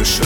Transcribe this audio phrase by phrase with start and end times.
[0.00, 0.24] Mundmische.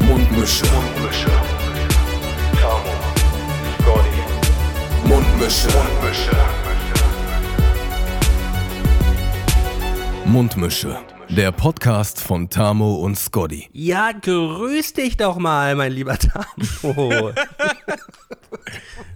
[0.00, 0.64] Mundmische.
[0.64, 1.30] Mundmische.
[2.58, 2.94] Tamo.
[3.82, 4.22] Scotty.
[5.04, 5.68] Mundmische.
[5.76, 6.36] Mundmische.
[10.24, 10.98] Mundmische.
[11.28, 13.68] Der Podcast von Tamo und Scotty.
[13.74, 17.32] Ja, grüß dich doch mal, mein lieber Tamo.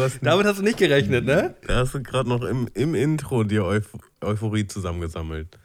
[0.00, 1.54] Hast, Damit hast du nicht gerechnet, ne?
[1.66, 3.88] da hast du gerade noch im, im Intro dir Euph
[4.20, 5.58] Euphorie zusammengesammelt.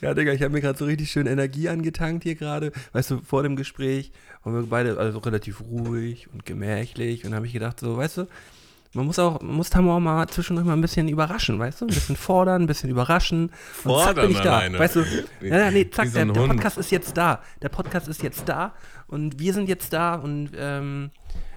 [0.00, 2.72] Ja, Digga, ich habe mir gerade so richtig schön Energie angetankt hier gerade.
[2.92, 7.46] Weißt du, vor dem Gespräch waren wir beide also relativ ruhig und gemächlich und habe
[7.46, 8.26] ich gedacht, so, weißt du,
[8.92, 11.84] man muss auch, man muss Tamo auch mal zwischendurch mal ein bisschen überraschen, weißt du?
[11.84, 13.44] Ein bisschen fordern, ein bisschen überraschen.
[13.44, 14.56] und zack, Fordern bin ich da.
[14.58, 14.78] alleine.
[14.78, 15.04] Weißt du,
[15.42, 16.46] ja, nee, zack, so der, der.
[16.46, 17.40] Podcast ist jetzt da.
[17.62, 18.74] Der Podcast ist jetzt da
[19.06, 21.10] und wir sind jetzt da und ähm,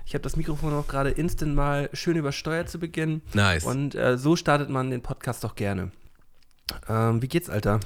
[0.06, 3.22] ich habe das Mikrofon auch gerade instant mal schön übersteuert zu Beginn.
[3.34, 3.64] Nice.
[3.64, 5.92] Und äh, so startet man den Podcast doch gerne.
[6.88, 7.80] Ähm, wie geht's, Alter?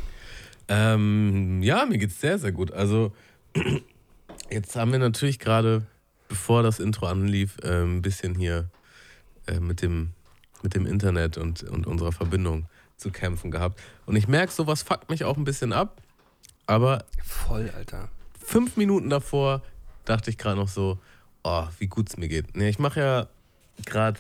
[0.68, 2.72] Ähm, ja, mir geht's sehr, sehr gut.
[2.72, 3.14] Also,
[4.50, 5.86] jetzt haben wir natürlich gerade,
[6.28, 8.70] bevor das Intro anlief, äh, ein bisschen hier
[9.46, 10.12] äh, mit, dem,
[10.64, 13.80] mit dem Internet und, und unserer Verbindung zu kämpfen gehabt.
[14.06, 16.02] Und ich merke, sowas fuckt mich auch ein bisschen ab.
[16.66, 18.10] Aber Voll, Alter.
[18.44, 19.62] fünf Minuten davor
[20.04, 21.00] dachte ich gerade noch so,
[21.44, 22.56] oh, wie gut es mir geht.
[22.56, 23.28] Nee, ich mache ja
[23.86, 24.20] gerade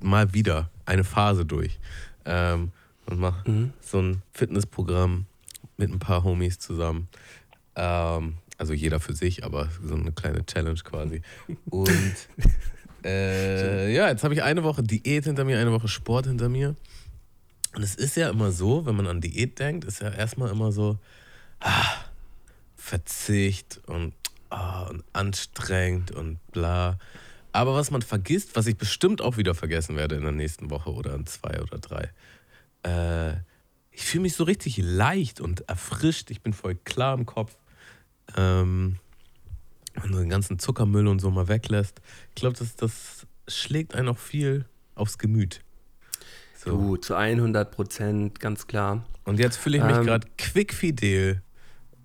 [0.00, 1.78] mal wieder eine Phase durch
[2.24, 2.72] ähm,
[3.06, 3.72] und mache Mhm.
[3.80, 5.26] so ein Fitnessprogramm
[5.76, 7.08] mit ein paar Homies zusammen.
[7.74, 11.20] Ähm, also jeder für sich, aber so eine kleine Challenge quasi.
[11.68, 11.90] Und
[13.04, 16.74] äh, ja, jetzt habe ich eine Woche Diät hinter mir, eine Woche Sport hinter mir.
[17.74, 20.72] Und es ist ja immer so, wenn man an Diät denkt, ist ja erstmal immer
[20.72, 20.98] so,
[21.60, 21.84] ah,
[22.76, 24.14] Verzicht und,
[24.56, 26.98] ah, und anstrengend und bla.
[27.52, 30.92] Aber was man vergisst, was ich bestimmt auch wieder vergessen werde in der nächsten Woche
[30.92, 32.10] oder in zwei oder drei,
[32.82, 33.36] äh,
[33.90, 36.30] ich fühle mich so richtig leicht und erfrischt.
[36.30, 37.56] Ich bin voll klar im Kopf.
[38.36, 38.96] Ähm,
[39.94, 42.02] wenn du den ganzen Zuckermüll und so mal weglässt.
[42.28, 45.62] Ich glaube, das, das schlägt einen auch viel aufs Gemüt.
[46.54, 46.70] So.
[46.70, 49.06] Du, zu 100 Prozent, ganz klar.
[49.24, 50.04] Und jetzt fühle ich mich Ähm.
[50.04, 51.42] gerade quickfidel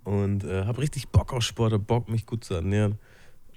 [0.04, 2.98] und äh, habe richtig Bock auf Sport, hab Bock, mich gut zu ernähren.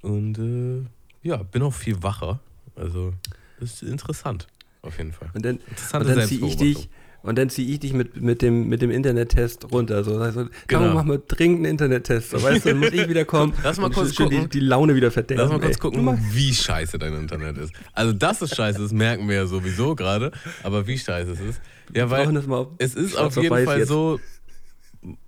[0.02, 0.86] Und äh,
[1.26, 2.40] ja, bin auch viel wacher.
[2.76, 3.14] Also,
[3.60, 4.46] das ist interessant,
[4.82, 5.30] auf jeden Fall.
[5.34, 6.88] Und dann, Interessante und dann ziehe ich dich,
[7.24, 10.04] und dann ziehe ich dich mit, mit, dem, mit dem Internettest runter.
[10.04, 10.82] So, also, Genau.
[10.82, 12.30] komm, mach mal dringend einen Internettest.
[12.30, 13.54] So, weißt du, dann muss ich wieder kommen.
[13.64, 14.50] Lass mal kurz schön die, gucken.
[14.50, 15.42] die Laune wieder verderben.
[15.42, 15.80] Lass mal kurz ey.
[15.80, 17.72] gucken, wie scheiße dein Internet ist.
[17.94, 20.32] Also, dass es scheiße ist, merken wir ja sowieso gerade.
[20.62, 21.62] Aber wie scheiße es ist.
[21.94, 23.88] Ja, weil das mal auf es ist auf jeden Fall jetzt.
[23.88, 24.20] so,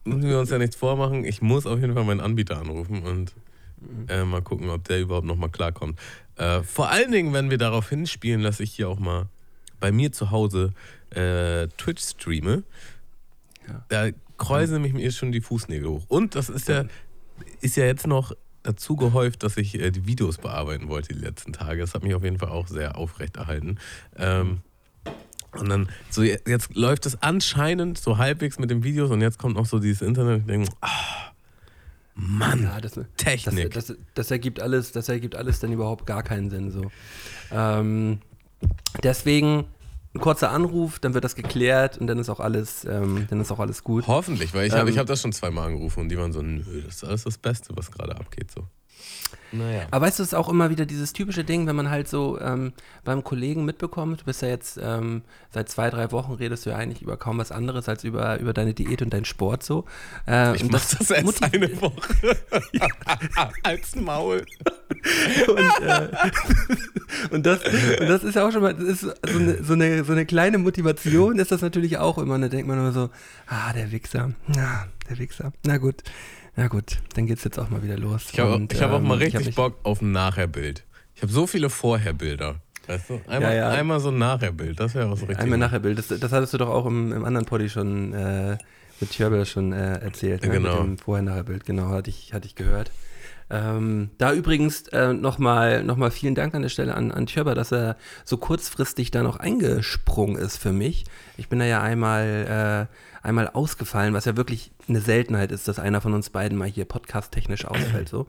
[0.04, 1.24] müssen wir uns ja nichts vormachen.
[1.24, 3.34] Ich muss auf jeden Fall meinen Anbieter anrufen und
[3.78, 4.06] Mhm.
[4.08, 5.98] äh, mal gucken, ob der überhaupt nochmal klarkommt.
[6.36, 9.28] Äh, vor allen Dingen, wenn wir darauf hinspielen, dass ich hier auch mal
[9.80, 10.72] bei mir zu Hause
[11.10, 12.62] äh, Twitch streame.
[13.68, 13.84] Ja.
[13.88, 16.04] Da kräuseln mich mir schon die Fußnägel hoch.
[16.08, 16.84] Und das ist ja,
[17.60, 18.32] ist ja jetzt noch
[18.62, 21.80] dazu gehäuft, dass ich äh, die Videos bearbeiten wollte die letzten Tage.
[21.80, 23.78] Das hat mich auf jeden Fall auch sehr aufrechterhalten.
[24.16, 24.62] Ähm,
[25.60, 29.38] und dann, so je- jetzt läuft es anscheinend so halbwegs mit den Videos und jetzt
[29.38, 30.40] kommt noch so dieses Internet.
[30.40, 30.88] Ich denke, ah,
[32.14, 33.72] Mann, Ja, das, das, Technik.
[33.74, 36.70] das, das, ergibt alles, das ergibt alles dann überhaupt gar keinen Sinn.
[36.70, 36.90] So.
[37.52, 38.20] Ähm,
[39.02, 39.64] deswegen
[40.14, 43.50] ein kurzer Anruf, dann wird das geklärt und dann ist auch alles, ähm, dann ist
[43.52, 44.06] auch alles gut.
[44.06, 46.40] Hoffentlich, weil ich habe Ähm, ich hab das schon zweimal angerufen und die waren so,
[46.40, 48.50] nö, das ist alles das Beste, was gerade abgeht.
[48.50, 48.64] So.
[49.52, 49.86] Naja.
[49.92, 52.38] Aber weißt du, es ist auch immer wieder dieses typische Ding, wenn man halt so
[52.40, 52.72] ähm,
[53.04, 55.22] beim Kollegen mitbekommt, du bist ja jetzt ähm,
[55.52, 58.52] seit zwei, drei Wochen redest du ja eigentlich über kaum was anderes als über, über
[58.52, 59.84] deine Diät und deinen Sport so.
[60.26, 62.36] Äh, Ich und mach das erst motiv- eine Woche.
[63.62, 64.44] Als Maul.
[65.48, 66.08] und, äh,
[67.30, 70.04] und, das, und das ist ja auch schon mal, das ist so eine, so, eine,
[70.04, 72.38] so eine kleine Motivation ist das natürlich auch immer.
[72.38, 73.10] Da denkt man immer so,
[73.46, 76.02] ah, der Wichser, na, der Wichser, na gut,
[76.56, 78.28] na gut, dann geht's jetzt auch mal wieder los.
[78.32, 80.84] Ich habe hab auch mal ähm, richtig Bock auf ein Nachherbild.
[81.14, 82.56] Ich habe so viele Vorherbilder.
[82.86, 83.20] Weißt du?
[83.26, 83.68] Einmal, Ja, ja.
[83.70, 84.78] einmal so ein Nachherbild.
[84.78, 85.38] Das wäre auch so richtig.
[85.42, 85.98] Einmal nachher Bild.
[85.98, 88.58] Das, das hattest du doch auch im, im anderen Poddy schon äh,
[89.00, 90.42] mit Tjörbel schon äh, erzählt.
[90.42, 90.50] Ne?
[90.50, 90.82] genau.
[90.82, 92.90] Mit dem Vorher-Nachher-Bild, genau, hatte ich, hatte ich gehört.
[93.48, 97.54] Ähm, da übrigens äh, nochmal noch mal vielen Dank an der Stelle an, an Tjöber,
[97.54, 101.04] dass er so kurzfristig da noch eingesprungen ist für mich.
[101.36, 105.78] Ich bin da ja einmal, äh, einmal ausgefallen, was ja wirklich eine Seltenheit ist, dass
[105.78, 108.08] einer von uns beiden mal hier podcast-technisch ausfällt.
[108.08, 108.26] So.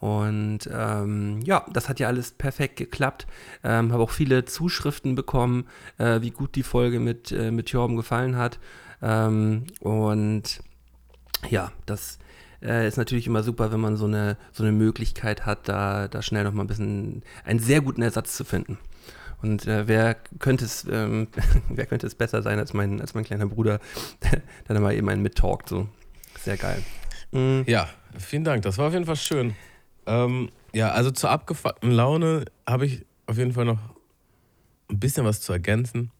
[0.00, 3.26] Und ähm, ja, das hat ja alles perfekt geklappt.
[3.64, 5.66] Ähm, Habe auch viele Zuschriften bekommen,
[5.98, 8.58] äh, wie gut die Folge mit, äh, mit Jorben gefallen hat.
[9.02, 10.60] Ähm, und
[11.50, 12.18] ja, das
[12.62, 16.22] äh, ist natürlich immer super, wenn man so eine, so eine Möglichkeit hat, da, da
[16.22, 18.78] schnell noch mal ein bisschen einen sehr guten Ersatz zu finden.
[19.42, 21.28] Und äh, wer könnte es, ähm,
[21.68, 23.80] wer könnte es besser sein als mein, als mein kleiner Bruder,
[24.22, 25.88] der dann mal eben einen mittalkt, so.
[26.42, 26.82] Sehr geil.
[27.32, 27.64] Mhm.
[27.66, 27.88] Ja,
[28.18, 28.62] vielen Dank.
[28.62, 29.54] Das war auf jeden Fall schön.
[30.06, 33.78] Ähm, ja, also zur abgefuckten Laune habe ich auf jeden Fall noch
[34.88, 36.10] ein bisschen was zu ergänzen.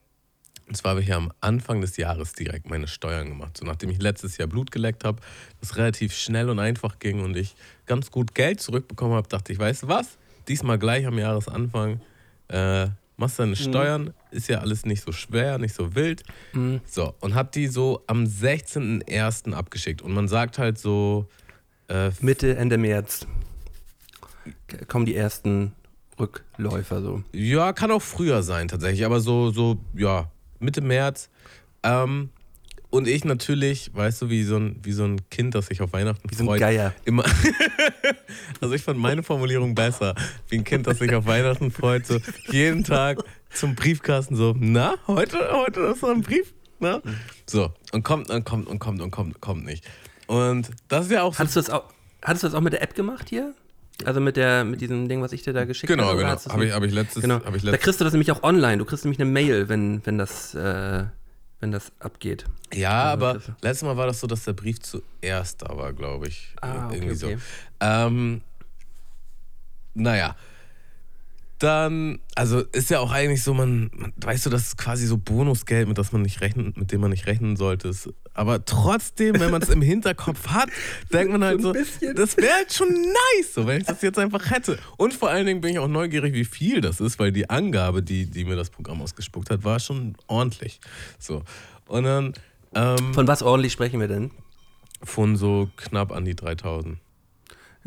[0.68, 3.56] Und zwar habe ich ja am Anfang des Jahres direkt meine Steuern gemacht.
[3.56, 5.20] So nachdem ich letztes Jahr Blut geleckt habe,
[5.60, 7.54] das relativ schnell und einfach ging und ich
[7.86, 10.18] ganz gut Geld zurückbekommen habe, dachte ich, weißt du was?
[10.48, 12.00] Diesmal gleich am Jahresanfang
[12.48, 16.22] äh, machst deine Steuern, ist ja alles nicht so schwer, nicht so wild.
[16.52, 16.80] Mhm.
[16.84, 19.52] So, und habe die so am 16.01.
[19.52, 20.02] abgeschickt.
[20.02, 21.28] Und man sagt halt so,
[21.88, 23.26] äh, Mitte, Ende März
[24.88, 25.72] kommen die ersten
[26.18, 27.22] Rückläufer so.
[27.32, 31.28] Ja, kann auch früher sein tatsächlich, aber so, so, ja, Mitte März.
[31.82, 32.30] Ähm,
[32.96, 35.92] und ich natürlich, weißt du, wie so ein, wie so ein Kind, das sich auf
[35.92, 36.60] Weihnachten Wie so ein freut.
[36.60, 36.94] Geier.
[37.04, 37.24] Immer.
[38.60, 40.14] also ich fand meine Formulierung besser.
[40.48, 42.18] Wie ein Kind, das sich auf Weihnachten freut, so
[42.50, 43.18] jeden Tag
[43.50, 47.00] zum Briefkasten so, na, heute, heute ist so ein Brief, na?
[47.46, 49.84] So, und kommt und kommt und kommt und kommt, kommt nicht.
[50.26, 51.38] Und das ist ja auch so.
[51.40, 51.84] Hattest du das auch,
[52.22, 53.54] hattest du das auch mit der App gemacht hier?
[54.04, 56.18] Also mit der, mit diesem Ding, was ich dir da geschickt Genau, habe?
[56.18, 56.34] genau.
[56.34, 57.36] es Habe ich, hab ich letztes, Genau.
[57.36, 58.76] hab ich Da letztes kriegst du das nämlich auch online.
[58.76, 61.04] Du kriegst nämlich eine Mail, wenn, wenn das, äh,
[61.60, 62.44] wenn das abgeht.
[62.74, 65.92] Ja, Also aber das- letztes Mal war das so, dass der Brief zuerst da war,
[65.92, 66.54] glaube ich.
[66.60, 67.36] Ah, okay, Irgendwie okay.
[67.80, 67.86] so.
[67.86, 68.42] Ähm,
[69.94, 70.36] naja.
[71.58, 75.16] Dann, also ist ja auch eigentlich so, man, man weißt du, das ist quasi so
[75.16, 77.90] Bonusgeld, mit das man nicht rechnen, mit dem man nicht rechnen sollte.
[78.34, 80.68] Aber trotzdem, wenn man es im Hinterkopf hat,
[81.12, 84.50] denkt man halt so, das wäre halt schon nice, so, wenn ich das jetzt einfach
[84.50, 84.78] hätte.
[84.98, 88.02] Und vor allen Dingen bin ich auch neugierig, wie viel das ist, weil die Angabe,
[88.02, 90.80] die, die mir das Programm ausgespuckt hat, war schon ordentlich.
[91.18, 91.42] So.
[91.88, 92.34] Und dann
[92.74, 94.30] ähm, Von was ordentlich sprechen wir denn?
[95.02, 96.98] von so knapp an die 3000.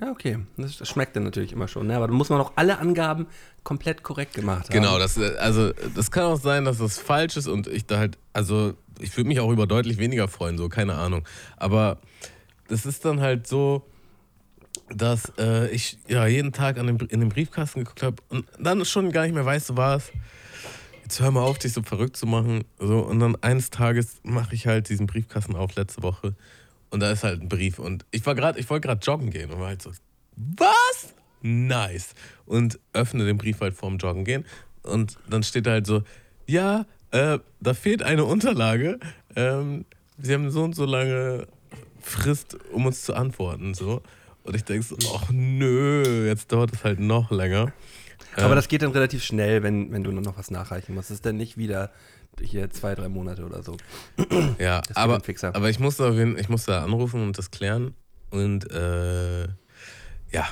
[0.01, 0.39] Ja, okay.
[0.57, 1.87] Das, schmeckt dann natürlich immer schon.
[1.87, 1.95] Ne?
[1.95, 3.27] Aber da muss man auch alle Angaben
[3.63, 4.73] komplett korrekt gemacht haben.
[4.73, 8.17] Genau, das, also das kann auch sein, dass das falsch ist und ich da halt,
[8.31, 11.25] also ich würde mich auch über deutlich weniger freuen, so, keine Ahnung.
[11.57, 11.99] Aber
[12.67, 13.85] das ist dann halt so,
[14.89, 18.83] dass äh, ich ja jeden Tag an dem, in den Briefkasten geguckt habe und dann
[18.85, 20.11] schon gar nicht mehr weiß, so war es.
[21.03, 22.63] Jetzt hör mal auf, dich so verrückt zu machen.
[22.77, 26.35] So, und dann eines Tages mache ich halt diesen Briefkasten auf letzte Woche
[26.89, 27.79] und da ist halt ein Brief.
[27.79, 29.91] Und ich war gerade, ich wollte gerade joggen gehen und war halt so,
[30.35, 31.13] was?
[31.41, 32.13] Nice.
[32.45, 34.45] Und öffne den Brief halt vorm Joggen gehen.
[34.83, 36.03] Und dann steht da halt so,
[36.45, 38.99] ja, äh, da fehlt eine Unterlage.
[39.35, 39.85] Ähm,
[40.21, 41.47] Sie haben so und so lange
[42.01, 43.73] Frist, um uns zu antworten.
[43.73, 44.01] So.
[44.43, 47.71] Und ich denke so, ach nö, jetzt dauert es halt noch länger.
[48.35, 51.09] Aber Äh, das geht dann relativ schnell, wenn, wenn du nur noch was nachreichen musst.
[51.09, 51.91] Das ist dann nicht wieder
[52.41, 53.77] hier zwei, drei Monate oder so.
[54.59, 55.21] Ja, aber,
[55.53, 57.93] aber ich musste, auf jeden, ich musste da anrufen und das klären.
[58.29, 59.43] Und äh,
[60.31, 60.47] ja,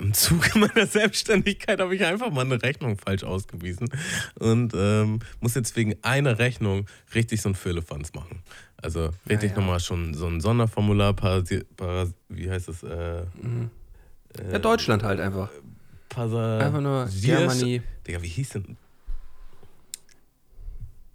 [0.00, 3.88] im Zuge meiner Selbstständigkeit habe ich einfach mal eine Rechnung falsch ausgewiesen
[4.38, 8.42] und ähm, muss jetzt wegen einer Rechnung richtig so ein Firlefanz machen.
[8.76, 9.56] Also richtig ja.
[9.58, 12.82] nochmal schon so ein Sonderformular, Parasi Paras wie heißt es?
[12.82, 13.22] Äh,
[14.52, 15.50] Ja, Deutschland halt einfach.
[16.08, 17.82] Pasa Einfach nur Germany.
[18.06, 18.76] Digga, wie hieß denn?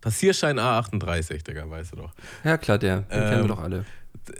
[0.02, 2.12] Passierschein A38, Digga, weißt du doch.
[2.44, 3.02] Ja, klar, der.
[3.02, 3.86] Den kennen Ähm, wir doch alle.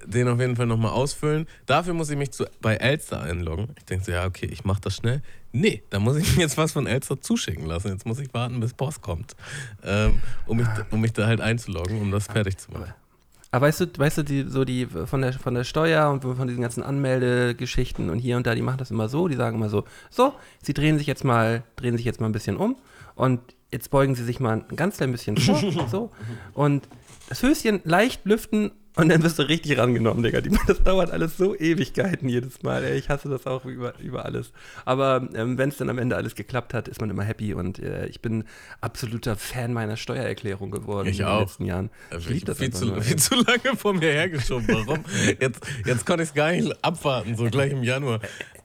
[0.06, 1.48] den auf jeden Fall nochmal ausfüllen.
[1.66, 3.70] Dafür muss ich mich zu, bei Elster einloggen.
[3.78, 5.22] Ich denke so, ja, okay, ich mache das schnell.
[5.52, 7.90] Nee, da muss ich mir jetzt was von Elster zuschicken lassen.
[7.90, 9.36] Jetzt muss ich warten, bis Post kommt,
[9.84, 12.94] ähm, um, mich, um mich da halt einzuloggen, um das fertig zu machen.
[13.54, 16.48] Aber weißt du, weißt du, die, so die von der, von der Steuer und von
[16.48, 19.68] diesen ganzen Anmeldegeschichten und hier und da, die machen das immer so, die sagen immer
[19.70, 20.34] so, so,
[20.64, 22.78] sie drehen sich jetzt mal, drehen sich jetzt mal ein bisschen um
[23.16, 26.12] und jetzt beugen sie sich mal ein ganz klein bisschen vor, so,
[26.54, 26.88] und
[27.30, 30.42] das Höschen leicht lüften und dann wirst du richtig rangenommen, Digga.
[30.68, 32.98] Das dauert alles so Ewigkeiten jedes Mal, ey.
[32.98, 34.52] Ich hasse das auch über, über alles.
[34.84, 37.80] Aber ähm, wenn es dann am Ende alles geklappt hat, ist man immer happy und
[37.80, 38.44] äh, ich bin
[38.82, 41.38] absoluter Fan meiner Steuererklärung geworden Ich in auch.
[41.38, 41.90] den letzten Jahren.
[42.18, 44.68] Ich liebe das viel, zu, nur, viel zu lange vor mir hergeschoben.
[44.68, 45.06] Warum?
[45.40, 48.20] Jetzt, jetzt konnte ich es gar nicht abwarten, so gleich im Januar.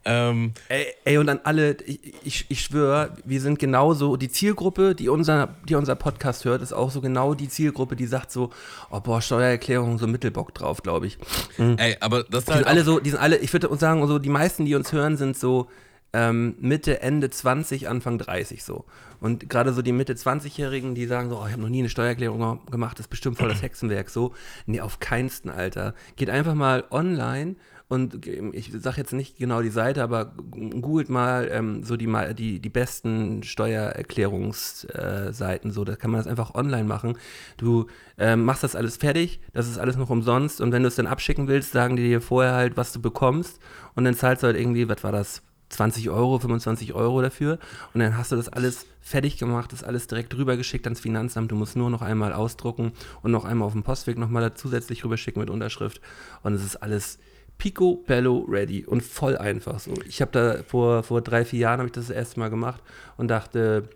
[0.05, 4.95] Ähm, Ey, ey, und an alle, ich, ich, ich schwöre, wir sind genauso, die Zielgruppe,
[4.95, 8.51] die unser, die unser Podcast hört, ist auch so genau die Zielgruppe, die sagt so,
[8.89, 11.17] oh boah, Steuererklärung, so Mittelbock drauf, glaube ich.
[11.57, 14.05] ey, aber das ist Die halt sind alle so, die sind alle, ich würde sagen,
[14.07, 15.67] so die meisten, die uns hören, sind so
[16.13, 18.85] ähm, Mitte, Ende 20, Anfang 30 so.
[19.19, 21.89] Und gerade so die Mitte 20-Jährigen, die sagen so, oh, ich habe noch nie eine
[21.89, 24.33] Steuererklärung ge- gemacht, das ist bestimmt voll das Hexenwerk so.
[24.67, 25.93] Nee, auf keinsten, Alter.
[26.15, 27.55] Geht einfach mal online
[27.89, 32.59] und ich sage jetzt nicht genau die Seite, aber googelt mal ähm, so die, die,
[32.59, 37.17] die besten Steuererklärungsseiten, so, da kann man das einfach online machen.
[37.55, 40.59] Du ähm, machst das alles fertig, das ist alles noch umsonst.
[40.59, 43.61] Und wenn du es dann abschicken willst, sagen die dir vorher halt, was du bekommst.
[43.95, 47.59] Und dann zahlst du halt irgendwie, was war das, 20 Euro, 25 Euro dafür.
[47.93, 51.51] Und dann hast du das alles fertig gemacht, das alles direkt rübergeschickt ans Finanzamt.
[51.51, 52.91] Du musst nur noch einmal ausdrucken
[53.21, 56.01] und noch einmal auf dem Postweg nochmal zusätzlich rüberschicken mit Unterschrift.
[56.43, 57.19] Und es ist alles
[57.57, 59.93] picobello ready und voll einfach so.
[60.07, 62.81] Ich habe da vor, vor drei, vier Jahren habe ich das, das erste Mal gemacht
[63.17, 63.89] und dachte,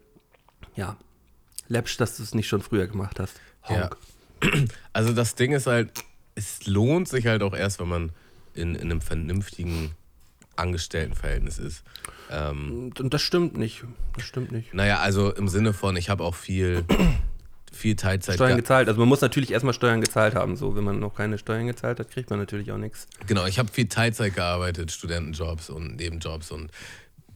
[0.76, 0.98] ja,
[1.68, 3.40] läppsch, dass du es nicht schon früher gemacht hast.
[3.68, 3.98] Honk.
[4.92, 5.92] Also das Ding ist halt,
[6.34, 8.12] es lohnt sich halt auch erst, wenn man
[8.56, 9.92] in, in einem vernünftigen
[10.56, 11.84] Angestelltenverhältnis ist.
[12.32, 13.84] Ähm, Und, und das stimmt nicht.
[14.16, 14.74] Das stimmt nicht.
[14.74, 16.84] naja, also im Sinne von, ich habe auch viel,
[17.72, 18.36] viel Teilzeit.
[18.36, 18.88] Steuern ge- gezahlt.
[18.88, 20.56] Also man muss natürlich erstmal Steuern gezahlt haben.
[20.58, 23.08] So, wenn man noch keine Steuern gezahlt hat, kriegt man natürlich auch nichts.
[23.28, 26.70] Genau, ich habe viel Teilzeit gearbeitet, Studentenjobs und Nebenjobs und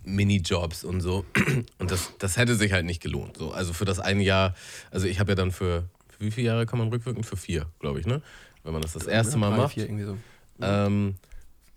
[0.04, 1.26] Minijobs und so.
[1.80, 3.38] Und das, das hätte sich halt nicht gelohnt.
[3.38, 4.54] So, also für das eine Jahr,
[4.92, 7.24] also ich habe ja dann für, für wie viele Jahre kann man rückwirken?
[7.24, 8.22] Für vier, glaube ich, ne?
[8.64, 9.74] Wenn man das das erste Mal Drei, macht.
[9.74, 10.18] Vier, irgendwie so.
[10.62, 11.16] Ähm,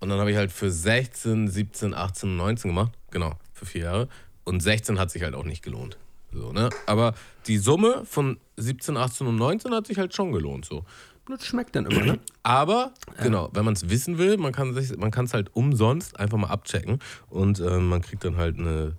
[0.00, 2.92] und dann habe ich halt für 16, 17, 18, 19 gemacht.
[3.10, 4.08] Genau, für vier Jahre.
[4.44, 5.96] Und 16 hat sich halt auch nicht gelohnt.
[6.32, 6.70] So, ne?
[6.86, 7.14] Aber
[7.46, 10.64] die Summe von 17, 18 und 19 hat sich halt schon gelohnt.
[10.64, 10.84] So.
[11.28, 12.18] Das schmeckt dann immer, ne?
[12.42, 12.92] Aber,
[13.22, 16.48] genau, wenn man es wissen will, man kann es man kann's halt umsonst einfach mal
[16.48, 17.00] abchecken.
[17.28, 18.96] Und äh, man kriegt dann halt eine,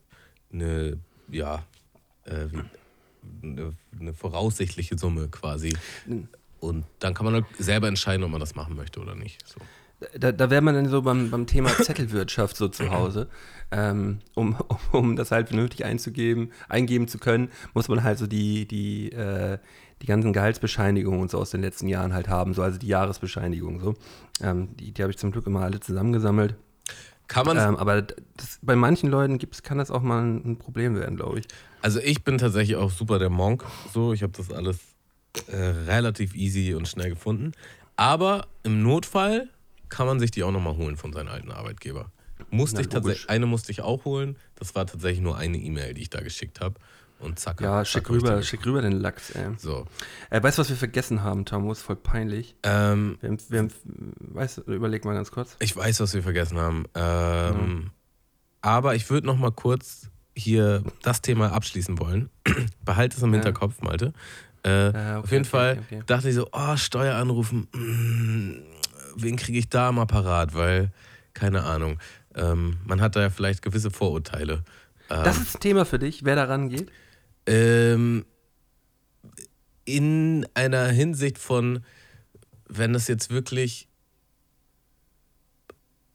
[0.53, 0.99] eine
[1.31, 1.63] ja,
[2.25, 2.47] äh,
[3.43, 5.75] eine, eine voraussichtliche Summe quasi.
[6.59, 9.47] Und dann kann man halt selber entscheiden, ob man das machen möchte oder nicht.
[9.47, 9.59] So.
[10.17, 13.27] Da, da wäre man dann so beim, beim Thema Zettelwirtschaft so zu Hause.
[13.71, 18.27] Ähm, um, um, um das halt vernünftig einzugeben, eingeben zu können, muss man halt so
[18.27, 19.59] die, die, äh,
[20.01, 23.79] die ganzen Gehaltsbescheinigungen und so aus den letzten Jahren halt haben, so also die Jahresbescheinigung
[23.79, 23.95] so.
[24.41, 26.55] Ähm, die die habe ich zum Glück immer alle zusammengesammelt.
[27.29, 30.57] Kann man Ähm, aber das, bei manchen Leuten gibt's, kann das auch mal ein, ein
[30.57, 31.45] Problem werden, glaube ich.
[31.81, 33.63] Also ich bin tatsächlich auch super der Monk.
[33.93, 34.79] So, ich habe das alles
[35.47, 37.51] äh, relativ easy und schnell gefunden.
[37.95, 39.47] Aber im Notfall
[39.89, 42.11] kann man sich die auch nochmal holen von seinem alten Arbeitgeber.
[42.51, 44.37] Musste Na, ich tatsächlich, eine musste ich auch holen.
[44.55, 46.75] Das war tatsächlich nur eine E-Mail, die ich da geschickt habe.
[47.19, 47.59] Und zack.
[47.59, 49.47] Ja, zack, schick rüber, schick rüber den Lachs, ey.
[49.57, 49.85] So.
[50.29, 51.71] Äh, weißt du, was wir vergessen haben, Tamu?
[51.71, 52.55] Ist voll peinlich.
[52.63, 53.71] Ähm, Wir haben, wir haben,
[54.19, 55.57] weißt überleg mal ganz kurz.
[55.59, 56.85] ich weiß, was wir vergessen haben.
[56.95, 57.91] Ähm,
[58.61, 62.29] Aber ich würde nochmal kurz hier das Thema abschließen wollen.
[62.85, 63.35] Behalte es im Ja.
[63.35, 64.13] Hinterkopf, Malte.
[64.63, 68.61] Äh, Äh, okay, auf jeden okay, Fall okay, dachte ich so, oh, Steuer anrufen, mm,
[69.17, 70.53] wen kriege ich da mal parat?
[70.53, 70.91] Weil,
[71.33, 71.97] keine Ahnung,
[72.35, 74.63] ähm, man hat da ja vielleicht gewisse Vorurteile.
[75.09, 76.91] Ähm, Das ist ein Thema für dich, wer daran geht.
[77.45, 78.25] ähm,
[79.85, 81.83] in einer Hinsicht von,
[82.67, 83.87] wenn das jetzt wirklich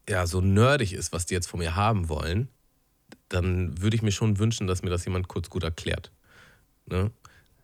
[0.07, 2.47] ja, so nerdig ist, was die jetzt von mir haben wollen,
[3.27, 6.11] dann würde ich mir schon wünschen, dass mir das jemand kurz gut erklärt.
[6.85, 7.11] Ne?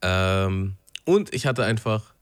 [0.01, 2.13] Ähm, und ich hatte einfach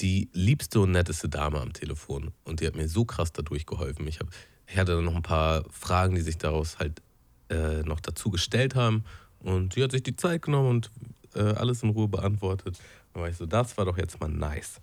[0.00, 4.06] die liebste und netteste Dame am Telefon und die hat mir so krass dadurch geholfen.
[4.06, 4.28] Ich, hab,
[4.70, 7.00] ich hatte dann noch ein paar Fragen, die sich daraus halt
[7.50, 9.04] äh, noch dazu gestellt haben
[9.40, 10.90] und die hat sich die Zeit genommen und
[11.34, 12.78] äh, alles in Ruhe beantwortet.
[13.14, 14.80] Da war ich so, das war doch jetzt mal nice.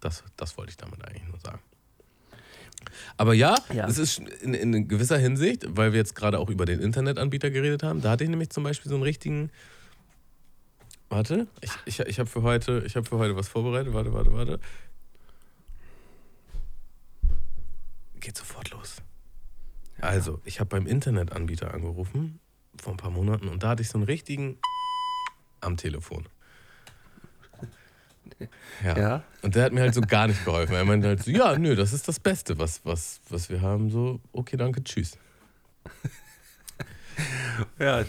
[0.00, 1.60] Das, das wollte ich damit eigentlich nur sagen.
[3.16, 3.86] Aber ja, Ja.
[3.88, 7.82] es ist in, in gewisser Hinsicht, weil wir jetzt gerade auch über den Internetanbieter geredet
[7.82, 9.50] haben, da hatte ich nämlich zum Beispiel so einen richtigen.
[11.08, 13.92] Warte, ich, ich, ich habe für, heute- ich hab für heute was vorbereitet.
[13.94, 14.60] Warte, warte, warte.
[18.20, 18.96] Geht sofort los.
[20.04, 22.40] Also, ich habe beim Internetanbieter angerufen
[22.76, 24.58] vor ein paar Monaten und da hatte ich so einen richtigen
[25.60, 26.26] am Telefon.
[28.84, 28.98] Ja.
[28.98, 29.22] Ja.
[29.42, 30.74] Und der hat mir halt so gar nicht geholfen.
[30.74, 33.90] Er meinte halt so, ja, nö, das ist das Beste, was, was, was wir haben.
[33.90, 35.16] So, okay, danke, tschüss.
[37.78, 38.04] Ja,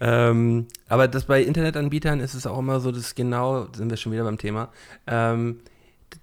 [0.00, 4.12] ähm, aber das bei Internetanbietern ist es auch immer so, dass genau, sind wir schon
[4.12, 4.72] wieder beim Thema,
[5.06, 5.60] ähm,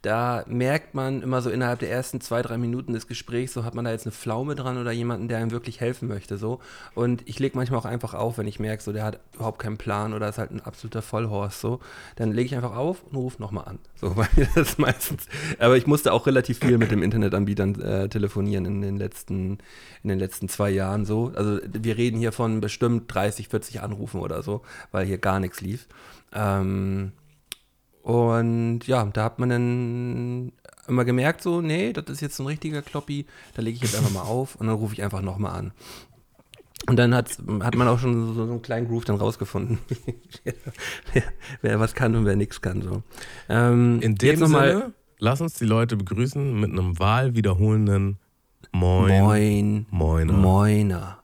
[0.01, 3.75] da merkt man immer so innerhalb der ersten zwei, drei Minuten des Gesprächs, so hat
[3.75, 6.60] man da jetzt eine Pflaume dran oder jemanden, der einem wirklich helfen möchte, so.
[6.94, 9.77] Und ich lege manchmal auch einfach auf, wenn ich merke, so, der hat überhaupt keinen
[9.77, 11.80] Plan oder ist halt ein absoluter Vollhorst, so.
[12.15, 13.80] Dann lege ich einfach auf und rufe nochmal an.
[13.96, 15.25] So, weil das meistens,
[15.60, 19.60] aber ich musste auch relativ viel mit dem Internetanbietern äh, telefonieren in den letzten,
[20.04, 21.32] in den letzten zwei Jahren, so.
[21.36, 24.62] Also, wir reden hier von bestimmt 30, 40 Anrufen oder so,
[24.92, 25.88] weil hier gar nichts lief.
[26.34, 27.12] Ähm,
[28.05, 30.51] und ja, da hat man dann
[30.88, 34.12] immer gemerkt, so, nee, das ist jetzt ein richtiger Kloppi, da lege ich jetzt einfach
[34.12, 35.71] mal auf und dann rufe ich einfach nochmal an.
[36.88, 39.79] Und dann hat's, hat man auch schon so, so einen kleinen Groove dann rausgefunden,
[41.13, 41.24] wer,
[41.63, 42.83] wer was kann und wer nichts kann.
[42.83, 43.01] So.
[43.50, 48.19] Ähm, In dem noch mal- Sinne, lass uns die Leute begrüßen mit einem wahlwiederholenden
[48.71, 49.19] Moin.
[49.24, 49.85] Moin.
[49.89, 50.33] Moiner.
[50.33, 51.17] Moiner.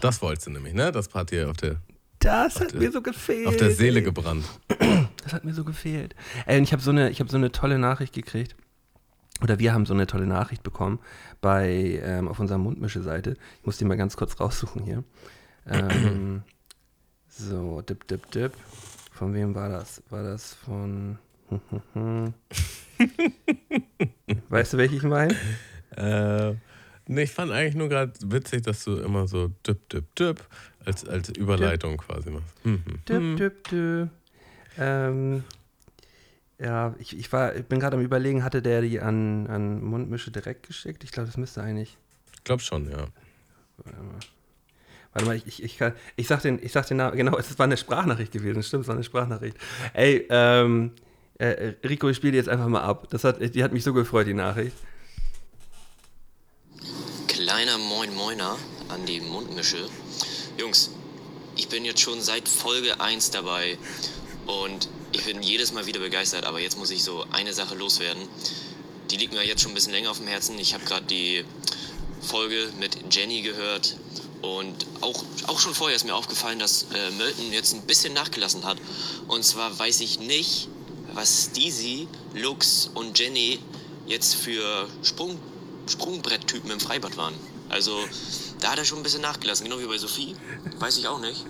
[0.00, 0.90] Das wolltest du nämlich, ne?
[0.90, 1.76] Das hat dir auf der,
[2.18, 3.46] Das hat der- mir so gefehlt.
[3.46, 4.44] auf der Seele gebrannt.
[5.22, 6.14] Das hat mir so gefehlt.
[6.46, 8.56] Ey, und ich habe so eine, ich habe so eine tolle Nachricht gekriegt.
[9.42, 10.98] oder wir haben so eine tolle Nachricht bekommen
[11.40, 13.36] bei ähm, auf unserer Mundmische-Seite.
[13.60, 15.04] Ich muss die mal ganz kurz raussuchen hier.
[15.66, 16.42] Ähm,
[17.28, 18.52] so, dip, dip, dip.
[19.12, 20.02] Von wem war das?
[20.10, 21.18] War das von.
[24.48, 25.34] weißt du, welche ich meine?
[25.96, 26.54] Äh,
[27.06, 30.46] nee, ich fand eigentlich nur gerade witzig, dass du immer so dip, dip, dip
[30.84, 32.54] als, als Überleitung quasi machst.
[32.64, 32.82] Mhm.
[33.08, 34.10] Dip, dip, dip.
[34.78, 35.44] Ähm,
[36.58, 40.30] ja, ich, ich, war, ich bin gerade am überlegen, hatte der die an, an Mundmische
[40.30, 41.04] direkt geschickt?
[41.04, 41.96] Ich glaube, das müsste eigentlich.
[42.34, 43.06] Ich glaube schon, ja.
[43.78, 44.18] Warte mal,
[45.12, 47.58] Warte mal ich, ich, ich, kann, ich sag den, ich sag den Namen, genau, es
[47.58, 49.56] war eine Sprachnachricht gewesen, stimmt, es war eine Sprachnachricht.
[49.94, 50.92] Ey, ähm,
[51.38, 53.06] äh, Rico, ich spiele die jetzt einfach mal ab.
[53.10, 54.76] Das hat, die hat mich so gefreut, die Nachricht.
[57.28, 58.56] Kleiner Moin Moiner
[58.88, 59.88] an die Mundmische.
[60.58, 60.90] Jungs,
[61.56, 63.78] ich bin jetzt schon seit Folge 1 dabei
[64.48, 68.26] und ich bin jedes Mal wieder begeistert, aber jetzt muss ich so eine Sache loswerden.
[69.10, 70.58] Die liegt mir jetzt schon ein bisschen länger auf dem Herzen.
[70.58, 71.44] Ich habe gerade die
[72.20, 73.96] Folge mit Jenny gehört
[74.40, 78.64] und auch, auch schon vorher ist mir aufgefallen, dass äh, Melton jetzt ein bisschen nachgelassen
[78.64, 78.78] hat.
[79.26, 80.68] Und zwar weiß ich nicht,
[81.12, 83.58] was Steezy, Lux und Jenny
[84.06, 85.38] jetzt für Sprung,
[85.86, 87.34] Sprungbretttypen im Freibad waren.
[87.68, 87.98] Also
[88.60, 90.34] da hat er schon ein bisschen nachgelassen, genau wie bei Sophie.
[90.78, 91.44] Weiß ich auch nicht.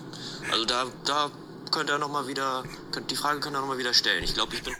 [0.50, 1.30] Also da, da
[1.70, 4.22] könnte er noch mal wieder, könnt, die Frage könnte er noch mal wieder stellen.
[4.24, 4.74] Ich glaube, ich bin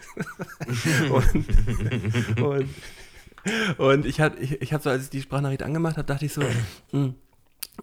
[1.11, 2.75] und, und,
[3.79, 6.33] und ich habe ich, ich hab so, als ich die Sprachnachricht angemacht habe, dachte ich
[6.33, 6.43] so,
[6.91, 7.15] hm,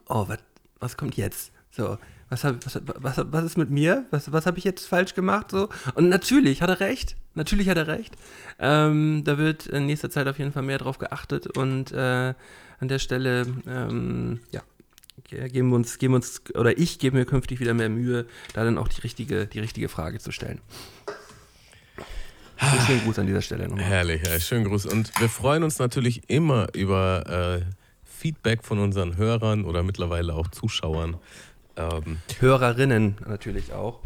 [0.08, 0.40] oh, was,
[0.80, 1.52] was kommt jetzt?
[1.72, 1.98] So,
[2.30, 4.06] was, hab, was, was, was ist mit mir?
[4.12, 5.52] Was, was habe ich jetzt falsch gemacht?
[5.52, 5.70] So?
[5.94, 7.16] Und natürlich hat er recht.
[7.34, 8.16] Natürlich hat er recht.
[8.60, 12.34] Ähm, da wird in nächster Zeit auf jeden Fall mehr drauf geachtet und äh,
[12.80, 14.62] an der Stelle, ähm, ja,
[15.30, 18.64] geben wir uns, geben wir uns, oder ich gebe mir künftig wieder mehr Mühe, da
[18.64, 20.62] dann auch die richtige, die richtige Frage zu stellen.
[22.86, 23.84] Schönen Gruß an dieser Stelle nochmal.
[23.84, 24.86] Herrlich, ja, schönen Gruß.
[24.86, 27.66] Und wir freuen uns natürlich immer über äh,
[28.04, 31.18] Feedback von unseren Hörern oder mittlerweile auch Zuschauern.
[31.76, 34.00] Ähm, Hörerinnen natürlich auch.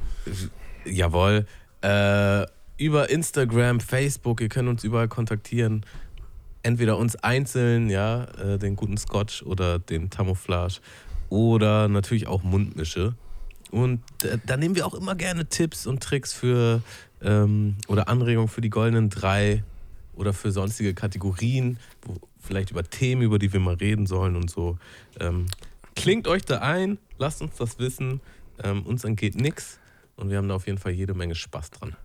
[0.86, 1.46] jawohl.
[1.82, 2.46] Äh,
[2.78, 5.86] über Instagram, Facebook, ihr könnt uns überall kontaktieren.
[6.64, 10.80] Entweder uns einzeln, ja, äh, den guten Scotch oder den Tamouflage
[11.30, 13.16] oder natürlich auch Mundmische.
[13.72, 14.02] Und
[14.46, 16.82] da nehmen wir auch immer gerne Tipps und Tricks für
[17.22, 19.64] ähm, oder Anregungen für die goldenen drei
[20.16, 24.50] oder für sonstige Kategorien, wo, vielleicht über Themen, über die wir mal reden sollen und
[24.50, 24.78] so.
[25.20, 25.46] Ähm,
[25.96, 28.22] klingt euch da ein, lasst uns das wissen.
[28.64, 29.80] Ähm, uns entgeht nichts
[30.16, 31.96] und wir haben da auf jeden Fall jede Menge Spaß dran.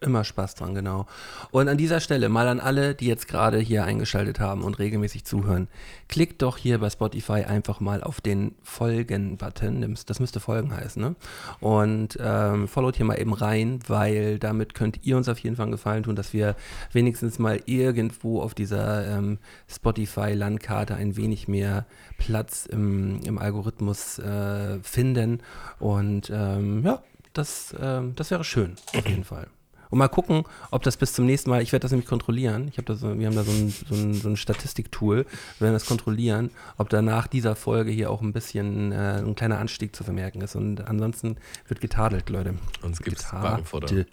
[0.00, 1.06] Immer Spaß dran, genau.
[1.50, 5.24] Und an dieser Stelle mal an alle, die jetzt gerade hier eingeschaltet haben und regelmäßig
[5.24, 5.66] zuhören.
[6.08, 9.96] Klickt doch hier bei Spotify einfach mal auf den Folgen-Button.
[10.06, 11.16] Das müsste Folgen heißen, ne?
[11.58, 15.64] Und ähm, followt hier mal eben rein, weil damit könnt ihr uns auf jeden Fall
[15.64, 16.54] einen Gefallen tun, dass wir
[16.92, 21.84] wenigstens mal irgendwo auf dieser ähm, Spotify-Landkarte ein wenig mehr
[22.16, 25.42] Platz im, im Algorithmus äh, finden.
[25.80, 29.48] Und ähm, ja, das, ähm, das wäre schön, auf jeden Fall.
[29.90, 32.68] Und mal gucken, ob das bis zum nächsten Mal, ich werde das nämlich kontrollieren.
[32.68, 35.26] Ich hab da so, wir haben da so ein, so ein, so ein Statistiktool,
[35.58, 39.58] wir werden das kontrollieren, ob danach dieser Folge hier auch ein bisschen äh, ein kleiner
[39.58, 40.54] Anstieg zu vermerken ist.
[40.54, 41.36] Und ansonsten
[41.68, 42.54] wird getadelt, Leute.
[42.82, 43.42] Gibt's Getadelt.
[43.42, 44.04] Backfutter.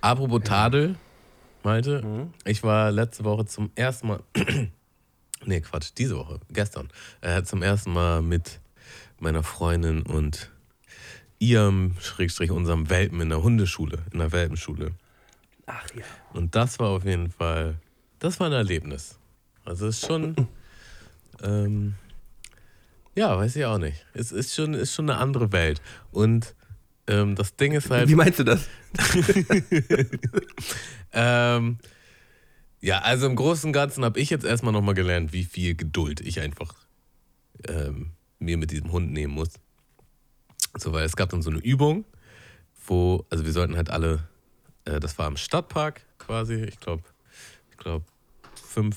[0.00, 0.96] Apropos Tadel,
[1.62, 2.32] Malte, Mhm.
[2.44, 4.20] ich war letzte Woche zum ersten Mal,
[5.44, 6.88] nee Quatsch, diese Woche, gestern,
[7.20, 8.60] äh, zum ersten Mal mit
[9.18, 10.50] meiner Freundin und
[11.40, 14.92] ihrem, Schrägstrich, unserem Welpen in der Hundeschule, in der Welpenschule.
[15.66, 16.04] Ach ja.
[16.32, 17.80] Und das war auf jeden Fall,
[18.20, 19.18] das war ein Erlebnis.
[19.64, 20.36] Also es ist schon,
[21.42, 21.94] ähm,
[23.16, 24.06] ja, weiß ich auch nicht.
[24.14, 25.82] Es ist schon, ist schon eine andere Welt.
[26.12, 26.54] Und
[27.08, 28.08] ähm, das Ding ist halt.
[28.08, 28.68] Wie meinst du das?
[31.12, 31.78] Ähm,
[32.80, 36.20] ja, also im Großen und Ganzen habe ich jetzt erstmal nochmal gelernt, wie viel Geduld
[36.20, 36.74] ich einfach
[37.68, 39.50] ähm, mir mit diesem Hund nehmen muss.
[40.76, 42.04] So, weil es gab dann so eine Übung,
[42.86, 44.28] wo, also wir sollten halt alle,
[44.84, 47.02] äh, das war im Stadtpark quasi, ich glaube,
[47.70, 48.04] ich glaube,
[48.54, 48.96] fünf,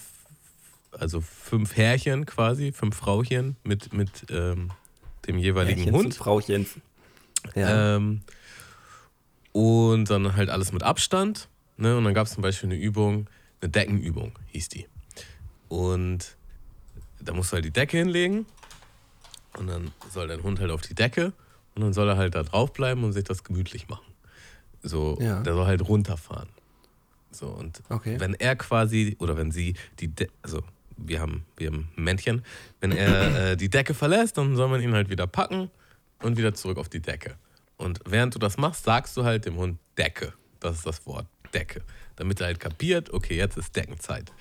[0.92, 4.72] also fünf Herrchen quasi, fünf Frauchen mit, mit ähm,
[5.28, 6.16] dem jeweiligen Herrchens und Hund.
[6.16, 6.70] Frauchens.
[7.56, 7.96] Ja.
[7.96, 8.22] Ähm,
[9.52, 11.50] und dann halt alles mit Abstand.
[11.78, 11.98] Ne?
[11.98, 13.30] Und dann gab es zum Beispiel eine Übung,
[13.62, 14.88] eine Deckenübung hieß die.
[15.70, 16.36] Und
[17.20, 18.46] da musst du halt die Decke hinlegen.
[19.58, 21.34] Und dann soll dein Hund halt auf die Decke.
[21.76, 24.06] Und dann soll er halt da drauf bleiben und sich das gemütlich machen.
[24.84, 25.42] So, Ja.
[25.42, 26.50] der soll halt runterfahren.
[27.32, 28.20] So, und Okay.
[28.20, 30.62] wenn er quasi, oder wenn sie die, De also
[30.98, 32.44] wir haben, wir haben ein Männchen,
[32.80, 35.72] wenn er äh, die Decke verlässt, dann soll man ihn halt wieder packen
[36.22, 37.36] und wieder zurück auf die Decke.
[37.78, 40.34] Und während du das machst, sagst du halt dem Hund Decke.
[40.60, 41.26] Das ist das Wort.
[41.54, 41.82] Decke.
[42.16, 44.32] Damit er halt kapiert, okay, jetzt ist Deckenzeit.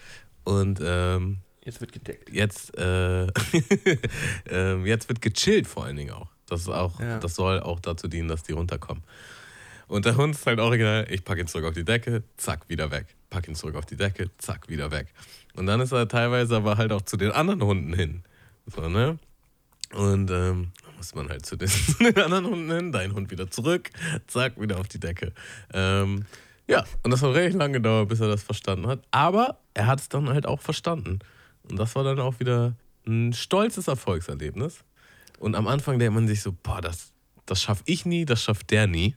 [0.45, 2.29] Und ähm, Jetzt wird gedeckt.
[2.31, 3.27] jetzt, äh,
[4.51, 6.29] ähm, jetzt wird gechillt vor allen Dingen auch.
[6.53, 7.01] Das, ist auch.
[7.01, 7.19] Ja.
[7.19, 9.03] das soll auch dazu dienen, dass die runterkommen.
[9.89, 12.91] Und der Hund ist halt original, ich packe ihn zurück auf die Decke, zack, wieder
[12.91, 13.07] weg.
[13.31, 15.07] Pack ihn zurück auf die Decke, zack, wieder weg.
[15.55, 18.23] Und dann ist er teilweise aber halt auch zu den anderen Hunden hin.
[18.67, 19.19] So, ne?
[19.95, 23.51] Und ähm, muss man halt zu den, zu den anderen Hunden hin, dein Hund wieder
[23.51, 23.91] zurück,
[24.27, 25.33] zack, wieder auf die Decke.
[25.73, 26.27] Ähm,
[26.67, 29.01] ja, und das hat recht lange gedauert, bis er das verstanden hat.
[29.11, 31.21] Aber er hat es dann halt auch verstanden.
[31.63, 32.75] Und das war dann auch wieder
[33.07, 34.85] ein stolzes Erfolgserlebnis.
[35.43, 37.11] Und am Anfang denkt man sich so, boah, das,
[37.47, 39.17] das schaffe ich nie, das schafft der nie.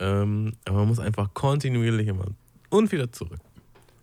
[0.00, 2.26] Ähm, aber man muss einfach kontinuierlich immer
[2.68, 3.38] und wieder zurück.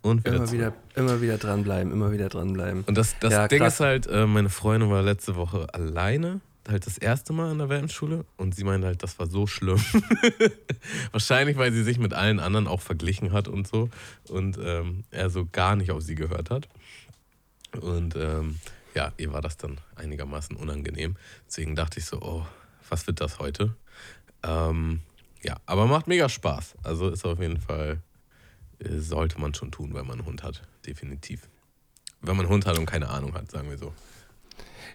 [0.02, 0.60] Und wieder Immer zurück.
[0.60, 2.84] wieder, immer wieder dranbleiben, immer wieder dranbleiben.
[2.86, 3.76] Und das, das Ja, Ding krass.
[3.76, 7.68] ist halt, äh, meine Freundin war letzte Woche alleine, halt das erste Mal in der
[7.70, 9.84] Welpenschule und sie meinte halt, das war so schlimm.
[11.12, 13.90] Wahrscheinlich, weil sie sich mit allen anderen auch verglichen hat und so
[14.30, 16.68] und ähm, er so gar nicht auf sie gehört hat.
[17.82, 18.60] Und ähm,
[18.94, 21.16] ja, ihr war das dann einigermaßen unangenehm.
[21.48, 22.46] Deswegen dachte ich so, oh,
[22.90, 23.76] was wird das heute?
[24.44, 25.02] Ähm,
[25.42, 26.76] ja, aber macht mega Spaß.
[26.84, 28.02] Also ist auf jeden Fall,
[28.80, 30.64] äh, sollte man schon tun, wenn man einen Hund hat.
[30.86, 31.50] Definitiv.
[32.22, 33.94] Wenn man einen Hund hat und keine Ahnung hat, sagen wir so.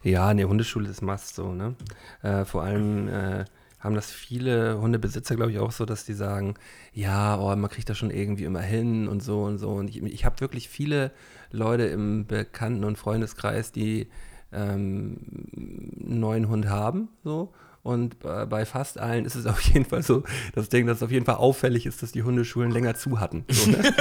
[0.02, 1.74] Ja, ne, Hundeschule ist Must so, ne?
[2.22, 3.44] Äh, vor allem äh,
[3.80, 6.54] haben das viele Hundebesitzer, glaube ich, auch so, dass die sagen,
[6.92, 9.70] ja, oh, man kriegt das schon irgendwie immer hin und so und so.
[9.70, 11.12] Und ich, ich habe wirklich viele
[11.50, 14.08] Leute im Bekannten- und Freundeskreis, die
[14.52, 15.18] ähm,
[15.56, 17.52] einen neuen Hund haben, so.
[17.84, 20.22] Und äh, bei fast allen ist es auf jeden Fall so,
[20.54, 23.44] das Ding, dass es auf jeden Fall auffällig ist, dass die Hundeschulen länger zu hatten.
[23.48, 23.78] So, ne?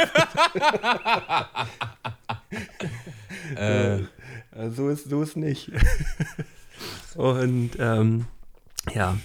[3.55, 3.99] Äh,
[4.57, 5.71] Äh, so ist so ist nicht.
[7.15, 8.25] Und ähm,
[8.93, 9.17] ja,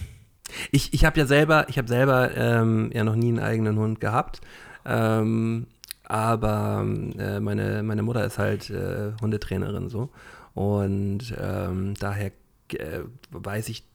[0.71, 3.99] ich, ich habe ja selber, ich habe selber ähm, ja noch nie einen eigenen Hund
[3.99, 4.41] gehabt.
[4.85, 5.67] Ähm,
[6.03, 6.85] aber
[7.17, 10.09] äh, meine, meine Mutter ist halt äh, Hundetrainerin so.
[10.53, 12.31] Und ähm, daher
[12.71, 13.85] äh, weiß ich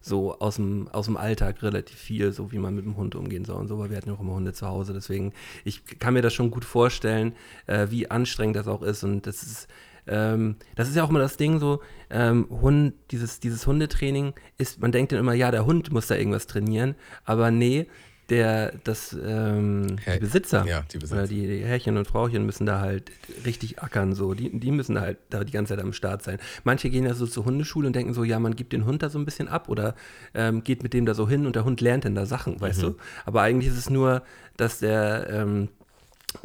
[0.00, 3.44] so aus dem, aus dem Alltag relativ viel, so wie man mit dem Hund umgehen
[3.44, 4.92] soll und so, weil wir hatten ja auch immer Hunde zu Hause.
[4.92, 5.32] Deswegen,
[5.64, 7.34] ich kann mir das schon gut vorstellen,
[7.66, 9.04] äh, wie anstrengend das auch ist.
[9.04, 9.68] Und das ist,
[10.06, 14.80] ähm, das ist ja auch immer das Ding so, ähm, Hund, dieses, dieses Hundetraining ist,
[14.80, 17.86] man denkt dann immer, ja, der Hund muss da irgendwas trainieren, aber nee,
[18.30, 21.18] der, das, ähm, die Besitzer, ja, die Besitzer.
[21.18, 23.10] oder die, die Herrchen und Frauchen müssen da halt
[23.44, 26.38] richtig ackern, so, die, die müssen da halt da die ganze Zeit am Start sein.
[26.64, 29.10] Manche gehen ja so zur Hundeschule und denken so, ja, man gibt den Hund da
[29.10, 29.94] so ein bisschen ab oder
[30.34, 32.82] ähm, geht mit dem da so hin und der Hund lernt dann da Sachen, weißt
[32.82, 32.96] du?
[33.26, 34.22] Aber eigentlich ist es nur,
[34.56, 35.68] dass der, ähm,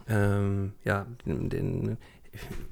[0.09, 1.97] ähm, ja, den, den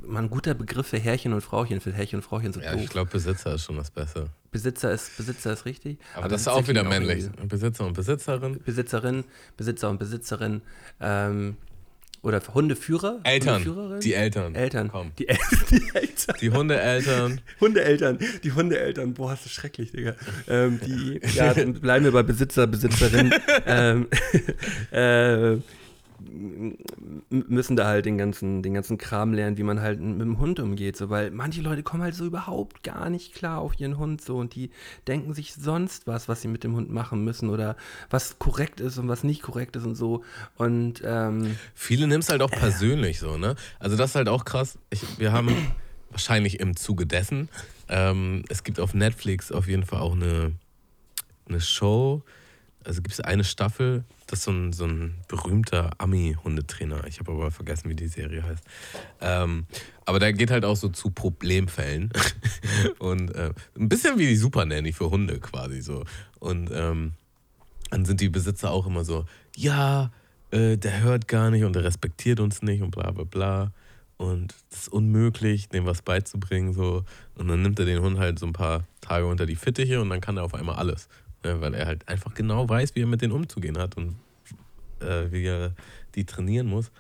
[0.06, 2.82] man ein guter Begriff für Herrchen und Frauchen, für Herrchen und Frauchen so ja, doof.
[2.82, 4.30] ich glaube, Besitzer ist schon das Beste.
[4.54, 5.98] Besitzer ist, Besitzer ist richtig.
[6.16, 7.26] Aber, das ist auch wieder männlich.
[7.26, 8.60] irgendwie- Besitzer und Besitzerin.
[8.64, 9.24] Besitzerin,
[9.58, 10.62] Besitzer und Besitzerin,
[11.02, 11.58] ähm,
[12.22, 13.20] oder Hundeführer?
[13.26, 14.00] Eltern.
[14.02, 14.56] Die Eltern.
[14.56, 14.88] Eltern.
[14.90, 15.12] Komm.
[15.20, 15.38] Die, El
[15.70, 16.36] die Eltern.
[16.40, 17.42] Die Hundeeltern.
[17.60, 20.16] Hundeeltern, die Hundeeltern, boah, ist das schrecklich, Digga.
[20.48, 23.34] Ähm, die, ja, dann bleiben wir bei Besitzer, Besitzerin,
[23.66, 24.08] ähm,
[24.92, 25.58] äh,
[27.30, 30.60] müssen da halt den ganzen, den ganzen Kram lernen, wie man halt mit dem Hund
[30.60, 34.22] umgeht, so, weil manche Leute kommen halt so überhaupt gar nicht klar auf ihren Hund,
[34.22, 34.72] so, und die
[35.08, 37.76] denken sich sonst was, was sie mit dem Hund machen müssen oder
[38.10, 40.24] was korrekt ist und was nicht korrekt ist und so,
[40.58, 43.56] und, ähm, Viele nimmst halt auch persönlich so, ne?
[43.80, 44.78] Also das ist halt auch krass.
[44.90, 45.56] Ich, wir haben
[46.10, 47.50] wahrscheinlich im Zuge dessen,
[47.90, 50.54] ähm, es gibt auf Netflix auf jeden Fall auch eine,
[51.48, 52.24] eine Show,
[52.84, 57.06] also gibt es eine Staffel, das ist so ein, so ein berühmter Ami-Hundetrainer.
[57.06, 58.64] Ich habe aber vergessen, wie die Serie heißt.
[59.22, 59.68] Ähm,
[60.06, 62.12] aber der geht halt auch so zu Problemfällen.
[62.98, 66.04] Und äh, ein bisschen wie die Super Nanny für Hunde quasi so.
[66.40, 67.14] Und ähm,
[67.92, 70.12] dann sind die Besitzer auch immer so, ja,
[70.50, 73.72] äh, der hört gar nicht und der respektiert uns nicht und bla bla bla.
[74.18, 76.74] Und es ist unmöglich, dem was beizubringen.
[76.74, 77.04] So.
[77.36, 80.10] Und dann nimmt er den Hund halt so ein paar Tage unter die Fittiche und
[80.10, 81.08] dann kann er auf einmal alles.
[81.44, 81.62] Ne?
[81.62, 84.16] Weil er halt einfach genau weiß, wie er mit denen umzugehen hat und
[85.04, 85.74] äh, wie er
[86.16, 86.92] die trainieren muss.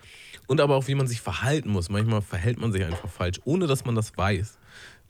[0.47, 1.89] Und aber auch, wie man sich verhalten muss.
[1.89, 4.57] Manchmal verhält man sich einfach falsch, ohne dass man das weiß.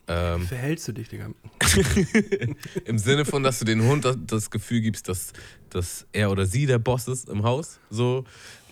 [0.08, 1.30] Ähm, verhältst du dich, Digga?
[2.86, 5.32] Im Sinne von, dass du den Hund das, das Gefühl gibst, dass,
[5.70, 7.80] dass er oder sie der Boss ist im Haus.
[7.90, 8.26] So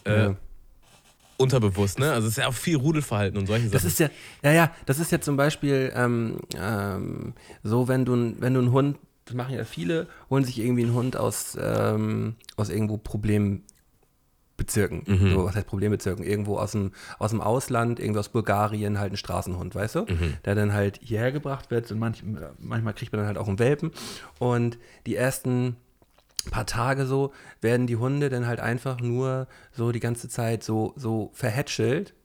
[0.03, 0.35] äh, Ja.
[1.37, 2.11] unterbewusst, ne?
[2.11, 3.87] Also es ist ja auch viel Rudelverhalten und solche Das Sachen.
[3.87, 4.09] ist ja,
[4.43, 8.71] ja, ja, das ist ja zum Beispiel ähm, ähm, so, wenn du, wenn du einen
[8.71, 12.97] Hund, das machen ja viele, holen sich irgendwie einen Hund aus, ähm, aus irgendwo
[14.61, 15.03] Problembezirken.
[15.05, 15.31] Mhm.
[15.31, 16.25] So, was heißt Problembezirken?
[16.25, 19.99] Irgendwo aus dem, aus dem Ausland, irgendwo aus Bulgarien, halt ein Straßenhund, weißt du?
[20.01, 20.37] Mhm.
[20.45, 22.23] Der dann halt hierher gebracht wird und manch,
[22.59, 23.91] manchmal kriegt man dann halt auch einen Welpen.
[24.39, 25.75] Und die ersten
[26.49, 30.93] paar Tage so, werden die Hunde dann halt einfach nur so die ganze Zeit so,
[30.95, 32.15] so verhätschelt.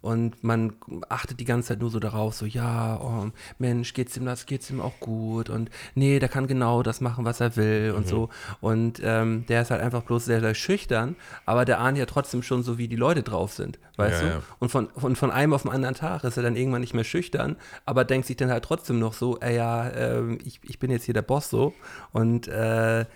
[0.00, 0.74] Und man
[1.08, 4.68] achtet die ganze Zeit nur so darauf, so, ja, oh, Mensch, geht's ihm das, geht's
[4.70, 8.28] ihm auch gut und nee, der kann genau das machen, was er will und so.
[8.60, 12.42] Und ähm, der ist halt einfach bloß sehr, sehr schüchtern, aber der ahnt ja trotzdem
[12.42, 14.34] schon so, wie die Leute drauf sind, weißt Ja, du?
[14.34, 14.42] ja.
[14.58, 17.04] Und von, von, von einem auf den anderen Tag ist er dann irgendwann nicht mehr
[17.04, 17.56] schüchtern,
[17.86, 21.04] aber denkt sich dann halt trotzdem noch so, ey, ja, ähm, ich, ich bin jetzt
[21.04, 21.72] hier der Boss so.
[22.12, 23.06] Und äh,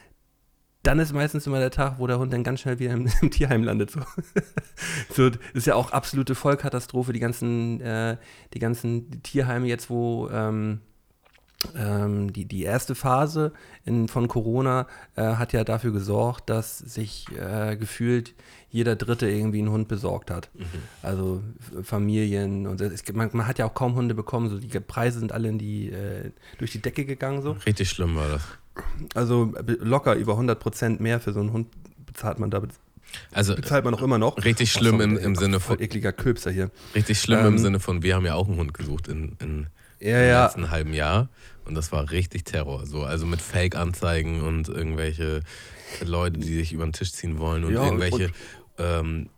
[0.82, 3.30] dann ist meistens immer der Tag, wo der Hund dann ganz schnell wieder im, im
[3.30, 3.90] Tierheim landet.
[3.90, 4.00] So.
[5.14, 8.16] so, das ist ja auch absolute Vollkatastrophe, die ganzen, äh,
[8.54, 10.80] die ganzen Tierheime jetzt, wo ähm,
[11.76, 13.52] ähm, die, die erste Phase
[13.84, 18.34] in, von Corona äh, hat ja dafür gesorgt, dass sich äh, gefühlt
[18.68, 20.50] jeder Dritte irgendwie einen Hund besorgt hat.
[21.02, 24.80] Also F- Familien und es, man, man hat ja auch kaum Hunde bekommen, so die
[24.80, 27.52] Preise sind alle in die, äh, durch die Decke gegangen so.
[27.64, 28.42] Richtig schlimm war das.
[29.14, 31.68] Also äh, locker über 100 Prozent mehr für so einen Hund
[32.06, 32.62] bezahlt man da,
[33.32, 34.42] Also bezahlt man auch immer noch.
[34.44, 36.70] Richtig schlimm sorry, im- ey, im Sinne von- ekliger Köpser hier.
[36.94, 39.66] richtig schlimm Ähm, im Sinne von, wir haben ja auch einen Hund gesucht in, in
[40.00, 40.44] Ja, im ja.
[40.44, 41.28] letzten halben Jahr.
[41.64, 42.86] Und das war richtig Terror.
[42.86, 45.42] So, also mit Fake-Anzeigen und irgendwelche
[46.04, 48.34] Leute, die sich über den Tisch ziehen wollen und Ja, irgendwelche, und-
[48.78, 49.28] ähm,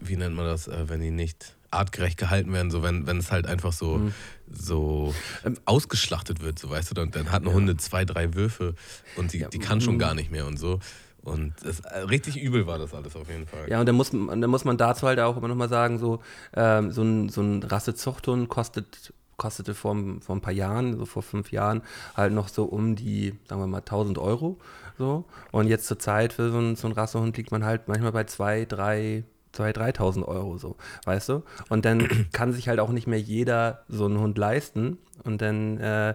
[0.00, 3.30] wie nennt man das, äh, wenn die nicht artgerecht gehalten werden, so wenn, wenn es
[3.30, 4.14] halt einfach so, Mhm.
[4.50, 8.74] So Ähm, ausgeschlachtet wird, so weißt du, dann, dann hat eine Hunde zwei, drei Würfe
[9.16, 9.82] und die, die kann mhm.
[9.82, 10.80] schon gar nicht mehr und so.
[11.22, 13.68] Und das, äh, richtig übel war das alles auf jeden Fall.
[13.68, 16.20] Ja, und dann muss, man- dann muss man dazu halt auch immer nochmal sagen, so,
[16.54, 21.04] ähm, so ein, so ein Rassezuchthund kostet, kostete vor, ein- vor ein paar Jahren, so
[21.04, 21.82] vor fünf Jahren,
[22.16, 24.58] halt noch so um die, sagen wir mal, 1000 Euro.
[24.98, 25.24] So.
[25.50, 28.22] Und jetzt zur Zeit für so einen so einen Rassehund liegt man halt manchmal bei
[28.24, 29.24] zwei, drei,
[29.56, 31.42] 2.000, 3.000 Euro so, weißt du?
[31.68, 35.78] Und dann kann sich halt auch nicht mehr jeder so einen Hund leisten und dann
[35.78, 36.14] äh,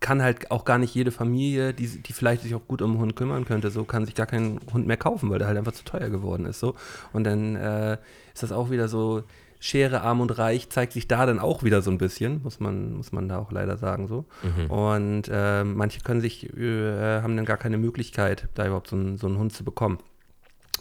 [0.00, 3.00] kann halt auch gar nicht jede Familie, die, die vielleicht sich auch gut um einen
[3.00, 5.72] Hund kümmern könnte, so kann sich gar keinen Hund mehr kaufen, weil der halt einfach
[5.72, 6.58] zu teuer geworden ist.
[6.60, 6.74] So.
[7.12, 7.98] Und dann äh,
[8.34, 9.22] ist das auch wieder so,
[9.62, 12.94] Schere, Arm und Reich zeigt sich da dann auch wieder so ein bisschen, muss man,
[12.94, 14.24] muss man da auch leider sagen so.
[14.68, 19.18] Und äh, manche können sich, äh, haben dann gar keine Möglichkeit, da überhaupt so einen,
[19.18, 19.98] so einen Hund zu bekommen.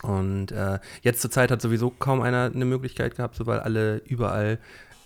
[0.01, 3.97] Und äh, jetzt zur Zeit hat sowieso kaum einer eine Möglichkeit gehabt, so weil alle
[3.97, 4.58] überall,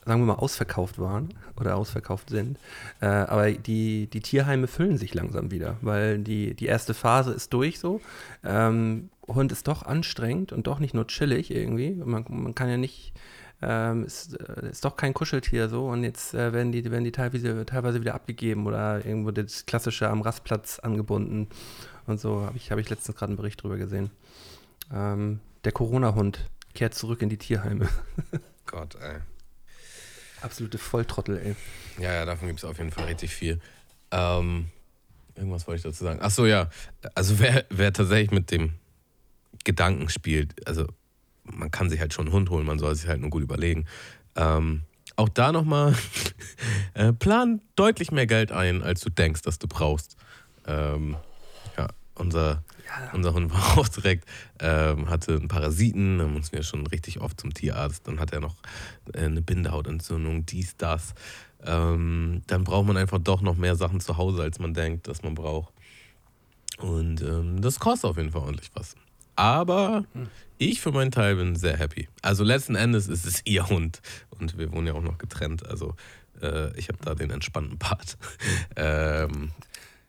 [0.06, 2.58] sagen wir mal, ausverkauft waren oder ausverkauft sind.
[3.02, 7.52] Äh, aber die, die Tierheime füllen sich langsam wieder, weil die, die erste Phase ist
[7.54, 8.00] durch so.
[8.44, 11.92] Ähm, Hund ist doch anstrengend und doch nicht nur chillig irgendwie.
[11.92, 13.14] Man, man kann ja nicht,
[13.62, 17.12] ähm, ist, äh, ist doch kein Kuscheltier so und jetzt äh, werden die, werden die
[17.12, 21.48] teilweise, teilweise wieder abgegeben oder irgendwo das klassische am Rastplatz angebunden
[22.06, 22.42] und so.
[22.46, 24.12] Habe ich, hab ich letztens gerade einen Bericht drüber gesehen.
[24.92, 27.90] Ähm, der Corona-Hund kehrt zurück in die Tierheime.
[28.66, 29.18] Gott, ey.
[30.42, 31.56] Absolute Volltrottel, ey.
[32.02, 33.60] Ja, ja, davon gibt es auf jeden Fall richtig viel.
[34.12, 34.68] Ähm,
[35.36, 36.20] irgendwas wollte ich dazu sagen.
[36.22, 36.70] Ach so, ja.
[37.16, 38.74] Also wer, wer tatsächlich mit dem
[39.64, 40.86] Gedanken spielt, also
[41.44, 43.86] man kann sich halt schon einen Hund holen, man soll sich halt nur gut überlegen.
[44.36, 44.82] Ähm,
[45.16, 45.96] auch da nochmal,
[46.94, 50.18] äh, plan deutlich mehr Geld ein, als du denkst, dass du brauchst.
[50.68, 51.16] Ähm,
[52.16, 52.64] ja, unser,
[53.14, 54.26] unser Hund war auch direkt,
[54.60, 58.08] ähm, hatte einen Parasiten, dann mussten wir schon richtig oft zum Tierarzt.
[58.08, 58.56] Dann hat er noch
[59.14, 61.14] äh, eine Bindehautentzündung, dies, das.
[61.64, 65.24] Ähm, dann braucht man einfach doch noch mehr Sachen zu Hause, als man denkt, dass
[65.24, 65.74] man braucht.
[66.78, 68.96] Und ähm, das kostet auf jeden Fall ordentlich was.
[69.36, 70.06] Aber
[70.58, 72.08] ich für meinen Teil bin sehr happy.
[72.22, 74.02] Also letzten Endes ist es ihr Hund
[74.40, 75.66] und wir wohnen ja auch noch getrennt.
[75.66, 75.96] Also
[76.42, 78.18] äh, ich habe da den entspannten Part.
[78.76, 79.52] ähm,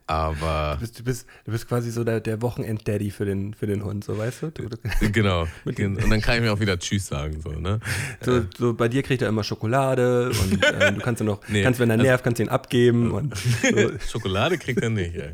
[0.09, 3.67] aber Du bist, du bist, du bist quasi so der, der Wochenend-Daddy für den, für
[3.67, 4.51] den Hund, so weißt du?
[4.53, 4.77] du, du
[5.13, 5.47] genau.
[5.65, 5.79] Und
[6.11, 7.41] dann kann ich mir auch wieder Tschüss sagen.
[7.41, 7.81] So, ne?
[8.21, 11.63] so, so bei dir kriegt er immer Schokolade und äh, du kannst ihn noch, Nee,
[11.65, 13.11] kannst, wenn er also- nervt, kannst du ihn abgeben.
[13.11, 13.99] Und so.
[14.13, 15.17] Schokolade kriegt er nicht.
[15.17, 15.33] Ey.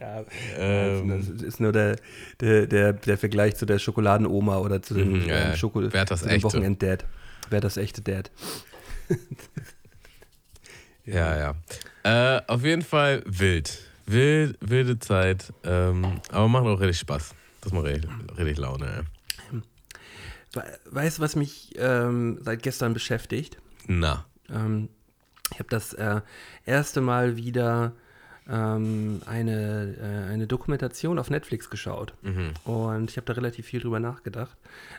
[0.00, 0.24] Ja,
[0.56, 1.96] Ähm, das ist nur der,
[2.40, 5.88] der, der, der Vergleich zu der Schokoladenoma oder zu dem Mhm, ja, ähm, Schoko zu
[5.88, 6.42] dem?
[6.42, 7.04] Wochenend-Dad.
[7.50, 8.30] Wer das echte Dad?
[11.04, 11.54] Ja,
[12.04, 12.36] ja.
[12.36, 13.78] Äh, auf jeden Fall wild.
[14.06, 15.52] Wild, wilde Zeit.
[15.64, 17.34] Ähm, aber macht auch richtig Spaß.
[17.60, 19.04] Das macht richtig, richtig Laune.
[20.90, 23.58] Weißt du, was mich ähm, seit gestern beschäftigt?
[23.86, 24.26] Na.
[24.50, 24.88] Ähm,
[25.52, 26.20] ich habe das äh,
[26.66, 27.92] erste Mal wieder
[28.48, 32.14] ähm, eine, äh, eine Dokumentation auf Netflix geschaut.
[32.64, 34.56] Und ich habe da relativ viel drüber nachgedacht.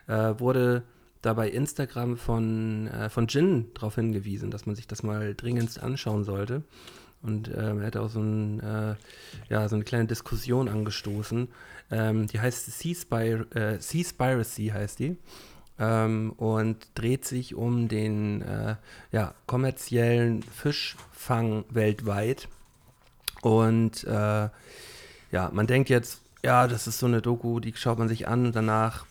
[0.07, 0.83] Äh, wurde
[1.21, 5.81] da bei Instagram von, äh, von Jin darauf hingewiesen, dass man sich das mal dringendst
[5.81, 6.63] anschauen sollte.
[7.23, 8.95] Und ähm, er hat auch so, ein, äh,
[9.49, 11.47] ja, so eine kleine Diskussion angestoßen.
[11.91, 15.17] Ähm, die heißt äh, Seaspiracy heißt die
[15.79, 18.75] ähm, und dreht sich um den äh,
[19.11, 22.47] ja, kommerziellen Fischfang weltweit.
[23.41, 24.49] Und äh,
[25.31, 28.51] ja, man denkt jetzt, ja, das ist so eine Doku, die schaut man sich an
[28.51, 29.05] danach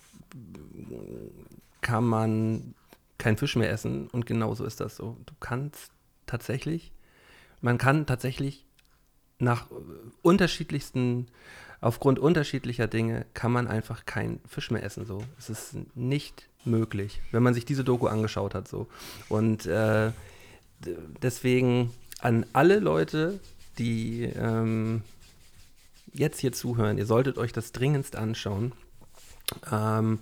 [1.81, 2.75] kann man
[3.19, 5.17] keinen Fisch mehr essen und genauso ist das so.
[5.27, 5.93] Du kannst
[6.27, 6.93] tatsächlich,
[7.63, 8.67] man kann tatsächlich
[9.39, 9.67] nach
[10.21, 11.27] unterschiedlichsten,
[11.81, 15.07] aufgrund unterschiedlicher Dinge, kann man einfach keinen Fisch mehr essen.
[15.07, 15.25] So.
[15.39, 18.69] Es ist nicht möglich, wenn man sich diese Doku angeschaut hat.
[18.69, 18.87] So.
[19.29, 20.13] Und äh,
[21.23, 23.41] deswegen an alle Leute,
[23.79, 25.03] die ähm,
[26.13, 28.73] jetzt hier zuhören, ihr solltet euch das dringendst anschauen.
[29.71, 30.21] Ähm,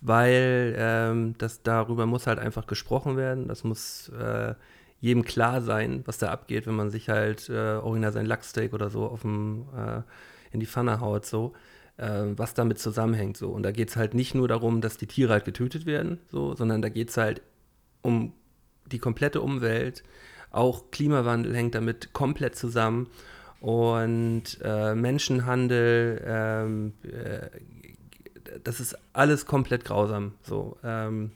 [0.00, 3.48] weil ähm, das darüber muss halt einfach gesprochen werden.
[3.48, 4.54] Das muss äh,
[5.04, 8.88] jedem klar sein, was da abgeht, wenn man sich halt äh, original sein Lachssteak oder
[8.88, 10.00] so auf dem, äh,
[10.50, 11.52] in die Pfanne haut, so,
[11.98, 13.36] äh, was damit zusammenhängt.
[13.36, 13.50] So.
[13.50, 16.54] Und da geht es halt nicht nur darum, dass die Tiere halt getötet werden, so,
[16.54, 17.42] sondern da geht es halt
[18.00, 18.32] um
[18.90, 20.04] die komplette Umwelt.
[20.50, 23.10] Auch Klimawandel hängt damit komplett zusammen.
[23.60, 27.50] Und äh, Menschenhandel, ähm, äh,
[28.62, 30.32] das ist alles komplett grausam.
[30.42, 31.32] So, ähm,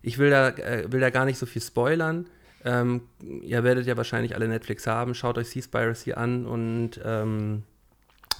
[0.00, 2.30] ich will da, äh, will da gar nicht so viel spoilern.
[2.64, 3.02] Ähm,
[3.42, 5.14] ihr werdet ja wahrscheinlich alle Netflix haben.
[5.14, 7.62] Schaut euch Seaspiracy an und ähm,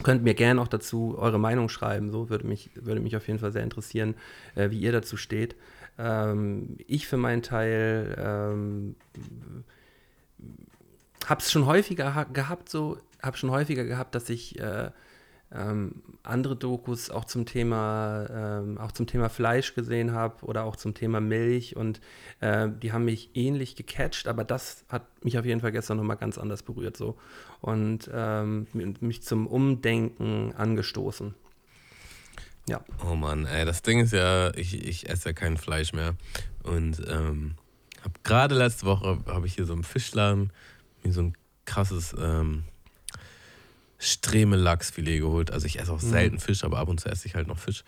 [0.02, 2.10] könnt mir gerne auch dazu eure Meinung schreiben.
[2.10, 4.14] So würde mich, würde mich auf jeden Fall sehr interessieren,
[4.54, 5.56] äh, wie ihr dazu steht.
[5.98, 8.96] Ähm, ich für meinen Teil ähm,
[11.26, 14.90] habe es schon häufiger ha gehabt, so habe schon häufiger gehabt, dass ich äh,
[15.54, 20.76] ähm, andere Dokus auch zum Thema ähm, auch zum Thema Fleisch gesehen habe oder auch
[20.76, 22.00] zum Thema Milch und
[22.40, 26.16] äh, die haben mich ähnlich gecatcht, aber das hat mich auf jeden Fall gestern nochmal
[26.16, 27.16] ganz anders berührt so
[27.60, 31.34] und ähm, mich zum Umdenken angestoßen.
[32.66, 32.82] Ja.
[33.06, 36.14] Oh Mann, ey, das Ding ist ja, ich, ich esse ja kein Fleisch mehr.
[36.62, 37.56] Und ähm,
[38.02, 40.50] hab gerade letzte Woche habe ich hier so im Fischladen
[41.02, 41.34] mir so ein
[41.66, 42.64] krasses ähm,
[44.04, 45.50] Stremel-Lachsfilet geholt.
[45.50, 47.84] Also ich esse auch selten Fisch, aber ab und zu esse ich halt noch Fisch.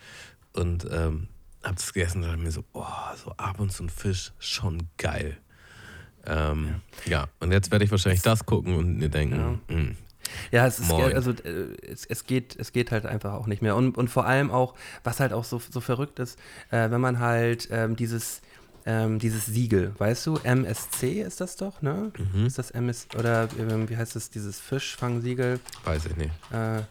[0.53, 1.27] Und ähm,
[1.63, 2.85] hab das gegessen und dachte mir so, oh,
[3.23, 5.37] so ab und zu ein Fisch, schon geil.
[6.25, 7.27] Ähm, ja.
[7.39, 9.95] und jetzt werde ich wahrscheinlich das gucken und mir denken, mm,
[10.51, 13.77] Ja, es ist also äh, es, es geht es geht halt einfach auch nicht mehr
[13.77, 14.73] und, und vor allem auch
[15.05, 16.37] was halt auch so, so verrückt ist,
[16.69, 18.41] äh, wenn man halt ähm, dieses
[18.87, 22.13] ähm, dieses Siegel, weißt du, MSC ist das doch, ne?
[22.45, 25.59] Ist das MS oder ähm, wie heißt das dieses Fischfangsiegel?
[25.83, 26.31] weiß ich nicht.
[26.53, 26.83] äh,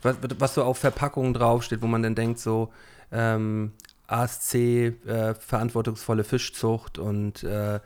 [0.00, 2.72] was, was so auf Verpackungen draufsteht, wo man dann denkt, so
[3.10, 3.72] ähm,
[4.06, 7.80] ASC, äh, verantwortungsvolle Fischzucht und äh,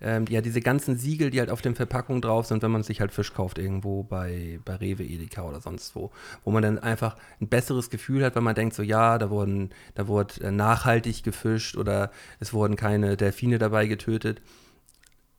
[0.00, 3.00] ähm, ja, diese ganzen Siegel, die halt auf den Verpackungen drauf sind, wenn man sich
[3.00, 6.10] halt Fisch kauft irgendwo bei, bei Rewe, Edeka oder sonst wo,
[6.44, 9.70] wo man dann einfach ein besseres Gefühl hat, weil man denkt so, ja, da wurden,
[9.94, 14.40] da wurde äh, nachhaltig gefischt oder es wurden keine Delfine dabei getötet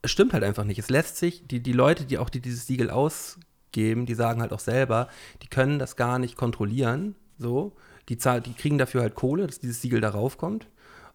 [0.02, 0.78] es stimmt halt einfach nicht.
[0.78, 4.52] Es lässt sich, die, die Leute, die auch die dieses Siegel ausgeben, die sagen halt
[4.52, 5.08] auch selber,
[5.42, 7.14] die können das gar nicht kontrollieren.
[7.38, 7.72] So,
[8.08, 10.66] die, zahl, die kriegen dafür halt Kohle, dass dieses Siegel darauf kommt.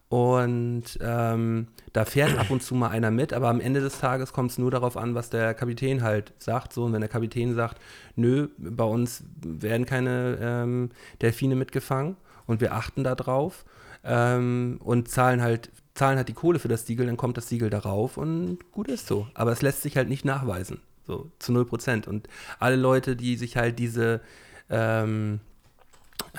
[0.08, 4.32] Und ähm, da fährt ab und zu mal einer mit, aber am Ende des Tages
[4.32, 6.72] kommt es nur darauf an, was der Kapitän halt sagt.
[6.72, 7.78] So, und wenn der Kapitän sagt,
[8.16, 10.90] nö, bei uns werden keine ähm,
[11.20, 12.16] Delfine mitgefangen
[12.46, 13.66] und wir achten da drauf
[14.02, 17.68] ähm, und zahlen halt, zahlen halt die Kohle für das Siegel, dann kommt das Siegel
[17.68, 19.28] darauf und gut ist so.
[19.34, 22.08] Aber es lässt sich halt nicht nachweisen, so zu 0 Prozent.
[22.08, 24.22] Und alle Leute, die sich halt diese,
[24.70, 25.40] ähm,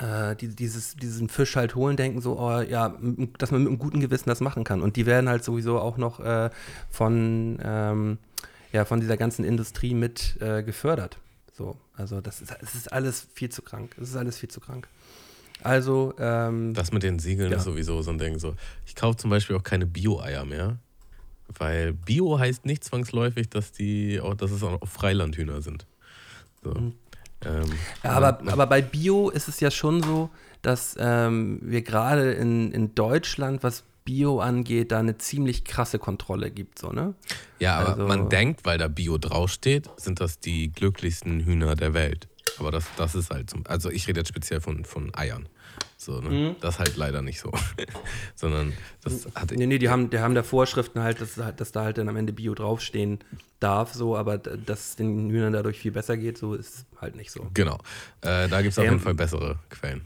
[0.00, 2.96] äh, die, dieses, diesen Fisch halt holen, denken so, oh, ja,
[3.38, 4.82] dass man mit einem guten Gewissen das machen kann.
[4.82, 6.50] Und die werden halt sowieso auch noch äh,
[6.90, 8.18] von, ähm,
[8.72, 11.18] ja, von dieser ganzen Industrie mit äh, gefördert.
[11.52, 13.94] So, also das ist, es ist alles viel zu krank.
[14.00, 14.88] Es ist alles viel zu krank.
[15.62, 17.58] Also, ähm, Das mit den Siegeln Ja.
[17.58, 18.38] ist sowieso so ein Ding.
[18.38, 18.54] So.
[18.86, 20.78] Ich kaufe zum Beispiel auch keine Bio-Eier mehr.
[21.58, 25.84] Weil Bio heißt nicht zwangsläufig, dass die auch, dass es auch Freilandhühner sind.
[26.62, 26.92] So.
[27.44, 27.70] Ähm,
[28.02, 30.30] Ja, aber, aber bei Bio ist es ja schon so,
[30.62, 36.50] dass ähm, wir gerade in, in Deutschland, was Bio angeht, da eine ziemlich krasse Kontrolle
[36.50, 37.14] gibt, so, ne?
[37.58, 41.94] ja, aber also- man denkt, weil da Bio draufsteht, sind das die glücklichsten Hühner der
[41.94, 42.28] Welt.
[42.58, 45.48] Aber das, das ist halt zum, also ich rede jetzt speziell von, von Eiern.
[45.96, 46.30] So, ne?
[46.30, 46.56] Mhm.
[46.60, 47.52] Das ist halt leider nicht so.
[48.34, 48.72] Sondern
[49.04, 51.98] das hat Nee, nee, die haben, die haben da Vorschriften halt, dass, dass da halt
[51.98, 53.18] dann am Ende Bio draufstehen
[53.60, 57.30] darf, so, aber dass es den Hühnern dadurch viel besser geht, so ist halt nicht
[57.30, 57.46] so.
[57.52, 57.78] Genau.
[58.22, 60.02] Äh, da gibt es auf Ähm, jeden Fall bessere Quellen.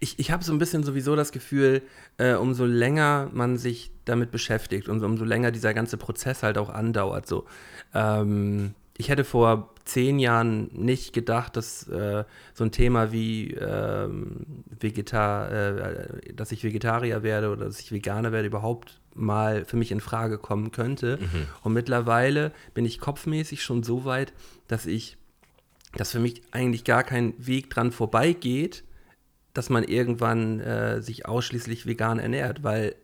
[0.00, 1.82] Ich, ich habe so ein bisschen sowieso das Gefühl,
[2.16, 6.70] äh, umso länger man sich damit beschäftigt und umso länger dieser ganze Prozess halt auch
[6.70, 7.26] andauert.
[7.26, 7.46] So.
[7.94, 12.24] Ähm, ich hätte vor zehn Jahren nicht gedacht, dass äh,
[12.54, 18.32] so ein Thema wie ähm, Vegetar, äh, dass ich Vegetarier werde oder dass ich Veganer
[18.32, 21.18] werde, überhaupt mal für mich in Frage kommen könnte.
[21.62, 24.32] Und mittlerweile bin ich kopfmäßig schon so weit,
[24.68, 25.16] dass ich
[25.96, 28.84] dass für mich eigentlich gar kein Weg dran vorbeigeht,
[29.54, 32.94] dass man irgendwann äh, sich ausschließlich vegan ernährt, weil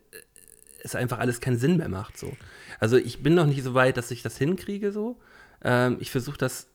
[0.82, 2.18] es einfach alles keinen Sinn mehr macht.
[2.18, 2.36] So.
[2.78, 5.18] Also ich bin noch nicht so weit, dass ich das hinkriege so.
[5.62, 6.68] Ähm, ich versuche das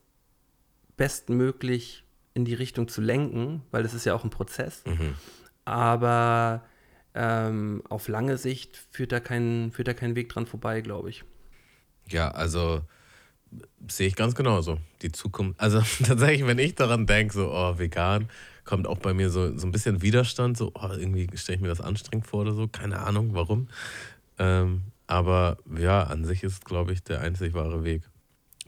[0.99, 4.83] bestmöglich in die Richtung zu lenken, weil das ist ja auch ein Prozess.
[5.63, 6.63] Aber
[7.15, 11.23] ähm, auf lange Sicht führt da, kein, führt da kein Weg dran vorbei, glaube ich.
[12.09, 12.81] Ja, also
[13.87, 14.77] sehe ich ganz genauso.
[15.01, 18.29] Die Zukunft, also tatsächlich, wenn ich daran denke, so, oh, vegan,
[18.65, 21.69] kommt auch bei mir so, so ein bisschen Widerstand, so, oh, irgendwie stelle ich mir
[21.69, 23.69] das anstrengend vor oder so, keine Ahnung, warum.
[24.37, 28.03] Ähm, aber ja, an sich ist, glaube ich, der einzig wahre Weg,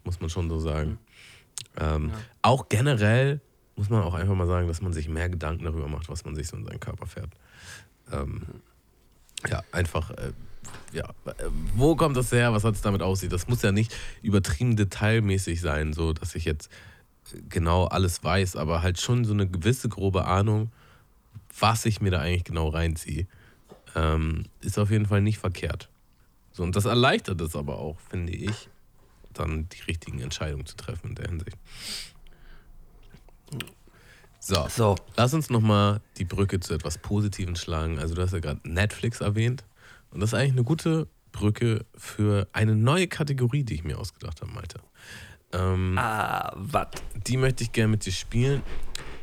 [0.05, 0.97] muss man schon so sagen.
[1.79, 3.41] Ähm, Auch generell
[3.75, 6.35] muss man auch einfach mal sagen, dass man sich mehr Gedanken darüber macht, was man
[6.35, 7.31] sich so in seinen Körper fährt.
[8.11, 8.43] Ähm,
[9.49, 10.33] ja, einfach, äh,
[10.93, 13.31] ja, äh, wo kommt das her, was hat es damit aussieht?
[13.31, 16.69] Das muss ja nicht übertrieben detailmäßig sein, so dass ich jetzt
[17.33, 20.71] äh, genau alles weiß, aber halt schon so eine gewisse grobe Ahnung,
[21.59, 23.27] was ich mir da eigentlich genau reinziehe,
[23.95, 25.89] ähm, ist auf jeden Fall nicht verkehrt.
[26.51, 28.69] So, und das erleichtert es aber auch, finde ich,
[29.33, 31.57] dann die richtigen Entscheidungen zu treffen in der Hinsicht.
[34.39, 34.95] So, So.
[35.17, 37.99] lass uns nochmal die Brücke zu etwas Positivem schlagen.
[37.99, 39.63] Also du hast ja gerade Netflix erwähnt.
[40.11, 44.41] Und das ist eigentlich eine gute Brücke für eine neue Kategorie, die ich mir ausgedacht
[44.41, 44.79] habe, Malte.
[45.53, 46.87] Ähm, Ah, was?
[47.27, 48.63] Die möchte ich gerne mit dir spielen.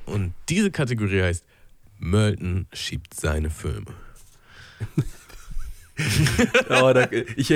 [0.06, 1.44] Und diese Kategorie heißt
[1.98, 3.86] Mölten schiebt seine Filme.
[6.70, 7.50] Oh, da, ich,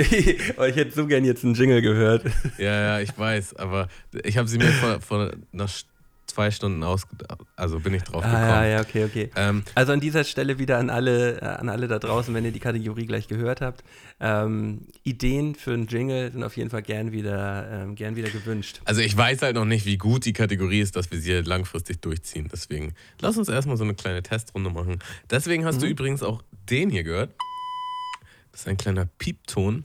[0.57, 2.25] oh, ich hätte so gern jetzt einen Jingle gehört.
[2.57, 3.87] Ja, ja, ich weiß, aber
[4.23, 5.69] ich habe sie mir vor, vor nach
[6.27, 7.41] zwei Stunden ausgedacht.
[7.55, 8.43] Also bin ich drauf gekommen.
[8.43, 9.29] Ah, ja, ja, okay, okay.
[9.35, 12.59] Ähm, Also an dieser Stelle wieder an alle, an alle da draußen, wenn ihr die
[12.59, 13.83] Kategorie gleich gehört habt.
[14.19, 18.81] Ähm, Ideen für einen Jingle sind auf jeden Fall gern wieder, ähm, gern wieder gewünscht.
[18.85, 21.45] Also ich weiß halt noch nicht, wie gut die Kategorie ist, dass wir sie halt
[21.45, 22.49] langfristig durchziehen.
[22.51, 24.99] Deswegen lass uns erstmal so eine kleine Testrunde machen.
[25.29, 27.31] Deswegen hast du übrigens auch den hier gehört.
[28.53, 29.83] Das ist ein kleiner Piepton.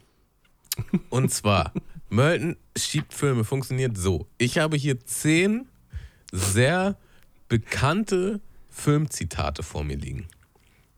[1.09, 1.73] Und zwar,
[2.11, 4.27] Mölten schiebt Filme funktioniert so.
[4.37, 5.66] Ich habe hier zehn
[6.31, 6.97] sehr
[7.49, 10.29] bekannte Filmzitate vor mir liegen.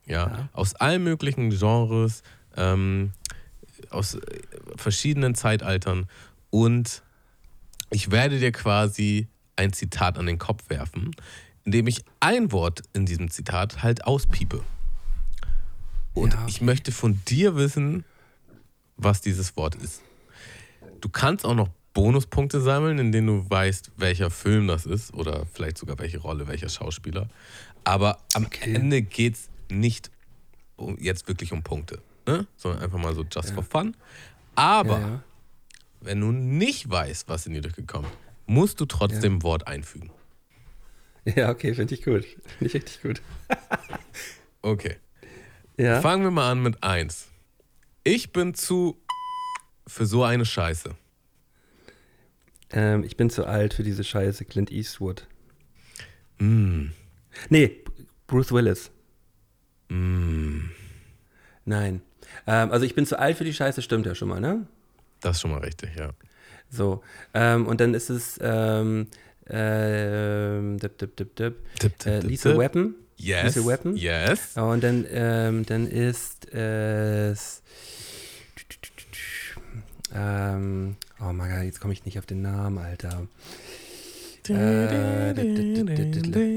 [0.04, 2.24] Ja, aus allen möglichen Genres,
[2.56, 3.12] ähm,
[3.90, 4.20] aus äh,
[4.74, 6.08] verschiedenen Zeitaltern.
[6.50, 7.04] Und
[7.90, 11.12] ich werde dir quasi ein Zitat an den Kopf werfen,
[11.62, 14.64] indem ich ein Wort in diesem Zitat halt auspiepe.
[16.20, 16.44] Und Ja.
[16.48, 18.04] ich möchte von dir wissen,
[18.96, 20.02] was dieses Wort ist.
[21.00, 25.78] Du kannst auch noch Bonuspunkte sammeln, indem du weißt, welcher Film das ist oder vielleicht
[25.78, 27.28] sogar welche Rolle, welcher Schauspieler.
[27.84, 30.10] Aber am Ende geht es nicht
[30.76, 32.46] um, jetzt wirklich um Punkte, ne?
[32.56, 33.96] sondern einfach mal so just for fun.
[34.54, 35.22] Aber Ja, ja.
[36.00, 40.10] wenn du nicht weißt, was in dir durchgekommen ist, musst du trotzdem ein Wort einfügen.
[41.24, 42.24] Ja, okay, finde ich gut.
[42.24, 43.22] Finde ich richtig gut.
[44.62, 44.96] Okay.
[45.80, 46.02] Ja.
[46.02, 47.28] Fangen wir mal an mit eins.
[48.04, 49.00] Ich bin zu
[49.86, 50.94] für so eine Scheiße.
[52.72, 55.26] Ähm, ich bin zu alt für diese Scheiße, Clint Eastwood.
[56.38, 56.88] Mm.
[57.48, 57.78] Nee,
[58.26, 58.90] Bruce Willis.
[59.88, 60.66] Mm.
[61.64, 62.02] Nein.
[62.46, 64.66] Ähm, also ich bin zu alt für die Scheiße, stimmt ja schon mal, ne?
[65.22, 66.10] Das ist schon mal richtig, ja.
[66.68, 67.02] So.
[67.32, 69.06] Ähm, und dann ist es ähm,
[69.48, 72.60] ähm, dip, dip, dip, dip, Dip, dip, äh, dip, Lethal dip.
[72.60, 72.94] Weapon.
[73.20, 73.54] Yes.
[73.56, 73.96] Lethal Weapon.
[73.96, 74.56] Yes.
[74.56, 77.62] Und dann, ähm, dann ist es.
[80.14, 83.26] Ähm, oh mein Gott, jetzt komme ich nicht auf den Namen, Alter.
[84.48, 85.34] Äh,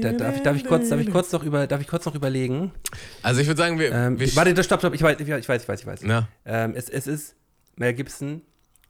[0.00, 2.14] da- darf, ich, darf, ich kurz, darf, ich kurz noch über, darf ich kurz noch
[2.14, 2.72] überlegen?
[3.22, 5.68] Also ich würde sagen, wir, Ähm, wir warte, stopp, stopp, ich weiß, ich weiß, ich
[5.68, 6.00] weiß, ich weiß.
[6.02, 7.36] Na, Ähm, es, es ist
[7.76, 8.42] Mel Gibson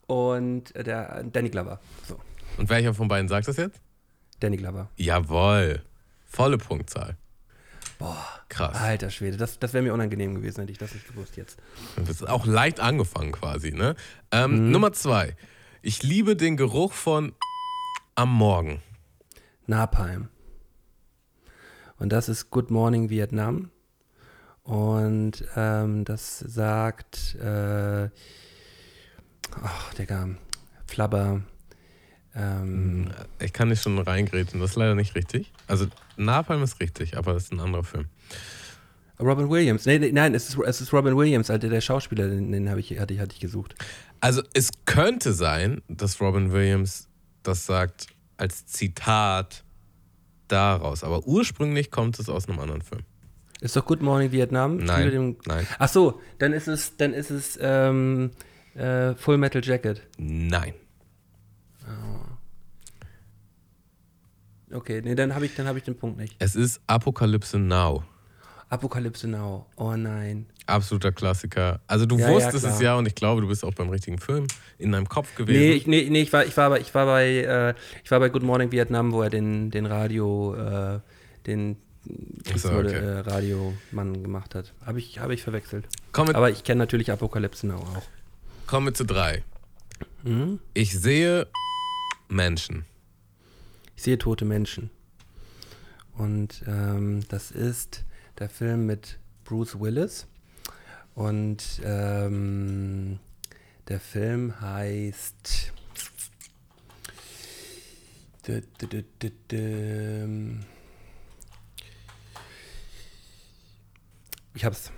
[0.06, 1.80] und der Danny Glover.
[2.08, 2.18] So,
[2.56, 3.80] und welcher von beiden sagt das jetzt?
[4.40, 4.88] Danny Glover.
[4.96, 5.82] Jawohl.
[6.24, 7.16] Volle Punktzahl.
[8.04, 8.76] Boah, Krass.
[8.76, 11.58] alter Schwede, das, das wäre mir unangenehm gewesen, hätte ich das nicht gewusst jetzt.
[11.96, 13.96] Das ist auch leicht angefangen quasi, ne?
[14.30, 14.70] Ähm, Mhm.
[14.72, 15.36] Nummer zwei.
[15.80, 17.32] Ich liebe den Geruch von
[18.14, 18.82] am Morgen.
[19.66, 20.28] Napalm.
[21.98, 23.70] Und das ist Good Morning Vietnam.
[24.64, 28.08] Und ähm, das sagt, äh,
[29.62, 30.28] ach, Digga,
[30.86, 31.40] Flabber.
[32.36, 33.10] Ähm,
[33.40, 35.52] Ich kann nicht schon reingrätschen, das ist leider nicht richtig.
[35.66, 38.06] Also Napalm ist richtig, aber das ist ein anderer Film.
[39.20, 39.86] Robin Williams.
[39.86, 42.98] Nee, nee, nein, es ist, es ist Robin Williams, Alter, der Schauspieler, den, den ich,
[42.98, 43.74] hatte, ich, hatte ich gesucht.
[44.20, 47.08] Also es könnte sein, dass Robin Williams
[47.44, 49.62] das sagt als Zitat
[50.48, 53.02] daraus, aber ursprünglich kommt es aus einem anderen Film.
[53.60, 54.78] Ist doch Good Morning Vietnam?
[54.78, 55.66] Nein, den- nein.
[55.78, 58.32] Ach so, dann ist es, dann ist es ähm,
[58.74, 60.02] äh, Full Metal Jacket.
[60.18, 60.74] Nein.
[64.72, 66.34] Okay, nee, dann habe ich, dann hab ich den Punkt nicht.
[66.38, 68.02] Es ist Apokalypse Now.
[68.70, 69.66] Apokalypse Now.
[69.76, 70.46] Oh nein.
[70.66, 71.80] Absoluter Klassiker.
[71.86, 72.74] Also du Ja, ja, wusstest klar.
[72.74, 74.46] es ja und ich glaube, du bist auch beim richtigen Film
[74.78, 75.60] in deinem Kopf gewesen.
[75.60, 78.18] Nee, ich, nee, nee ich, war, ich, war bei, ich, war bei, äh, ich war
[78.18, 81.00] bei Good Morning Vietnam, wo er den, den Radio, äh,
[81.46, 81.76] den
[82.56, 82.94] so, okay.
[82.96, 84.72] äh, Radiomann gemacht hat.
[84.84, 85.86] Habe ich, hab ich verwechselt.
[86.14, 88.02] Wir, Aber ich kenne natürlich Apokalypse Now auch.
[88.66, 89.44] kommen wir zu drei.
[90.24, 90.58] Mhm.
[90.72, 91.46] Ich sehe
[92.28, 92.84] Menschen.
[93.96, 94.90] Ich sehe tote Menschen.
[96.16, 98.04] Und ähm, das ist
[98.38, 100.26] der Film mit Bruce Willis.
[101.14, 103.18] Und ähm,
[103.88, 105.72] der Film heißt.
[108.46, 109.04] Dü- dü-
[109.50, 110.60] dü-
[114.54, 114.90] Ich hab's.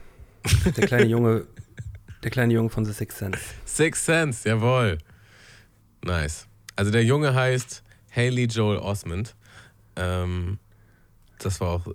[0.77, 1.47] Der kleine Junge,
[2.23, 3.41] der kleine Junge von The Sixth Sense.
[3.65, 4.99] Six Sense, jawohl.
[6.05, 6.47] Nice.
[6.77, 7.83] Also der Junge heißt
[8.15, 9.35] Haley Joel Osment.
[9.97, 10.59] Ähm,
[11.39, 11.87] das war auch,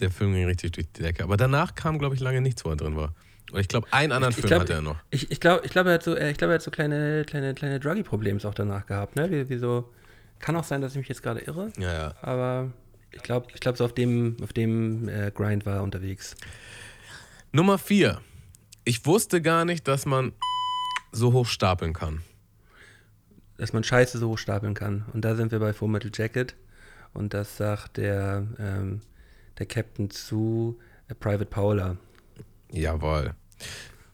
[0.00, 1.24] der Film ging richtig durch die Decke.
[1.24, 3.14] Aber danach kam, glaube ich, lange nichts, wo er drin war.
[3.50, 4.96] Oder ich glaube, einen anderen Ich Film glaub- hatte er noch.
[5.10, 7.54] Ich, ich glaube, ich glaub, er hat so, ich glaub, er hat so kleine, kleine,
[7.54, 9.16] kleine Druggy-Problems auch danach gehabt.
[9.16, 9.30] Ne?
[9.30, 9.90] Wie, wie so,
[10.38, 12.14] kann auch sein, dass ich mich jetzt gerade irre, Ja, ja.
[12.22, 12.72] aber
[13.12, 16.34] ich glaube, ich glaub, so auf dem, auf dem äh, Grind war er unterwegs.
[17.52, 18.20] Nummer vier.
[18.84, 20.32] Ich wusste gar nicht, dass man
[21.12, 22.22] so hoch stapeln kann.
[23.56, 25.04] Dass man Scheiße so hoch stapeln kann.
[25.12, 26.54] Und da sind wir bei Full Metal Jacket.
[27.12, 29.00] Und das sagt der, ähm,
[29.58, 30.78] der Captain zu
[31.08, 31.96] äh, Private Paula.
[32.72, 33.34] Jawohl.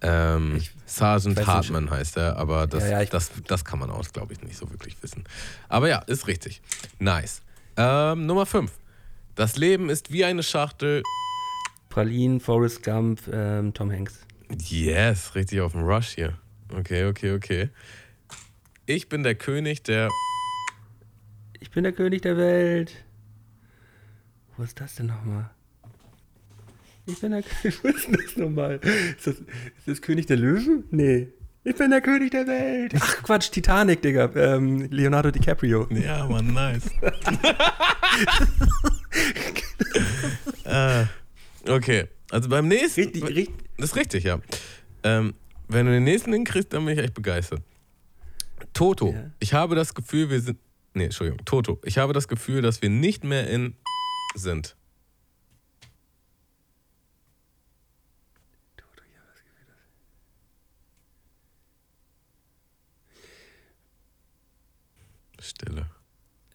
[0.03, 1.47] Ähm, Ich Sergeant nicht.
[1.47, 4.43] Hartman heißt er, aber das, Ja, ja, ich- das, das kann man auch, glaube ich,
[4.43, 5.25] nicht so wirklich wissen.
[5.69, 6.61] Aber ja, ist richtig.
[6.99, 7.43] Nice.
[7.77, 8.71] Ähm, Nummer 5.
[9.35, 11.03] Das Leben ist wie eine Schachtel.
[11.89, 14.21] Pralin, Forrest Gump, ähm, Tom Hanks.
[14.59, 16.39] Yes, richtig auf dem Rush hier.
[16.75, 17.71] Okay, okay, okay.
[18.91, 20.09] Ich bin der König der.
[21.61, 22.93] Ich bin der König der Welt.
[24.57, 25.49] Wo ist das denn nochmal?
[27.07, 27.79] Ich bin der König.
[27.85, 28.81] Wo ist denn das nochmal?
[29.17, 30.83] Ist das, ist das König der Löwen?
[30.91, 31.29] Nee.
[31.63, 32.93] Ich bin der König der Welt.
[32.99, 34.29] Ach Quatsch, Titanic, Digga.
[34.35, 35.87] Ähm, Leonardo DiCaprio.
[35.93, 36.91] Ja, Mann, nice.
[40.65, 41.05] äh,
[41.71, 43.03] okay, also beim nächsten.
[43.03, 43.51] Richtig, richtig.
[43.77, 44.41] Das ist richtig, ja.
[45.05, 45.35] Ähm,
[45.69, 47.63] wenn du den nächsten hinkriegst, dann bin ich echt begeistert.
[48.73, 49.31] Toto, Ja.
[49.41, 50.59] ich habe das Gefühl, wir sind.
[50.95, 53.75] Nee, Entschuldigung, Toto, ich habe das Gefühl, dass wir nicht mehr in
[54.35, 54.77] sind.
[65.41, 65.87] Stille.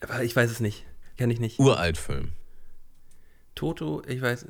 [0.01, 0.85] Aber ich weiß es nicht.
[1.17, 1.59] Kenn ich nicht.
[1.59, 2.31] Uraltfilm.
[3.55, 4.45] Toto, ich weiß.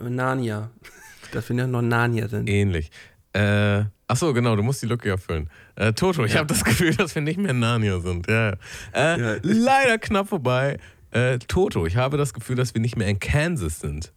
[0.00, 0.70] Narnia.
[1.32, 2.48] Dass wir noch Narnia sind.
[2.48, 2.90] Ähnlich.
[3.32, 5.50] Äh, ach so, genau, du musst die Lücke erfüllen.
[5.76, 8.26] Äh, Toto, ich habe das Gefühl, dass wir nicht mehr in Narnia sind.
[8.28, 8.54] Ja.
[8.94, 9.36] Äh, Ja.
[9.42, 10.78] Leider knapp vorbei.
[11.10, 14.12] Äh, Toto, ich habe das Gefühl, dass wir nicht mehr in Kansas sind.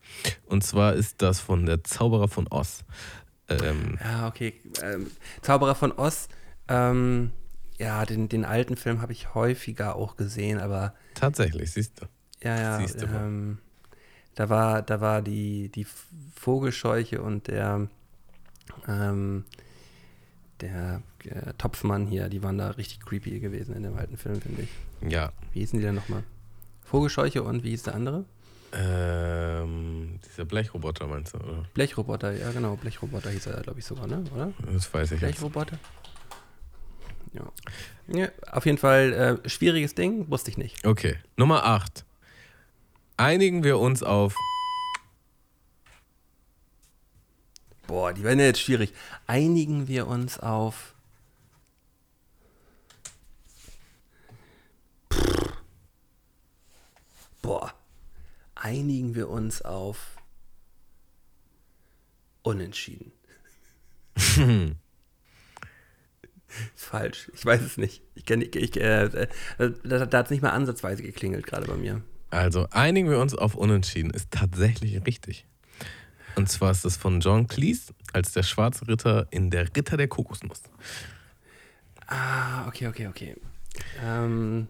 [0.46, 2.84] Und zwar ist das von der Zauberer von Oz.
[3.48, 4.54] Ähm, Ja, okay.
[4.82, 5.08] Ähm,
[5.42, 6.28] Zauberer von Oz.
[6.68, 7.32] Ähm,
[7.78, 12.06] ja, den, den alten Film habe ich häufiger auch gesehen, aber tatsächlich, siehst du.
[12.44, 12.78] Ja, ja.
[12.80, 13.26] Siehst du mal.
[13.26, 13.58] Ähm,
[14.36, 15.86] da war, da war die, die
[16.36, 17.88] Vogelscheuche und der,
[18.88, 19.46] ähm,
[20.62, 24.64] der äh, Topfmann hier, die waren da richtig creepy gewesen in dem alten Film, finde
[24.64, 25.12] ich.
[25.12, 25.32] Ja.
[25.54, 26.24] Wie hießen die denn nochmal?
[26.84, 28.26] Vogelscheuche und wie hieß der andere?
[28.74, 31.66] Ähm, dieser Blechroboter meinst du, oder?
[31.74, 34.24] Blechroboter, ja genau, Blechroboter hieß er, glaube ich, sogar, ne?
[34.34, 34.54] Oder?
[34.72, 35.40] Das weiß ich jetzt.
[35.40, 35.78] Blechroboter?
[37.34, 37.52] Ja.
[38.08, 38.30] ja.
[38.52, 40.86] Auf jeden Fall äh, schwieriges Ding, wusste ich nicht.
[40.86, 42.06] Okay, Nummer 8.
[43.18, 44.36] Einigen wir uns auf
[47.92, 48.94] Boah, die werden ja jetzt schwierig.
[49.28, 50.96] Einigen wir uns auf.
[55.12, 55.58] Pff.
[57.42, 57.74] Boah.
[58.56, 60.16] Einigen wir uns auf.
[62.44, 63.12] Unentschieden.
[64.16, 64.78] ist
[66.78, 67.30] falsch.
[67.34, 68.04] Ich weiß es nicht.
[68.16, 69.28] Ich kenne ich, ich, äh, äh,
[69.84, 72.02] da, da hat es nicht mal ansatzweise geklingelt, gerade bei mir.
[72.30, 75.46] Also, einigen wir uns auf Unentschieden ist tatsächlich richtig.
[76.36, 80.08] Und zwar ist das von John Cleese als der schwarze Ritter in der Ritter der
[80.08, 80.64] Kokosnuss.
[82.08, 83.36] Ah, okay, okay, okay.
[84.04, 84.68] Ähm,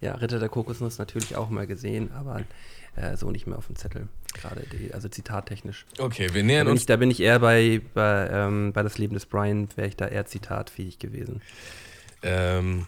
[0.00, 2.42] ja, Ritter der Kokosnuss natürlich auch mal gesehen, aber
[2.96, 4.08] äh, so nicht mehr auf dem Zettel.
[4.32, 5.86] Gerade die, also zitattechnisch.
[5.98, 6.80] Okay, wir nähern uns.
[6.80, 9.96] ich, da bin ich eher bei, bei, ähm, bei das Leben des Brian, wäre ich
[9.96, 11.42] da eher zitatfähig gewesen.
[12.22, 12.86] Ähm,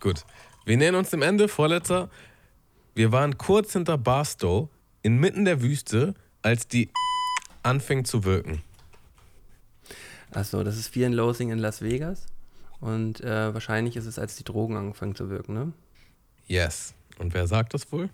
[0.00, 0.24] gut.
[0.64, 1.48] Wir nähern uns dem Ende.
[1.48, 2.10] Vorletzter.
[2.94, 4.68] Wir waren kurz hinter Barstow,
[5.02, 6.90] inmitten der Wüste, als die
[7.66, 8.62] anfing zu wirken.
[10.32, 12.26] Achso, das ist Fear and Loathing in Las Vegas.
[12.80, 15.72] Und äh, wahrscheinlich ist es, als die Drogen angefangen zu wirken, ne?
[16.46, 16.94] Yes.
[17.18, 18.10] Und wer sagt das wohl?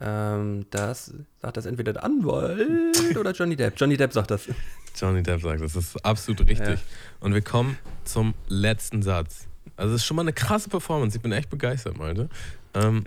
[0.00, 3.74] Ähm, das sagt das entweder der Anwalt oder Johnny Depp.
[3.76, 4.48] Johnny Depp sagt das.
[4.96, 6.80] Johnny Depp sagt, das ist absolut richtig.
[6.80, 6.86] Ja.
[7.20, 9.46] Und wir kommen zum letzten Satz.
[9.76, 11.16] Also, es ist schon mal eine krasse Performance.
[11.16, 12.28] Ich bin echt begeistert, Malte.
[12.74, 13.04] Ähm,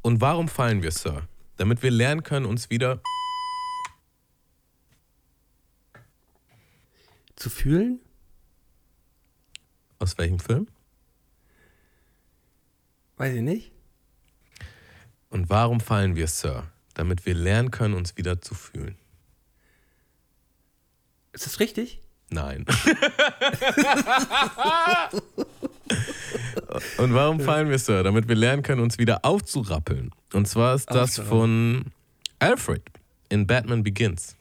[0.00, 1.22] und warum fallen wir, Sir?
[1.58, 3.00] Damit wir lernen können, uns wieder.
[7.42, 7.98] Zu fühlen?
[9.98, 10.68] Aus welchem Film?
[13.16, 13.72] Weiß ich nicht.
[15.28, 16.70] Und warum fallen wir, Sir?
[16.94, 18.94] Damit wir lernen können, uns wieder zu fühlen.
[21.32, 22.00] Ist das richtig?
[22.30, 22.64] Nein.
[26.98, 28.04] Und warum fallen wir, Sir?
[28.04, 30.12] Damit wir lernen können, uns wieder aufzurappeln.
[30.32, 31.86] Und zwar ist das von
[32.38, 32.84] Alfred
[33.30, 34.36] in Batman Begins.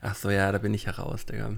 [0.00, 1.56] Ach so, ja, da bin ich heraus, Digga.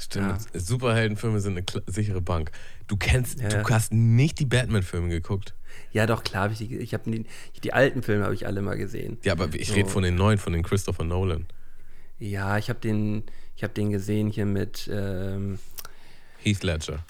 [0.00, 0.46] Stimmt.
[0.54, 2.52] Superheldenfilme sind eine sichere Bank.
[2.86, 3.68] Du kennst, Ja, du ja.
[3.70, 5.54] hast nicht die Batman-Filme geguckt.
[5.92, 7.26] Ja, doch, klar, hab ich, die, ich habe die,
[7.62, 9.18] die alten Filme habe ich alle mal gesehen.
[9.24, 9.74] Ja, aber ich So.
[9.74, 11.46] rede von den neuen, von den Christopher Nolan.
[12.20, 13.24] Ja, ich habe den,
[13.56, 15.58] ich habe den gesehen hier mit ähm,
[16.38, 17.00] Heath Ledger.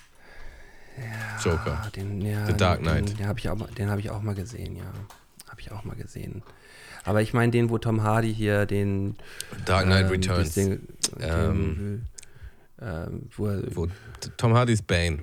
[1.44, 1.82] Joker.
[1.84, 3.08] ah, den, ja, The Dark den, Knight.
[3.10, 4.84] Den, den habe ich auch, mal- den habe ich auch mal gesehen, ja,
[5.48, 6.42] habe ich auch mal gesehen.
[7.04, 9.16] Aber ich meine den, wo Tom Hardy hier den
[9.64, 10.54] Dark Knight ähm, Returns.
[10.54, 10.78] Den, Ähm,
[11.20, 12.02] den, ähm,
[13.36, 13.88] wo, er- Wo
[14.36, 15.22] Tom Hardy's Bane.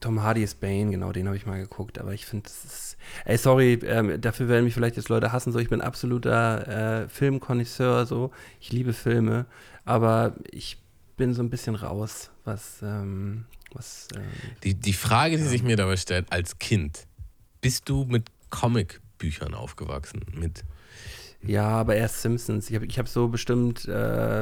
[0.00, 2.96] Tom Hardy ist Bane, genau, den habe ich mal geguckt, aber ich finde, das ist.
[3.26, 7.08] Ey, sorry, ähm, dafür werden mich vielleicht jetzt Leute hassen, so ich bin absoluter äh,
[7.10, 8.30] Filmkonnoisseur, so.
[8.58, 9.44] Ich liebe Filme,
[9.84, 10.78] aber ich
[11.18, 13.44] bin so ein bisschen raus, was, ähm,
[13.74, 14.22] was, ähm,
[14.64, 17.06] Die, die Frage, die sich mir dabei stellt, als Kind,
[17.60, 20.24] bist du mit Comicbüchern aufgewachsen?
[20.32, 20.64] Mit
[21.46, 22.68] ja, aber erst Simpsons.
[22.70, 23.92] Ich habe ich hab so bestimmt äh,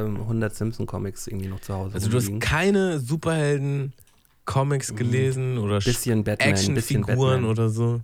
[0.05, 1.95] 100 Simpson-Comics irgendwie noch zu Hause.
[1.95, 5.83] Also du hast keine Superhelden-Comics gelesen oder Mhm.
[5.83, 7.45] Bisschen Batman, bisschen Actionfiguren Batman.
[7.45, 8.01] oder so?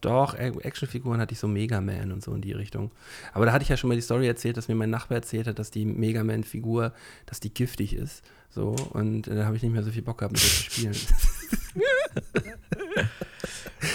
[0.00, 2.92] Doch, Ac- Actionfiguren hatte ich so Mega Man und so in die Richtung.
[3.32, 5.48] Aber da hatte ich ja schon mal die Story erzählt, dass mir mein Nachbar erzählt
[5.48, 6.92] hat, dass die Mega Man-Figur,
[7.26, 8.22] dass die giftig ist.
[8.50, 10.94] So, und äh, da habe ich nicht mehr so viel Bock gehabt, mit zu spielen.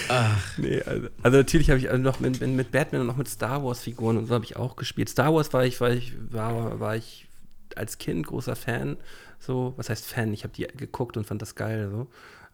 [0.09, 3.17] Ach, nee, also, also natürlich habe ich also noch mit, mit, mit Batman und noch
[3.17, 5.09] mit Star Wars-Figuren und so habe ich auch gespielt.
[5.09, 7.27] Star Wars war ich, war ich, war, war ich
[7.75, 8.97] als Kind großer Fan.
[9.39, 10.34] So, was heißt Fan?
[10.34, 11.89] Ich habe die geguckt und fand das geil.
[11.91, 12.07] So.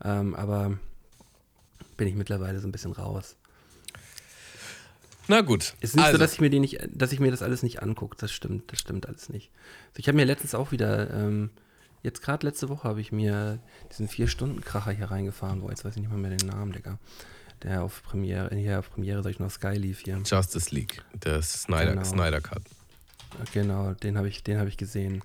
[0.03, 0.77] Ähm, aber
[1.97, 3.36] bin ich mittlerweile so ein bisschen raus.
[5.27, 5.75] na gut.
[5.82, 7.61] Es ist nicht also, so, dass ich mir die nicht, dass ich mir das alles
[7.61, 8.17] nicht angucke.
[8.19, 9.51] Das stimmt, das stimmt alles nicht.
[9.89, 11.51] Also ich habe mir letztens auch wieder, ähm,
[12.04, 13.60] jetzt gerade letzte Woche habe ich mir
[13.91, 15.62] diesen vier-Stunden-Kracher hier reingefahren.
[15.62, 16.97] Boah, jetzt weiß ich nicht mal mehr den Namen, Digga.
[17.64, 20.22] Der auf Premiere, hier auf Premiere, sag ich noch, Sky lief hier.
[20.26, 22.04] Justice League, der Snyder, Genau.
[22.06, 22.62] Snyder Cut.
[23.54, 25.24] Genau, den habe ich, den habe ich gesehen.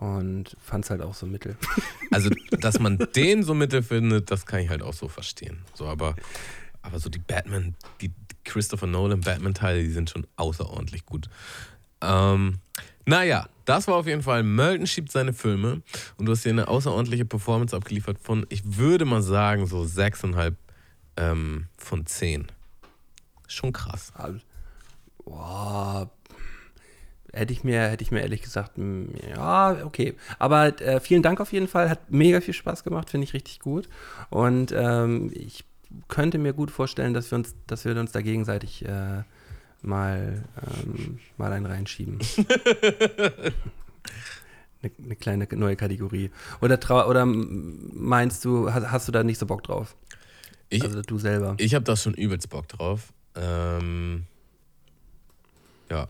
[0.00, 1.56] Und fand es halt auch so mittel.
[2.10, 2.30] Also,
[2.60, 5.58] dass man den so mittel findet, das kann ich halt auch so verstehen.
[5.74, 6.16] So, aber,
[6.80, 8.12] aber so die Batman, die
[8.44, 11.28] Christopher Nolan Batman-Teile, die sind schon außerordentlich gut.
[12.00, 12.58] Ähm,
[13.06, 14.42] naja, das war auf jeden Fall.
[14.42, 15.82] Melton schiebt seine Filme
[16.16, 20.54] und du hast hier eine außerordentliche Performance abgeliefert von, ich würde mal sagen, so 6,5
[21.16, 22.46] ähm, von 10.
[23.46, 24.12] Schon krass.
[25.24, 26.10] Boah,
[27.32, 30.14] hätte ich mir, hätte ich mir ehrlich gesagt, ja, okay.
[30.38, 31.90] Aber äh, vielen Dank auf jeden Fall.
[31.90, 33.88] Hat mega viel Spaß gemacht, finde ich richtig gut.
[34.30, 35.64] Und ähm, ich
[36.08, 39.22] könnte mir gut vorstellen, dass wir uns, dass wir uns da gegenseitig äh,
[39.82, 40.44] mal,
[40.84, 42.18] ähm, mal einen reinschieben.
[44.82, 46.30] eine, eine kleine neue Kategorie.
[46.60, 49.96] Oder, oder meinst du, hast, hast du da nicht so Bock drauf?
[50.70, 51.54] Ich, also du selber.
[51.58, 53.12] ich habe da schon übelst Bock drauf.
[53.34, 54.24] Ähm,
[55.90, 56.08] ja.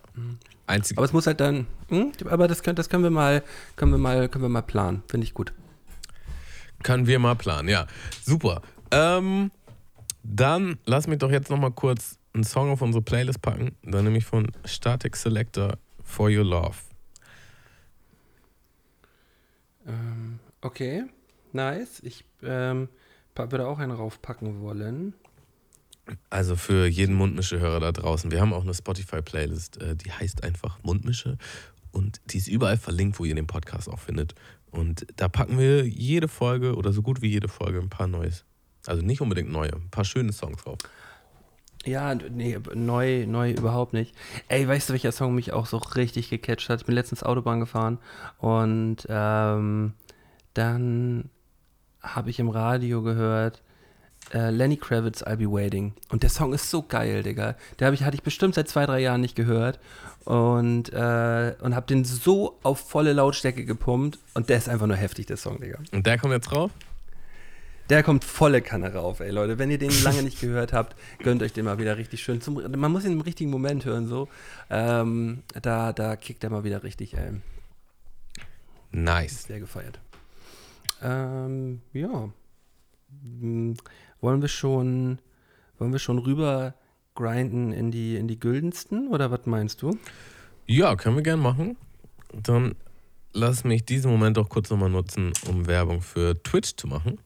[0.67, 3.43] Einzig, Aber es muss halt dann, hm, aber das können, das können wir mal,
[3.77, 5.03] können wir mal, können wir mal planen.
[5.09, 5.53] Finde ich gut.
[6.83, 7.87] Können wir mal planen, ja.
[8.23, 8.63] Super.
[8.91, 9.51] Ähm,
[10.23, 13.73] dann lass mich doch jetzt nochmal kurz einen Song auf unsere Playlist packen.
[13.83, 16.77] Dann nämlich von Static Selector For Your Love.
[19.87, 21.05] Ähm, okay,
[21.53, 22.01] nice.
[22.05, 22.89] Ich ähm,
[23.35, 25.15] würde auch einen raufpacken wollen.
[26.31, 28.31] Also für jeden Mundmische-Hörer da draußen.
[28.31, 31.39] Wir haben auch eine Spotify-Playlist, äh, die heißt einfach Mundmische.
[31.91, 34.35] Und die ist überall verlinkt, wo ihr den Podcast auch findet.
[34.71, 38.45] Und da packen wir jede Folge oder so gut wie jede Folge ein paar Neues.
[38.87, 40.79] Also nicht unbedingt neue, ein paar schöne Songs drauf.
[41.89, 44.15] Ja, nee, neu, neu überhaupt nicht.
[44.49, 46.81] Ey, weißt du, welcher Song mich auch so richtig gecatcht hat?
[46.81, 47.99] Ich bin letztens Autobahn gefahren
[48.39, 49.95] und ähm,
[50.53, 51.31] dann
[52.03, 53.63] habe ich im Radio gehört,
[54.35, 55.95] äh, Lenny Kravitz, I'll Be Waiting.
[56.11, 57.57] Und der Song ist so geil, Digga.
[57.79, 59.79] Der ich, hatte ich bestimmt seit zwei, drei Jahren nicht gehört.
[60.25, 64.19] Und, äh, und habe den so auf volle Lautstärke gepumpt.
[64.35, 65.79] Und der ist einfach nur heftig, der Song, Digga.
[65.93, 66.71] Und der kommt jetzt drauf?
[67.89, 69.59] Der kommt volle Kanne rauf, ey Leute.
[69.59, 72.41] Wenn ihr den lange nicht gehört habt, gönnt euch den mal wieder richtig schön.
[72.41, 74.29] Zum, man muss ihn im richtigen Moment hören, so.
[74.69, 77.41] Ähm, da, da kickt er mal wieder richtig, ey.
[78.91, 79.45] Nice.
[79.45, 79.99] Sehr gefeiert.
[81.03, 82.29] Ähm, ja.
[83.23, 83.75] Hm,
[84.21, 85.19] wollen wir schon,
[85.79, 86.75] wollen wir schon rüber
[87.15, 89.99] grinden in die, in die güldensten oder was meinst du?
[90.67, 91.77] Ja, können wir gern machen.
[92.33, 92.75] Dann
[93.33, 97.19] lass mich diesen Moment auch kurz nochmal nutzen, um Werbung für Twitch zu machen.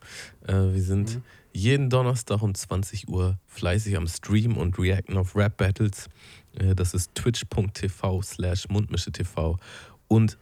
[0.47, 1.23] Äh, wir sind Mhm.
[1.53, 6.09] jeden Donnerstag um 20 Uhr fleißig am Stream und reacten auf Rap Battles.
[6.59, 9.59] Äh, das ist twitch.tv slash mundmische.tv.
[10.09, 10.39] Und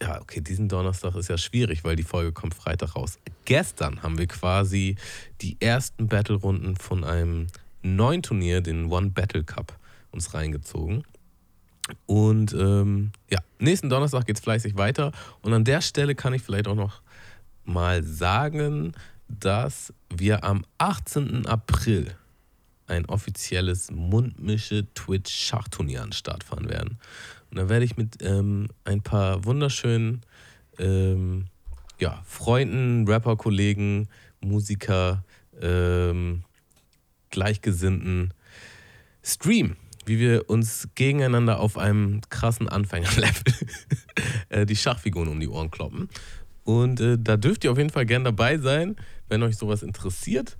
[0.00, 3.18] ja, okay, diesen Donnerstag ist ja schwierig, weil die Folge kommt Freitag raus.
[3.46, 4.96] Gestern haben wir quasi
[5.40, 7.46] die ersten Battle-Runden von einem
[7.82, 9.78] neuen Turnier, den One Battle Cup,
[10.10, 11.04] uns reingezogen.
[12.04, 15.12] Und ähm, ja, nächsten Donnerstag geht es fleißig weiter.
[15.40, 17.00] Und an der Stelle kann ich vielleicht auch noch
[17.68, 18.94] mal sagen,
[19.28, 21.46] dass wir am 18.
[21.46, 22.14] April
[22.86, 26.98] ein offizielles Mundmische-Twitch-Schachturnier an den Start fahren werden.
[27.50, 30.20] Und da werde ich mit ähm, ein paar wunderschönen
[30.78, 31.46] ähm,
[31.98, 34.06] ja, Freunden, Rapper-Kollegen,
[34.40, 35.24] Musiker,
[35.60, 36.44] ähm,
[37.30, 38.32] Gleichgesinnten
[39.22, 43.54] streamen, wie wir uns gegeneinander auf einem krassen Anfängerlevel
[44.48, 46.08] äh, die Schachfiguren um die Ohren kloppen.
[46.66, 48.96] Und äh, da dürft ihr auf jeden Fall gern dabei sein,
[49.28, 50.58] wenn euch sowas interessiert.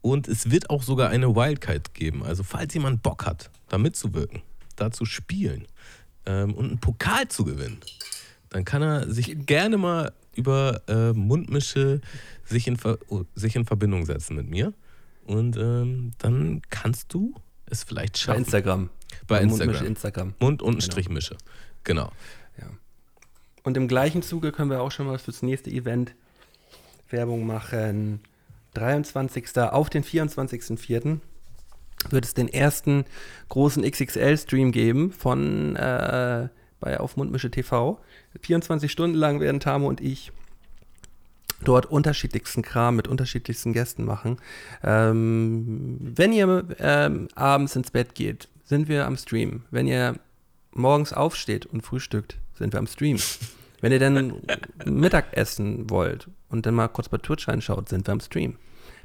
[0.00, 2.24] Und es wird auch sogar eine Wildcard geben.
[2.24, 4.40] Also falls jemand Bock hat, da mitzuwirken,
[4.76, 5.66] da zu spielen
[6.24, 7.80] ähm, und einen Pokal zu gewinnen,
[8.48, 12.00] dann kann er sich gerne mal über äh, Mundmische
[12.46, 14.72] sich in, Ver oh, sich in Verbindung setzen mit mir.
[15.26, 17.34] Und ähm, dann kannst du
[17.66, 18.38] es vielleicht Bei schaffen.
[18.38, 18.90] Instagram.
[19.26, 20.28] Bei Mundmische Instagram.
[20.28, 20.34] Instagram.
[20.40, 21.36] Mund und Strichmische.
[21.84, 22.10] Genau.
[23.62, 26.14] Und im gleichen Zuge können wir auch schon mal fürs nächste Event
[27.10, 28.20] Werbung machen.
[28.74, 29.58] 23.
[29.58, 31.18] auf den 24.04.
[32.10, 33.04] wird es den ersten
[33.50, 36.48] großen XXL-Stream geben von äh,
[36.80, 38.00] bei auf Mundmische TV.
[38.40, 40.32] 24 Stunden lang werden Tamo und ich
[41.62, 44.38] dort unterschiedlichsten Kram mit unterschiedlichsten Gästen machen.
[44.82, 49.62] Ähm, wenn ihr ähm, abends ins Bett geht, sind wir am Stream.
[49.70, 50.16] Wenn ihr
[50.74, 53.18] morgens aufsteht und frühstückt, sind wir am Stream.
[53.80, 54.40] Wenn ihr dann
[54.84, 58.56] Mittag essen wollt und dann mal kurz bei Twitch reinschaut, sind wir am Stream.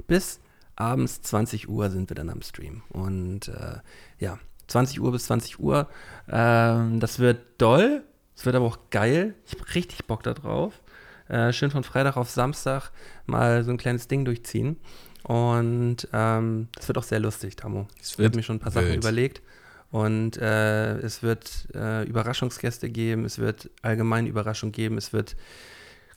[0.06, 0.40] Bis
[0.76, 2.82] abends 20 Uhr sind wir dann am Stream.
[2.90, 3.78] Und äh,
[4.20, 4.38] ja,
[4.68, 5.88] 20 Uhr bis 20 Uhr.
[6.28, 8.04] Ähm, das wird doll.
[8.36, 9.34] Es wird aber auch geil.
[9.46, 10.80] Ich habe richtig Bock da drauf.
[11.28, 12.90] Äh, schön von Freitag auf Samstag
[13.26, 14.76] mal so ein kleines Ding durchziehen.
[15.24, 17.88] Und ähm, das wird auch sehr lustig, Tamo.
[18.00, 18.96] Es Ich wird habe mir schon ein paar Sachen wild.
[18.98, 19.42] überlegt.
[19.90, 25.34] Und äh, es wird äh, Überraschungsgäste geben, es wird allgemeine Überraschung geben, es wird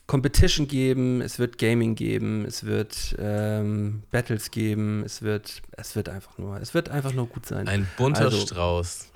[0.08, 6.10] Competition geben, es wird Gaming geben, es wird ähm, Battles geben, es wird, es wird
[6.10, 7.68] einfach nur, es wird einfach nur gut sein.
[7.70, 9.08] Ein bunter Also- Strauß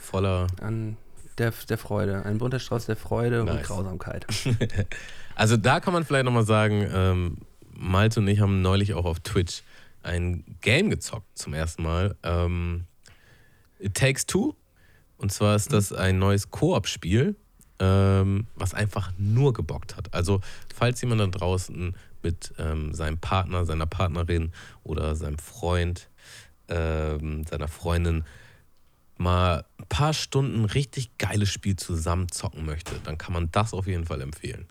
[0.00, 0.46] voller.
[0.60, 0.96] An
[1.38, 3.66] der, der Freude, ein bunter Strauß der Freude und Nice.
[3.66, 4.26] Grausamkeit.
[5.34, 7.36] Also da kann man vielleicht nochmal sagen, ähm,
[7.72, 9.62] Malte und ich haben neulich auch auf Twitch
[10.02, 12.16] ein Game gezockt zum ersten Mal.
[12.24, 12.86] Ähm,
[13.78, 14.54] It Takes Two.
[15.16, 17.36] Und zwar ist das ein neues Koop-Spiel,
[17.80, 20.14] ähm, was einfach nur gebockt hat.
[20.14, 20.40] Also
[20.74, 24.52] falls jemand da draußen mit ähm, seinem Partner, seiner Partnerin
[24.84, 26.08] oder seinem Freund,
[26.68, 28.24] ähm, seiner Freundin
[29.16, 33.86] mal ein paar Stunden richtig geiles Spiel zusammen zocken möchte, dann kann man das auf
[33.86, 34.66] jeden Fall empfehlen.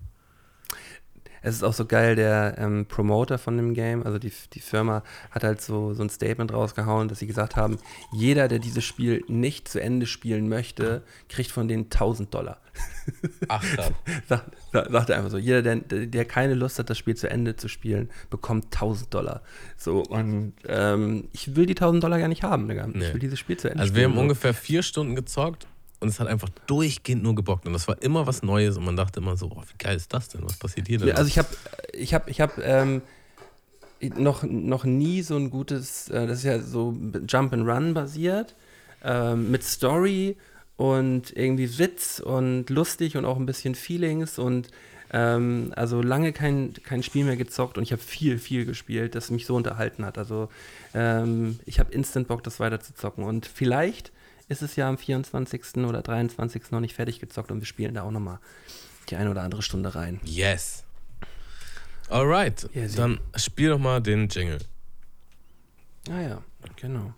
[1.41, 5.03] Es ist auch so geil, der ähm, Promoter von dem Game, also die, die Firma,
[5.31, 7.77] hat halt so, so ein Statement rausgehauen, dass sie gesagt haben,
[8.11, 12.59] jeder, der dieses Spiel nicht zu Ende spielen möchte, kriegt von denen 1000 Dollar.
[13.47, 13.63] Ach.
[14.27, 17.29] Sagt, sa- sagt er einfach so, jeder, der, der keine Lust hat, das Spiel zu
[17.29, 19.41] Ende zu spielen, bekommt 1000 Dollar.
[19.77, 22.87] So, und ähm, ich will die 1000 Dollar gar nicht haben, Digga.
[22.87, 23.05] Nee.
[23.07, 24.11] Ich will dieses Spiel zu Ende Also wir spielen.
[24.13, 25.67] haben ungefähr vier Stunden gezockt
[25.99, 27.65] und es hat einfach durchgehend nur gebockt.
[27.65, 30.13] Und das war immer was Neues und man dachte immer so, oh, wie geil ist
[30.13, 30.43] das denn?
[30.43, 31.11] Was passiert hier denn?
[31.15, 31.49] Also ich habe
[31.93, 33.01] ich hab, ich hab, ähm,
[34.15, 36.95] noch, noch nie so ein gutes, äh, das ist ja so
[37.27, 38.55] Jump and Run basiert,
[39.03, 40.37] ähm, mit Story
[40.75, 44.69] und irgendwie Witz und lustig und auch ein bisschen Feelings und
[45.11, 49.31] ähm, also lange kein, kein Spiel mehr gezockt und ich habe viel, viel gespielt, das
[49.31, 50.17] mich so unterhalten hat.
[50.17, 50.49] Also
[50.93, 54.11] ähm, ich habe instant Bock, das weiter zu zocken und vielleicht
[54.49, 55.77] ist es ja am 24.
[55.85, 56.71] oder 23.
[56.71, 58.39] noch nicht fertig gezockt und wir spielen da auch nochmal
[59.09, 60.19] die eine oder andere Stunde rein.
[60.23, 60.83] yes.
[62.09, 64.59] Alright, Ja, sie- dann spiel doch mal den Jingle.
[66.09, 66.41] Ah ja,
[66.77, 67.13] genau.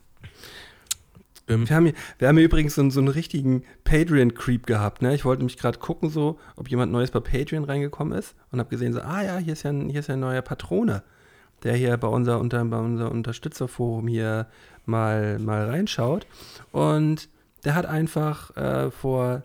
[1.45, 5.01] bin, Wir haben, hier, wir haben hier übrigens so, einen- so einen richtigen Patreon-Creep gehabt.
[5.03, 5.13] Ne?
[5.13, 8.69] Ich wollte nämlich gerade gucken, so, ob jemand Neues bei Patreon reingekommen ist und habe
[8.69, 11.03] gesehen, so, ah ja, hier ist ja ein, hier ist ja ein neuer Patrone,
[11.63, 14.47] der hier bei unser, unter, bei unser Unterstützerforum hier
[14.85, 16.25] mal, mal reinschaut.
[16.71, 17.29] Und
[17.63, 19.43] der hat einfach äh, vor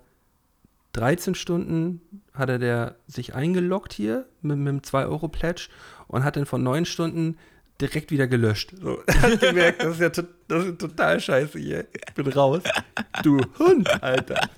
[0.92, 2.00] 13 Stunden
[2.32, 5.68] hat er der sich eingeloggt hier mit, mit dem 2-Euro-Pledge
[6.06, 7.36] und hat dann vor 9 Stunden
[7.80, 8.72] direkt wieder gelöscht.
[8.80, 11.86] So, hat gemerkt, das ist ja to das ist total scheiße hier.
[11.92, 12.62] Ich bin raus.
[13.22, 14.48] Du Hund, Alter.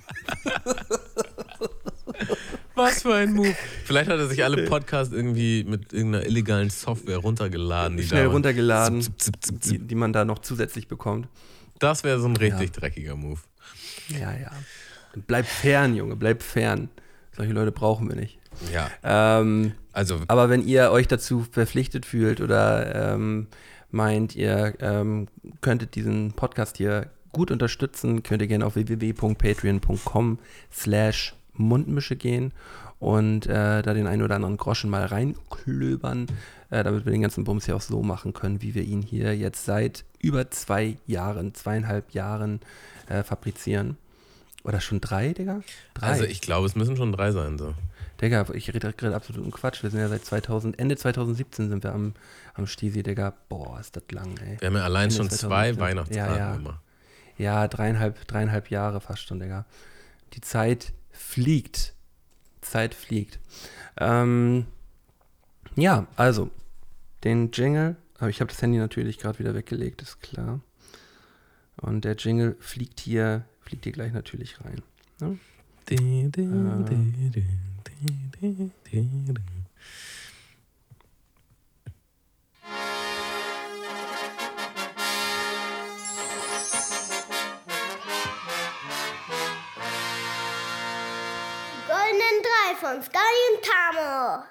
[2.77, 3.55] Was für ein Move.
[3.85, 7.97] Vielleicht hat er sich alle Podcasts irgendwie mit irgendeiner illegalen Software runtergeladen.
[7.97, 11.27] Die Schnell runtergeladen, Zip, zip, zip, die, die man da noch zusätzlich bekommt.
[11.79, 13.39] Das wäre so ein richtig dreckiger Move.
[14.09, 14.51] Ja, ja.
[15.27, 16.89] Bleib fern, Junge, bleib fern.
[17.35, 18.39] Solche Leute brauchen wir nicht.
[18.73, 23.47] Ja, Ähm, also Aber wenn ihr euch dazu verpflichtet fühlt oder ähm,
[23.91, 25.27] meint, ihr ähm,
[25.61, 30.39] könntet diesen Podcast hier gut unterstützen, könnt ihr gerne auf www.patreon.com
[30.73, 32.53] slash Mundmische gehen
[32.99, 36.27] und äh, da den einen oder anderen Groschen mal reinklöbern,
[36.69, 39.35] äh, damit wir den ganzen Bums hier auch so machen können, wie wir ihn hier
[39.35, 42.59] jetzt seit über zwei Jahren, zweieinhalb Jahren
[43.07, 43.97] äh, fabrizieren.
[44.63, 45.61] Oder schon drei, Digga?
[45.93, 46.07] Drei.
[46.07, 47.57] Also ich glaube, es müssen schon drei sein.
[47.57, 47.73] So.
[48.19, 49.83] Digga, ich rede gerade absoluten Quatsch.
[49.83, 52.13] Wir sind ja seit 2000, Ende 2017 sind wir am,
[52.55, 53.33] am Stisi, Digga.
[53.47, 54.59] Boah, ist das lang, ey.
[54.59, 55.49] Wir haben ja allein Ende schon 2017.
[55.49, 56.55] zwei Ja, Weihnachtstage ja.
[56.55, 56.81] immer.
[57.37, 59.65] Ja, dreieinhalb, dreieinhalb Jahre fast schon, Digga.
[60.33, 61.93] Die Zeit fliegt.
[62.61, 63.39] Zeit fliegt.
[63.97, 64.65] Ähm,
[65.75, 66.49] ja, also,
[67.23, 70.59] den Jingle, aber ich habe das Handy natürlich gerade wieder weggelegt, ist klar.
[71.77, 74.81] Und der Jingle fliegt hier, fliegt hier gleich natürlich rein.
[75.19, 75.37] Ne?
[75.89, 76.47] Di, di,
[92.67, 93.17] Drei von Sky
[93.53, 94.43] und Tamo.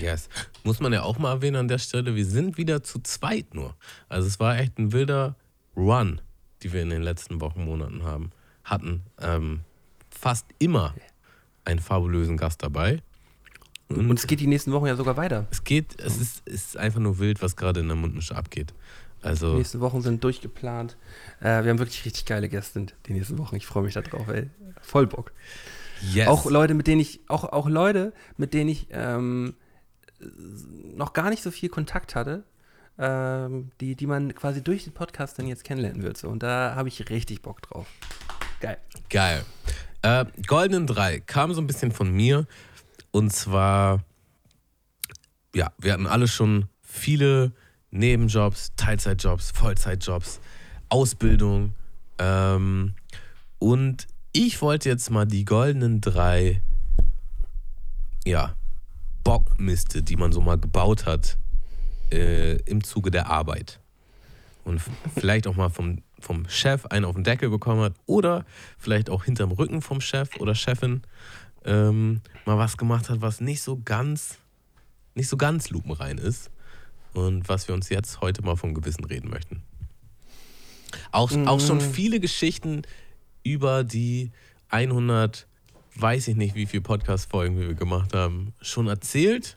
[0.00, 0.28] Yes.
[0.64, 3.76] Muss man ja auch mal erwähnen an der Stelle, wir sind wieder zu zweit nur.
[4.08, 5.36] Also es war echt ein wilder
[5.76, 6.20] Run,
[6.62, 8.32] die wir in den letzten Wochen, Monaten haben,
[8.64, 9.02] hatten.
[9.20, 9.60] Ähm,
[10.10, 10.94] fast immer
[11.64, 13.00] einen fabulösen Gast dabei.
[13.88, 15.46] Und es geht die nächsten Wochen ja sogar weiter.
[15.50, 18.74] Es geht, es ist, es ist einfach nur wild, was gerade in der Mundmische abgeht.
[19.22, 20.96] Die Also nächsten Wochen sind durchgeplant.
[21.40, 23.54] Äh, wir haben wirklich richtig geile Gäste die nächsten Wochen.
[23.56, 24.50] Ich freue mich da drauf, ey.
[24.80, 25.32] Voll Bock.
[26.12, 26.28] Yes.
[26.28, 29.54] Auch Leute, mit denen ich, auch, auch Leute, mit denen ich ähm,
[30.94, 32.44] noch gar nicht so viel Kontakt hatte,
[32.98, 36.16] ähm, die, die man quasi durch den Podcast dann jetzt kennenlernen wird.
[36.16, 36.28] So.
[36.28, 37.86] Und da habe ich richtig Bock drauf.
[38.60, 38.78] Geil.
[39.10, 39.44] Geil.
[40.02, 42.46] Äh, Goldenen 3 kam so ein bisschen von mir.
[43.10, 44.04] Und zwar,
[45.54, 47.52] ja, wir hatten alle schon viele
[47.90, 50.40] Nebenjobs, Teilzeitjobs, Vollzeitjobs,
[50.88, 51.74] Ausbildung.
[52.18, 52.94] Ähm,
[53.58, 56.60] und ich wollte jetzt mal die Goldenen 3,
[58.26, 58.56] ja,
[59.22, 61.38] Bockmiste, die man so mal gebaut hat,
[62.12, 63.78] äh, im Zuge der Arbeit.
[64.64, 64.82] Und
[65.14, 68.44] vielleicht auch mal vom, vom Chef einen auf den Deckel bekommen hat oder
[68.76, 71.02] vielleicht auch hinterm Rücken vom Chef oder Chefin
[71.64, 74.38] ähm, mal was gemacht hat, was nicht so ganz,
[75.14, 76.50] nicht so ganz lupenrein ist.
[77.12, 79.62] Und was wir uns jetzt heute mal vom Gewissen reden möchten.
[81.12, 82.82] Auch, auch schon viele Geschichten
[83.44, 84.32] über die
[84.70, 85.46] 100,
[85.94, 89.56] weiß ich nicht, wie viele Podcast-Folgen wir gemacht haben, schon erzählt.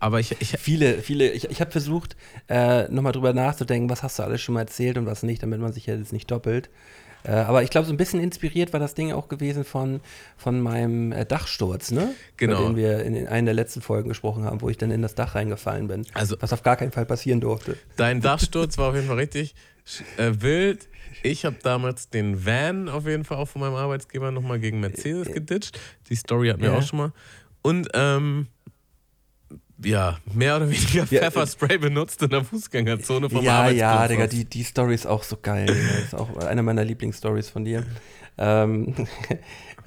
[0.00, 2.16] Aber ich, ich, Viele, viele, ich, ich habe versucht,
[2.48, 5.60] äh, nochmal drüber nachzudenken, was hast du alles schon mal erzählt und was nicht, damit
[5.60, 6.70] man sich ja jetzt nicht doppelt.
[7.22, 10.00] Äh, aber ich glaube, so ein bisschen inspiriert war das Ding auch gewesen von,
[10.38, 12.14] von meinem äh, Dachsturz, ne?
[12.38, 12.60] Genau.
[12.60, 15.02] Über den wir in, in einer der letzten Folgen gesprochen haben, wo ich dann in
[15.02, 16.06] das Dach reingefallen bin.
[16.14, 17.76] Also- was auf gar keinen Fall passieren durfte.
[17.96, 19.54] Dein Dachsturz war auf jeden Fall richtig
[20.16, 20.88] äh, wild.
[21.22, 25.32] Ich habe damals den Van auf jeden Fall auch von meinem Arbeitsgeber nochmal gegen Mercedes
[25.32, 25.78] geditcht.
[26.08, 26.78] Die Story hatten wir Ja.
[26.78, 27.12] auch schon mal.
[27.62, 28.46] Und ähm,
[29.84, 34.06] ja, mehr oder weniger Ja, Pfefferspray benutzt in der Fußgängerzone vom ja, ja.
[34.08, 35.66] Digga, die, die Story ist auch so geil.
[35.66, 37.84] Das ist auch eine meiner Lieblingsstories von dir.
[38.38, 38.94] Ähm,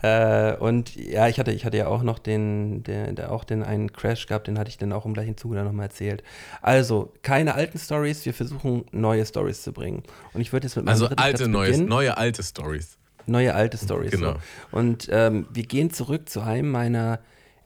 [0.04, 3.64] äh, und ja, ich hatte, ich hatte ja auch noch den, der, der auch den
[3.64, 6.24] einen Crash gehabt, den hatte ich dann auch im gleichen Zuge dann nochmal erzählt.
[6.62, 10.04] Also, keine alten Stories, wir versuchen neue Stories zu bringen.
[10.34, 12.98] Und ich würde jetzt mit meinem Also alte, neues, neue, alte Stories.
[13.28, 14.12] Neue alte Stories.
[14.12, 14.34] Genau.
[14.34, 14.78] So.
[14.78, 17.22] Und ähm, wir gehen zurück zu einem meiner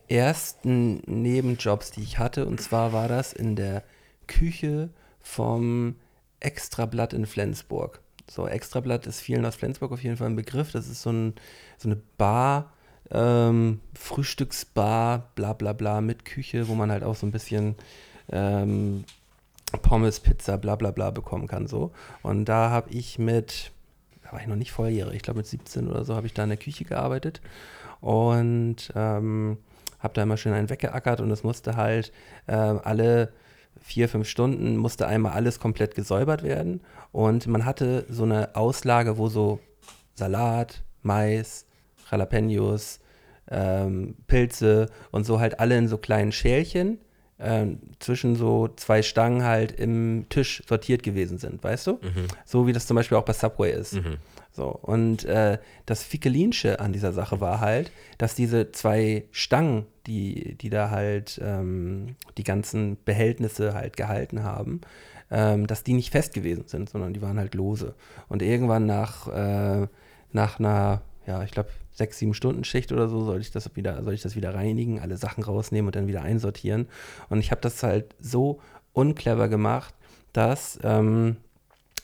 [0.08, 2.46] ersten Nebenjobs, die ich hatte.
[2.46, 3.82] Und zwar war das in der
[4.28, 5.96] Küche vom
[6.40, 8.00] Extrablatt in Flensburg.
[8.30, 10.72] So, Extrablatt ist vielen aus Flensburg auf jeden Fall ein Begriff.
[10.72, 11.34] Das ist so, ein,
[11.78, 12.74] so eine Bar,
[13.12, 17.76] ähm, Frühstücksbar, bla bla bla, mit Küche, wo man halt auch so ein bisschen
[18.32, 19.06] ähm,
[19.82, 21.68] Pommes, Pizza, bla bla bla bekommen kann.
[21.68, 21.92] So.
[22.24, 23.72] Und da habe ich mit
[24.28, 26.44] da war ich noch nicht volljährig, ich glaube mit 17 oder so habe ich da
[26.44, 27.42] in der Küche gearbeitet
[28.02, 29.58] und ähm,
[30.00, 32.12] habe da immer schön einen weggeackert und es musste halt
[32.48, 33.32] äh, alle
[33.80, 39.18] vier, fünf Stunden musste einmal alles komplett gesäubert werden und man hatte so eine Auslage,
[39.18, 39.60] wo so
[40.16, 41.67] Salat, Mais,
[42.12, 43.00] Jalapenos,
[43.50, 47.00] ähm, Pilze und so halt alle in so kleinen Schälchen
[47.40, 52.00] ähm, zwischen so zwei Stangen halt im Tisch sortiert gewesen sind, weißt du?
[52.46, 53.94] So wie das zum Beispiel auch bei Subway ist.
[54.52, 60.56] So, und äh, das Fikelinsche an dieser Sache war halt, dass diese zwei Stangen, die,
[60.56, 64.82] die da halt ähm, die ganzen Behältnisse halt gehalten haben,
[65.30, 67.94] ähm, dass die nicht fest gewesen sind, sondern die waren halt lose.
[68.30, 69.88] Und irgendwann nach, äh,
[70.32, 74.04] nach einer, ja, ich glaube, sechs, sieben Stunden Schicht oder so, soll ich das wieder,
[74.04, 76.88] soll ich das wieder reinigen, alle Sachen rausnehmen und dann wieder einsortieren.
[77.30, 78.60] Und ich habe das halt so
[78.94, 79.94] unclever gemacht,
[80.34, 81.38] dass ähm,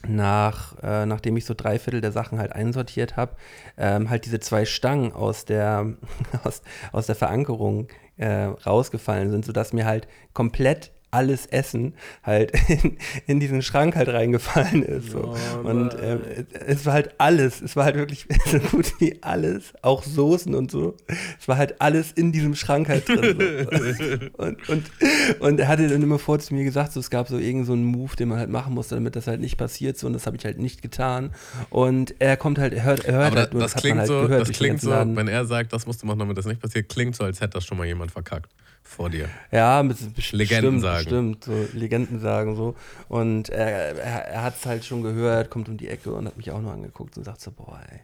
[0.07, 3.35] nach, äh, nachdem ich so drei Viertel der Sachen halt einsortiert habe,
[3.77, 5.93] ähm, halt diese zwei Stangen aus der,
[6.43, 7.87] aus, aus der Verankerung
[8.17, 11.93] äh, rausgefallen sind, sodass mir halt komplett alles Essen
[12.23, 12.97] halt in,
[13.27, 15.11] in diesen Schrank halt reingefallen ist.
[15.11, 15.35] So.
[15.63, 16.21] und ähm,
[16.65, 20.71] es war halt alles, es war halt wirklich so gut wie alles, auch Soßen und
[20.71, 20.97] so.
[21.39, 23.37] Es war halt alles in diesem Schrank halt drin.
[23.37, 24.37] So.
[24.43, 24.91] und, und,
[25.39, 27.73] und er hatte dann immer vor zu mir gesagt, so, es gab so irgend so
[27.73, 29.97] einen Move, den man halt machen musste, damit das halt nicht passiert.
[29.97, 31.31] So, und das habe ich halt nicht getan.
[31.69, 34.07] Und er kommt halt, er hört, er hört Aber halt das, hat man klingt halt
[34.07, 35.15] so, gehört das klingt so, Laden.
[35.15, 37.51] wenn er sagt, das musst du machen, damit das nicht passiert, klingt so, als hätte
[37.51, 38.49] das schon mal jemand verkackt
[38.83, 39.29] vor dir.
[39.51, 39.97] Ja, mit,
[40.31, 41.03] Legenden sagen.
[41.03, 42.75] Bestimmt, so Legenden sagen so.
[43.07, 46.37] Und er, er, er hat es halt schon gehört, kommt um die Ecke und hat
[46.37, 47.99] mich auch nur angeguckt und sagt so, boah, ey.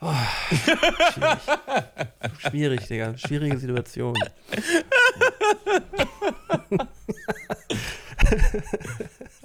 [0.00, 0.12] Oh,
[1.14, 1.40] schwierig.
[2.38, 3.16] schwierig, Digga.
[3.16, 4.14] Schwierige Situation.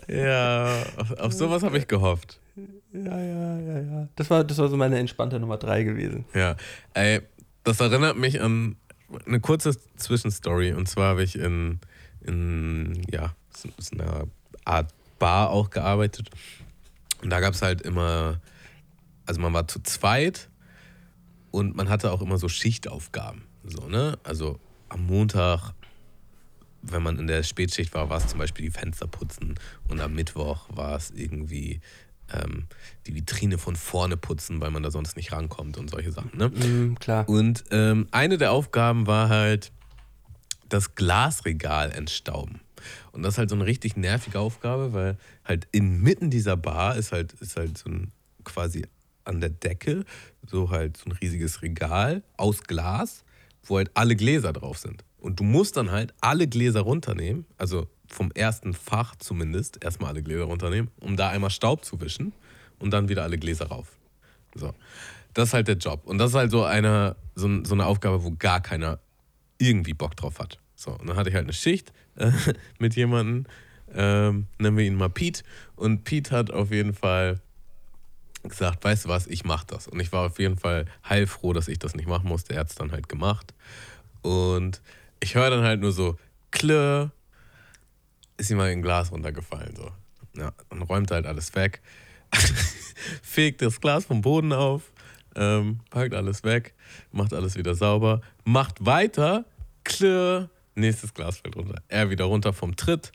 [0.07, 2.39] Ja, auf, auf sowas habe ich gehofft.
[2.91, 4.07] Ja, ja, ja, ja.
[4.15, 6.25] Das war, das war so meine entspannte Nummer drei gewesen.
[6.33, 6.57] Ja,
[6.93, 7.21] ey,
[7.63, 8.75] das erinnert mich an
[9.25, 10.73] eine kurze Zwischenstory.
[10.73, 11.79] Und zwar habe ich in,
[12.21, 14.27] in ja, so einer
[14.65, 16.29] Art Bar auch gearbeitet.
[17.21, 18.41] Und da gab es halt immer,
[19.25, 20.49] also man war zu zweit
[21.51, 23.43] und man hatte auch immer so Schichtaufgaben.
[23.63, 24.17] So, ne?
[24.23, 24.59] Also
[24.89, 25.73] am Montag,
[26.81, 29.55] wenn man in der Spätschicht war, war es zum Beispiel die Fenster putzen.
[29.87, 31.79] Und am Mittwoch war es irgendwie
[32.33, 32.67] ähm,
[33.07, 36.37] die Vitrine von vorne putzen, weil man da sonst nicht rankommt und solche Sachen.
[36.37, 36.49] Ne?
[36.49, 37.27] Mhm, klar.
[37.27, 39.71] Und ähm, eine der Aufgaben war halt
[40.69, 42.61] das Glasregal entstauben.
[43.11, 47.11] Und das ist halt so eine richtig nervige Aufgabe, weil halt inmitten dieser Bar ist
[47.11, 48.11] halt, ist halt so ein
[48.43, 48.85] quasi
[49.23, 50.03] an der Decke
[50.47, 53.23] so halt so ein riesiges Regal aus Glas,
[53.63, 55.03] wo halt alle Gläser drauf sind.
[55.19, 60.23] Und du musst dann halt alle Gläser runternehmen, also vom ersten Fach zumindest, erstmal alle
[60.23, 62.33] Gläser runternehmen, um da einmal Staub zu wischen
[62.79, 63.87] und dann wieder alle Gläser rauf.
[64.55, 64.73] So.
[65.33, 66.05] Das ist halt der Job.
[66.05, 68.99] Und das ist halt so eine, so, so eine Aufgabe, wo gar keiner
[69.57, 70.59] irgendwie Bock drauf hat.
[70.75, 72.31] So, und dann hatte ich halt eine Schicht äh,
[72.79, 73.45] mit jemandem,
[73.93, 75.43] ähm, nennen wir ihn mal Pete.
[75.75, 77.39] Und Pete hat auf jeden Fall
[78.43, 79.87] gesagt, weißt du was, ich mach das.
[79.87, 82.53] Und ich war auf jeden Fall heilfroh, dass ich das nicht machen musste.
[82.53, 83.53] Er hat es dann halt gemacht.
[84.21, 84.81] Und
[85.19, 86.17] ich höre dann halt nur so,
[86.49, 87.11] klirr,
[88.41, 89.75] ist ihm mal ein Glas runtergefallen.
[89.75, 89.91] So.
[90.35, 91.81] Ja, dann räumt halt alles weg,
[93.21, 94.91] fegt das Glas vom Boden auf,
[95.35, 96.73] ähm, packt alles weg,
[97.11, 99.45] macht alles wieder sauber, macht weiter,
[99.83, 101.81] klirr, nächstes Glas fällt runter.
[101.87, 103.11] Er wieder runter vom Tritt,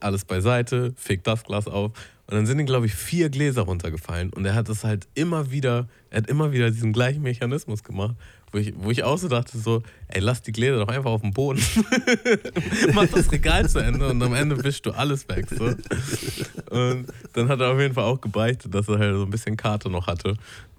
[0.00, 1.92] alles beiseite, fegt das Glas auf.
[2.26, 4.32] Und dann sind ihm, glaube ich, vier Gläser runtergefallen.
[4.32, 8.16] Und er hat das halt immer wieder, er hat immer wieder diesen gleichen Mechanismus gemacht,
[8.52, 11.20] wo ich, wo ich auch so dachte, so, ey, lass die Gläser doch einfach auf
[11.20, 11.62] dem Boden.
[12.94, 15.46] Mach das Regal zu Ende und am Ende wischst du alles weg.
[15.50, 15.64] So.
[16.70, 19.56] Und dann hat er auf jeden Fall auch gebeichtet, dass er halt so ein bisschen
[19.56, 20.34] Karte noch hatte.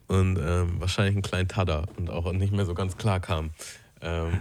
[0.07, 3.51] Und ähm, wahrscheinlich einen kleinen Tada und auch nicht mehr so ganz klar kam.
[4.01, 4.39] Ähm,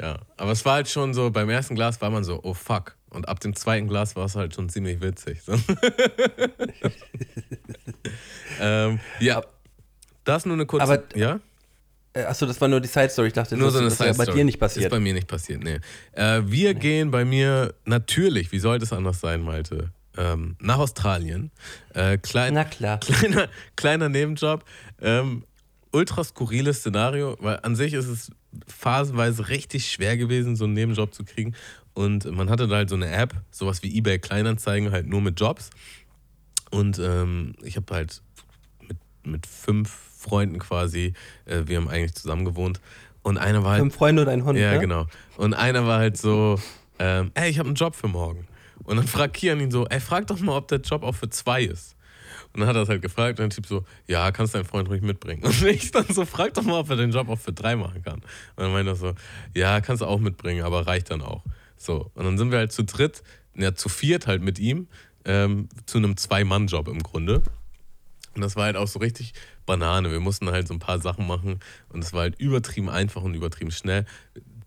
[0.00, 2.96] ja, aber es war halt schon so, beim ersten Glas war man so, oh fuck.
[3.10, 5.40] Und ab dem zweiten Glas war es halt schon ziemlich witzig.
[8.60, 9.42] Ähm, ja,
[10.24, 10.84] das nur eine kurze.
[10.84, 11.40] Aber- ja?
[12.14, 13.28] Äh, Achso, das war nur die Side Story.
[13.28, 14.86] Ich dachte, Nur das, so eine das wäre bei dir nicht passiert.
[14.86, 15.80] Ist bei mir nicht passiert, nee.
[16.12, 21.50] Äh, wir gehen bei mir natürlich, wie sollte es anders sein, Malte, ähm, nach Australien.
[21.92, 22.98] Äh, klein, Na klar.
[23.00, 24.64] Kleiner, kleiner Nebenjob.
[25.02, 25.44] Ähm,
[25.90, 28.30] ultra skurriles Szenario, weil an sich ist es
[28.68, 31.54] phasenweise richtig schwer gewesen, so einen Nebenjob zu kriegen.
[31.94, 35.38] Und man hatte da halt so eine App, sowas wie eBay Kleinanzeigen, halt nur mit
[35.38, 35.70] Jobs.
[36.70, 38.22] Und ähm, ich habe halt
[38.88, 41.12] mit, mit fünf Freunden quasi,
[41.44, 42.80] äh, wir haben eigentlich zusammen gewohnt.
[43.22, 43.80] Und einer war halt.
[43.80, 44.58] Fünf Freunde und ein Hund.
[44.58, 44.80] Ja, ne?
[44.80, 45.06] genau.
[45.36, 46.58] Und einer war halt so,
[46.98, 48.46] ähm, ey, ich habe einen Job für morgen.
[48.84, 51.30] Und dann fragt Kian ihn so, ey, frag doch mal, ob der Job auch für
[51.30, 51.96] zwei ist.
[52.52, 54.88] Und dann hat er es halt gefragt und der Typ so, ja, kannst deinen Freund
[54.88, 55.42] ruhig mitbringen.
[55.44, 58.02] Und ich dann so, frag doch mal, ob er den Job auch für drei machen
[58.02, 58.20] kann.
[58.20, 58.24] Und
[58.58, 59.14] dann meinte er so,
[59.54, 61.42] ja, kannst du auch mitbringen, aber reicht dann auch.
[61.76, 63.24] So, und dann sind wir halt zu dritt,
[63.56, 64.86] ja, zu viert halt mit ihm,
[65.24, 67.42] ähm, zu einem Zwei-Mann-Job im Grunde.
[68.34, 69.34] Und das war halt auch so richtig
[69.66, 70.10] Banane.
[70.10, 73.34] Wir mussten halt so ein paar Sachen machen und es war halt übertrieben einfach und
[73.34, 74.04] übertrieben schnell.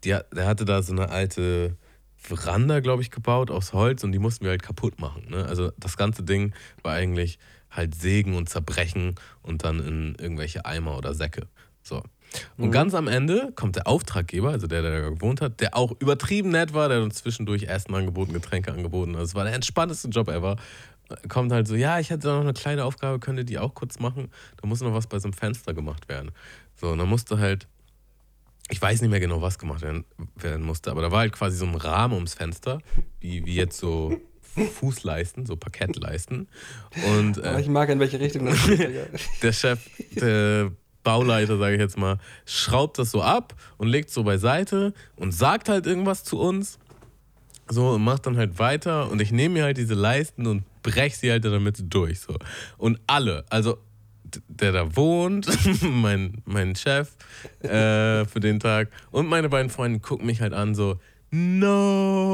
[0.03, 1.75] Der, der hatte da so eine alte
[2.15, 5.27] Veranda, glaube ich, gebaut aus Holz und die mussten wir halt kaputt machen.
[5.29, 5.45] Ne?
[5.45, 7.39] Also das ganze Ding war eigentlich
[7.69, 11.47] halt sägen und zerbrechen und dann in irgendwelche Eimer oder Säcke.
[11.83, 12.03] So.
[12.57, 15.93] Und ganz am Ende kommt der Auftraggeber, also der, der da gewohnt hat, der auch
[15.99, 19.15] übertrieben nett war, der hat uns zwischendurch Essen angeboten, Getränke angeboten.
[19.15, 20.57] Also es war der entspannteste Job ever.
[21.29, 23.73] Kommt halt so, ja, ich hätte da noch eine kleine Aufgabe, könnt ihr die auch
[23.73, 24.29] kurz machen?
[24.61, 26.31] Da muss noch was bei so einem Fenster gemacht werden.
[26.75, 27.67] So, und dann musste halt,
[28.69, 30.05] ich weiß nicht mehr genau, was gemacht werden,
[30.35, 32.79] werden musste, aber da war halt quasi so ein Rahmen ums Fenster,
[33.19, 34.19] wie, wie jetzt so
[34.65, 36.47] Fußleisten, so Parkettleisten.
[37.07, 38.89] Und Aber äh, ich mag, in welche Richtung das geht.
[39.41, 39.79] Der Chef,
[40.11, 40.71] der
[41.03, 45.69] Bauleiter, sage ich jetzt mal, schraubt das so ab und legt so beiseite und sagt
[45.69, 46.79] halt irgendwas zu uns.
[47.69, 51.17] So, und macht dann halt weiter und ich nehme mir halt diese Leisten und brech
[51.17, 52.21] sie halt Mitte durch.
[52.21, 52.35] So.
[52.77, 53.77] Und alle, also
[54.47, 55.47] der da wohnt,
[55.81, 57.09] mein, mein Chef
[57.61, 60.99] äh, für den Tag und meine beiden Freunde gucken mich halt an, so,
[61.31, 62.29] no.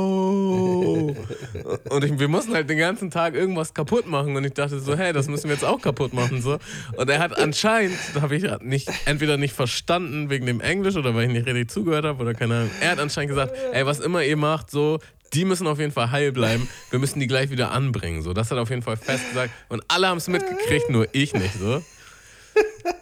[1.89, 4.95] Und ich, wir mussten halt den ganzen Tag irgendwas kaputt machen und ich dachte so,
[4.95, 6.41] hey, das müssen wir jetzt auch kaputt machen.
[6.41, 6.57] So.
[6.95, 11.25] Und er hat anscheinend, habe ich nicht, entweder nicht verstanden wegen dem Englisch oder weil
[11.25, 12.71] ich nicht richtig zugehört habe oder keine Ahnung.
[12.81, 14.99] Er hat anscheinend gesagt, ey, was immer ihr macht, so,
[15.33, 16.67] die müssen auf jeden Fall heil bleiben.
[16.89, 18.21] Wir müssen die gleich wieder anbringen.
[18.21, 19.53] So, das hat er auf jeden Fall fest gesagt.
[19.69, 21.53] Und alle haben es mitgekriegt, nur ich nicht.
[21.53, 21.83] So.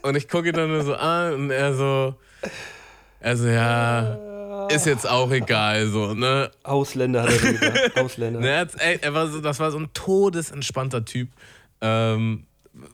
[0.02, 2.16] Und ich gucke ihn dann nur so an und er so,
[3.20, 6.52] er so, ja, ist jetzt auch egal, so, ne?
[6.64, 7.98] Ausländer hat er gesagt.
[8.00, 8.40] Ausländer.
[8.42, 11.30] Ne, er, ey, er war so, das war so ein todesentspannter Typ,
[11.82, 12.46] ähm,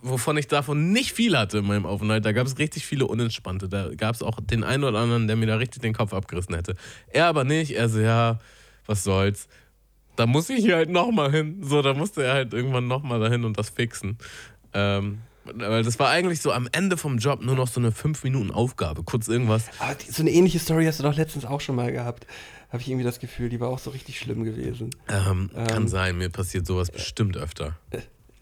[0.01, 2.25] wovon ich davon nicht viel hatte in meinem Aufenthalt.
[2.25, 3.69] Da gab es richtig viele Unentspannte.
[3.69, 6.55] Da gab es auch den einen oder anderen, der mir da richtig den Kopf abgerissen
[6.55, 6.75] hätte.
[7.09, 7.71] Er aber nicht.
[7.71, 8.39] Er so, ja,
[8.87, 9.47] was soll's.
[10.15, 11.59] Da muss ich hier halt nochmal hin.
[11.61, 14.17] So, da musste er halt irgendwann nochmal dahin und das fixen.
[14.73, 19.03] Ähm, weil das war eigentlich so am Ende vom Job nur noch so eine 5-Minuten-Aufgabe.
[19.03, 19.65] Kurz irgendwas.
[19.79, 22.25] Aber die, so eine ähnliche Story hast du doch letztens auch schon mal gehabt.
[22.69, 24.89] Habe ich irgendwie das Gefühl, die war auch so richtig schlimm gewesen.
[25.07, 27.77] Ähm, kann sein, mir passiert sowas bestimmt öfter.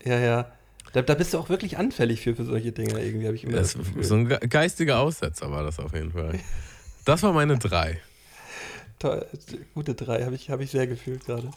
[0.04, 0.52] Ja, ja.
[0.94, 3.58] Da, da bist du auch wirklich anfällig für, für solche Dinge irgendwie, habe ich immer
[3.58, 6.40] das, Das, so ein ge- geistiger Aussetzer war das auf jeden Fall.
[7.04, 8.00] Das war meine drei.
[9.06, 9.24] Toll,
[9.76, 11.52] gute drei, habe ich, hab ich sehr gefühlt gerade.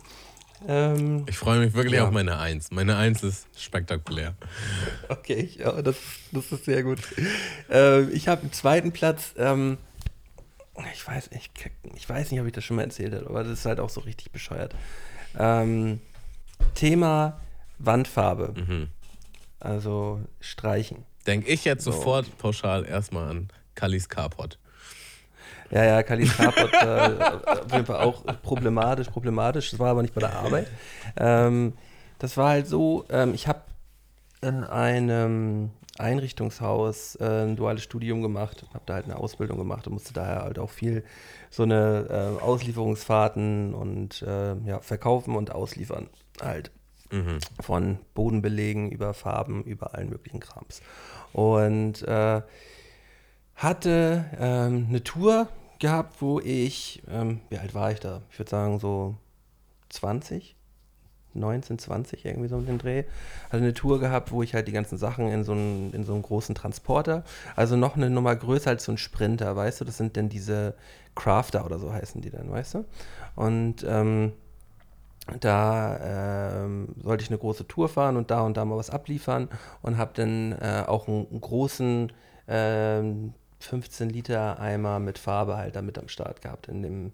[0.67, 2.05] Ähm, Ich freue mich wirklich Ja.
[2.05, 2.71] auf meine Eins.
[2.71, 4.35] Meine Eins ist spektakulär.
[5.09, 5.97] okay, ja, das,
[6.31, 6.99] das ist sehr gut.
[7.71, 9.79] Ähm, ich habe im zweiten Platz, ähm,
[10.93, 11.51] ich, weiß, ich,
[11.97, 13.89] ich weiß nicht, ob ich das schon mal erzählt habe, aber das ist halt auch
[13.89, 14.75] so richtig bescheuert.
[15.39, 16.01] Ähm,
[16.75, 17.41] Thema
[17.79, 18.89] Wandfarbe, Mhm.
[19.59, 21.05] also streichen.
[21.27, 24.59] Denke ich jetzt sofort pauschal erstmal an Kallis Carport.
[25.71, 29.71] Ja, ja, Kalis Carport äh, auf jeden Fall auch problematisch, problematisch.
[29.71, 30.69] Das war aber nicht bei der Arbeit.
[31.17, 31.75] Ähm,
[32.19, 33.61] das war halt so, ähm, ich habe
[34.41, 39.95] in einem Einrichtungshaus äh, ein duales Studium gemacht, habe da halt eine Ausbildung gemacht und
[39.95, 41.05] musste daher halt auch viel
[41.51, 46.09] so eine äh, Auslieferungsfahrten und äh, ja, verkaufen und ausliefern
[46.41, 46.71] halt.
[47.63, 50.83] Von Bodenbelegen über Farben, über allen möglichen Krams.
[51.33, 52.43] Und äh,
[53.59, 55.49] hatte ähm, eine Tour
[55.81, 58.23] gehabt, wo ich, ähm, wie alt war ich da?
[58.31, 59.17] Ich würde sagen so
[59.89, 60.55] 20,
[61.35, 63.03] 19, 20, irgendwie so um den Dreh.
[63.47, 66.15] Hatte eine Tour gehabt, wo ich halt die ganzen Sachen in so einen, in so
[66.15, 67.25] einen großen Transporter,
[67.57, 69.85] also noch eine Nummer größer als so ein Sprinter, weißt du?
[69.85, 70.75] Das sind denn diese
[71.17, 72.85] Crafter oder so heißen die dann, weißt du?
[73.35, 74.33] Und ähm,
[75.41, 79.49] da ähm, sollte ich eine große Tour fahren und da und da mal was abliefern
[79.83, 82.13] und habe dann äh, auch einen, einen großen
[82.47, 87.13] ähm, 15 Liter Eimer mit Farbe halt damit am Start gehabt in dem,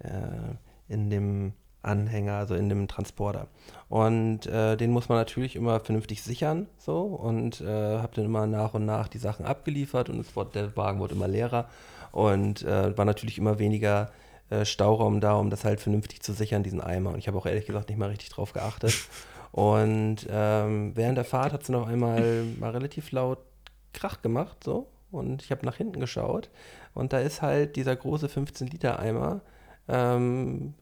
[0.00, 1.52] äh, in dem
[1.82, 3.48] Anhänger, also in dem Transporter.
[3.88, 8.46] Und äh, den muss man natürlich immer vernünftig sichern, so und äh, habe dann immer
[8.46, 11.68] nach und nach die Sachen abgeliefert und es wurde, der Wagen wurde immer leerer
[12.12, 14.10] und äh, war natürlich immer weniger
[14.50, 17.10] äh, Stauraum da, um das halt vernünftig zu sichern, diesen Eimer.
[17.10, 18.94] Und ich habe auch ehrlich gesagt nicht mal richtig drauf geachtet.
[19.52, 23.38] Und ähm, während der Fahrt hat es noch einmal mal relativ laut
[23.92, 24.88] Krach gemacht, so.
[25.14, 26.50] Und ich habe nach hinten geschaut
[26.92, 29.40] und da ist halt dieser große 15-Liter-Eimer
[29.88, 30.74] ähm,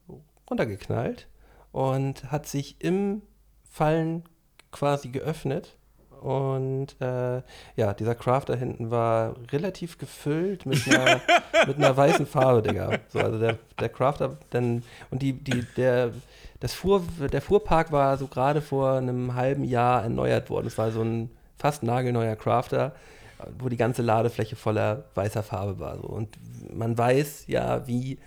[0.48, 1.28] runtergeknallt
[1.72, 3.22] und hat sich im
[3.68, 4.24] Fallen
[4.70, 5.76] quasi geöffnet
[6.22, 7.42] und äh,
[7.74, 11.20] ja, dieser Craft da hinten war relativ gefüllt mit einer,
[11.66, 12.98] mit einer weißen Farbe, Digga.
[13.08, 16.12] So, also der, der Crafter, dann, und die, die, der,
[16.60, 17.02] das Fuhr,
[17.32, 20.68] der Fuhrpark war so gerade vor einem halben Jahr erneuert worden.
[20.68, 21.28] Es war so ein
[21.58, 22.92] fast nagelneuer Crafter,
[23.58, 25.96] wo die ganze Ladefläche voller weißer Farbe war.
[25.96, 26.04] So.
[26.04, 26.36] Und
[26.72, 28.18] man weiß ja, wie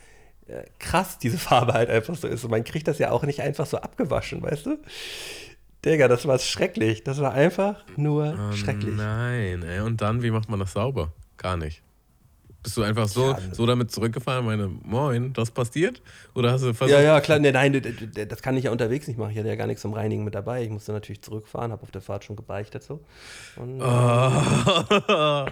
[0.48, 2.44] äh, krass diese Farbe halt einfach so ist.
[2.44, 4.78] Und man kriegt das ja auch nicht einfach so abgewaschen, weißt du?
[5.84, 7.04] Digga, das war schrecklich.
[7.04, 8.96] Das war einfach nur Oh schrecklich.
[8.96, 9.82] Nein, ey.
[9.82, 11.12] Und dann, wie macht man das sauber?
[11.38, 11.82] Gar nicht.
[12.66, 16.02] Bist du einfach so, Ja, so damit zurückgefahren, meine, moin, das passiert?
[16.34, 17.80] Oder hast du versucht, Ja, ja, klar, nee, nein,
[18.28, 19.34] das kann ich ja unterwegs nicht machen.
[19.34, 20.64] Ich hatte ja gar nichts zum Reinigen mit dabei.
[20.64, 23.02] Ich musste natürlich zurückfahren, habe auf der Fahrt schon gebeichtet so.
[23.56, 25.46] Und, Ah.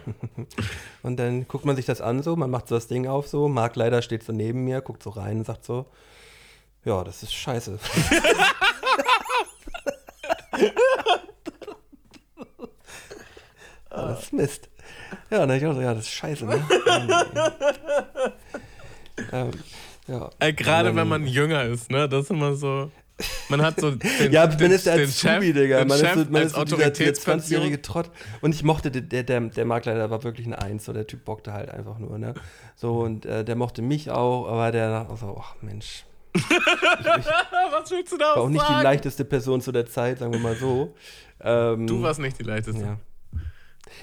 [1.03, 3.47] und dann guckt man sich das an so, man macht so das Ding auf so.
[3.47, 5.85] Marc leider steht so neben mir, guckt so rein und sagt so,
[6.83, 7.77] ja, das ist scheiße.
[14.19, 14.69] Ist Mist.
[15.29, 16.59] Ja, dann hab ich auch so, ja, das ist scheiße, ne?
[19.31, 19.51] ähm,
[20.07, 20.29] ja.
[20.39, 22.07] Ey, gerade Und wenn dann- man jünger ist, ne?
[22.09, 22.91] Das ist immer so.
[23.47, 25.79] Man hat so den, Ja, man ist der den Azubi, Digga.
[25.79, 27.39] den Man Chef ist so, man als ist so dieser, dieser Autoritätsperson.
[27.41, 28.09] 20-jährige Trott.
[28.41, 30.85] Und ich mochte, den- der, der, der Makler war wirklich eine Eins.
[30.85, 32.33] So, der Typ bockte halt einfach nur, ne?
[32.75, 36.05] So, und äh, der mochte mich auch, aber der so, ach Mensch.
[36.35, 38.83] Was willst du da War auch nicht die sagen?
[38.83, 40.95] leichteste Person zu der Zeit, sagen wir mal so.
[41.39, 42.81] Ähm, Du warst nicht die leichteste.
[42.81, 42.97] Ja.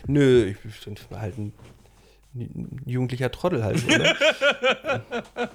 [0.07, 1.53] Nö, ich bin halt ein,
[2.87, 3.87] jugendlicher Trottel halt.
[3.87, 4.15] Ne?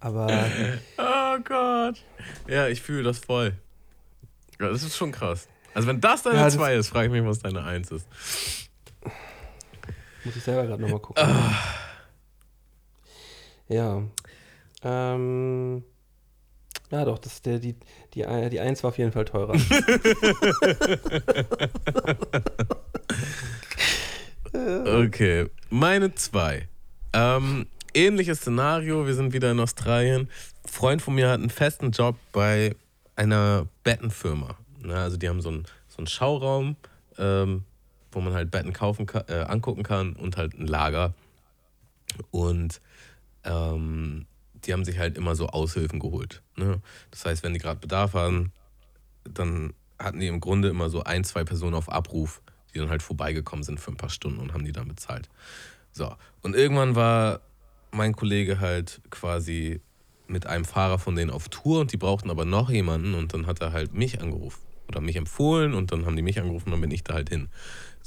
[0.00, 0.28] aber
[0.98, 2.02] Oh Gott.
[2.46, 3.54] Ja, ich fühle das voll.
[4.60, 5.48] Ja, das ist schon krass.
[5.74, 8.06] Also wenn das deine Ja, das- 2 ist, frage ich mich, was deine 1 ist.
[10.24, 11.24] Muss ich selber gerade nochmal gucken.
[13.68, 14.02] Ja.
[14.82, 15.84] Ähm,
[16.90, 17.74] ja, doch, das, der, die,
[18.14, 19.54] die, äh, die Eins war auf jeden Fall teurer.
[24.52, 26.68] Okay, meine 2.
[27.12, 30.28] Ähm, ähnliches Szenario, wir sind wieder in Australien.
[30.64, 32.74] Ein Freund von mir hat einen festen Job bei
[33.16, 34.56] einer Bettenfirma.
[34.88, 36.76] Also die haben so einen, so einen Schauraum,
[37.18, 37.64] ähm,
[38.10, 41.14] wo man halt Betten kaufen kann, äh, angucken kann und halt ein Lager.
[42.30, 42.80] Und
[43.44, 44.26] ähm,
[44.64, 46.42] die haben sich halt immer so Aushilfen geholt.
[46.56, 46.80] Ne?
[47.10, 48.52] Das heißt, wenn die gerade Bedarf haben,
[49.24, 52.42] dann hatten die im Grunde immer so ein, zwei Personen auf Abruf,
[52.74, 55.28] die dann halt vorbeigekommen sind für ein paar Stunden und haben die dann bezahlt.
[55.92, 57.40] So, und irgendwann war
[57.90, 59.80] mein Kollege halt quasi
[60.26, 63.46] mit einem Fahrer von denen auf Tour und die brauchten aber noch jemanden und dann
[63.46, 66.72] hat er halt mich angerufen oder mich empfohlen und dann haben die mich angerufen und
[66.72, 67.48] dann bin ich da halt hin.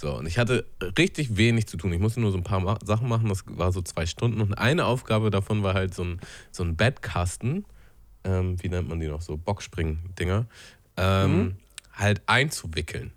[0.02, 0.66] So, und ich hatte
[0.98, 1.94] richtig wenig zu tun.
[1.94, 4.86] Ich musste nur so ein paar Sachen machen, das war so zwei Stunden und eine
[4.86, 6.20] Aufgabe davon war halt so ein,
[6.52, 7.66] so ein Bettkasten,
[8.24, 10.48] ähm, wie nennt man die noch, so Boxspring-Dinger,
[10.98, 11.56] ähm,
[11.94, 13.12] halt einzuwickeln.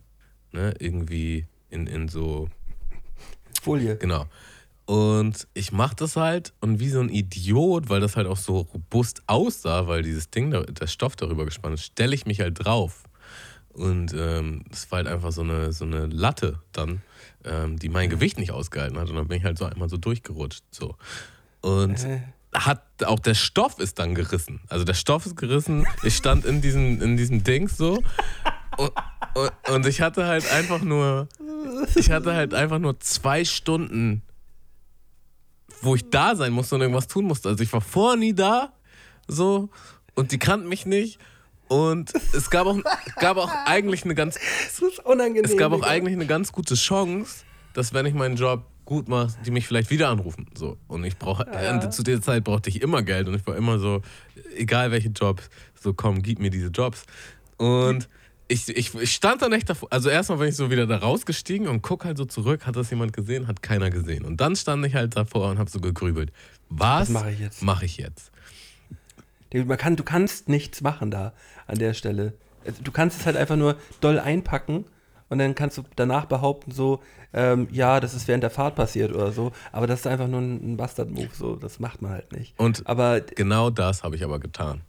[0.52, 0.74] Ne?
[0.78, 2.50] Irgendwie in, in so
[3.62, 3.96] Folie.
[3.96, 4.26] Genau.
[4.84, 8.58] Und ich mach das halt und wie so ein Idiot, weil das halt auch so
[8.58, 12.62] robust aussah, weil dieses Ding, da, der Stoff darüber gespannt ist, stelle ich mich halt
[12.62, 13.04] drauf.
[13.74, 17.02] Und ähm, das war halt einfach so eine, so eine Latte dann,
[17.44, 19.10] ähm, die mein Gewicht nicht ausgehalten hat.
[19.10, 20.62] Und dann bin ich halt so einmal so durchgerutscht.
[20.70, 20.96] So.
[21.60, 22.20] Und Äh.
[22.54, 24.60] hat auch der Stoff ist dann gerissen.
[24.68, 25.86] Also der Stoff ist gerissen.
[26.04, 28.00] Ich stand in diesem, in diesem Dings so.
[28.76, 28.92] Und,
[29.34, 31.28] und, und ich hatte halt einfach nur,
[31.96, 34.22] ich hatte halt einfach nur zwei Stunden,
[35.82, 37.48] wo ich da sein musste und irgendwas tun musste.
[37.48, 38.72] Also ich war vorher nie da,
[39.26, 39.68] so,
[40.14, 41.18] und die kannten mich nicht.
[41.68, 42.78] Und es gab auch,
[43.16, 45.44] gab auch eigentlich eine ganz, Das ist unangenehm.
[45.44, 49.34] es gab auch eigentlich eine ganz gute Chance, dass wenn ich meinen Job gut mache,
[49.44, 50.46] die mich vielleicht wieder anrufen.
[50.54, 50.76] So.
[50.88, 53.78] Und ich brauche, äh, zu der Zeit brauchte ich immer Geld und ich war immer
[53.78, 54.02] so,
[54.56, 55.48] egal welche Jobs,
[55.80, 57.04] so komm, gib mir diese Jobs.
[57.56, 58.08] Und
[58.48, 61.66] ich, ich, ich stand dann echt davor, also erstmal bin ich so wieder da rausgestiegen
[61.66, 64.24] und guck halt so zurück, hat das jemand gesehen, hat keiner gesehen.
[64.24, 66.30] Und dann stand ich halt davor und habe so gegrübelt,
[66.68, 67.62] was, Was mache ich jetzt?
[67.62, 68.30] Mache ich jetzt?
[69.54, 71.32] Man kann, du kannst nichts machen da
[71.66, 72.34] an der Stelle.
[72.82, 74.86] Du kannst es halt einfach nur doll einpacken
[75.28, 77.00] und dann kannst du danach behaupten, so,
[77.32, 79.52] ähm, ja, das ist während der Fahrt passiert oder so.
[79.72, 81.56] Aber das ist einfach nur ein, ein Bastard-Move, so.
[81.56, 82.54] Das macht man halt nicht.
[82.58, 84.82] Und aber genau das habe ich aber getan.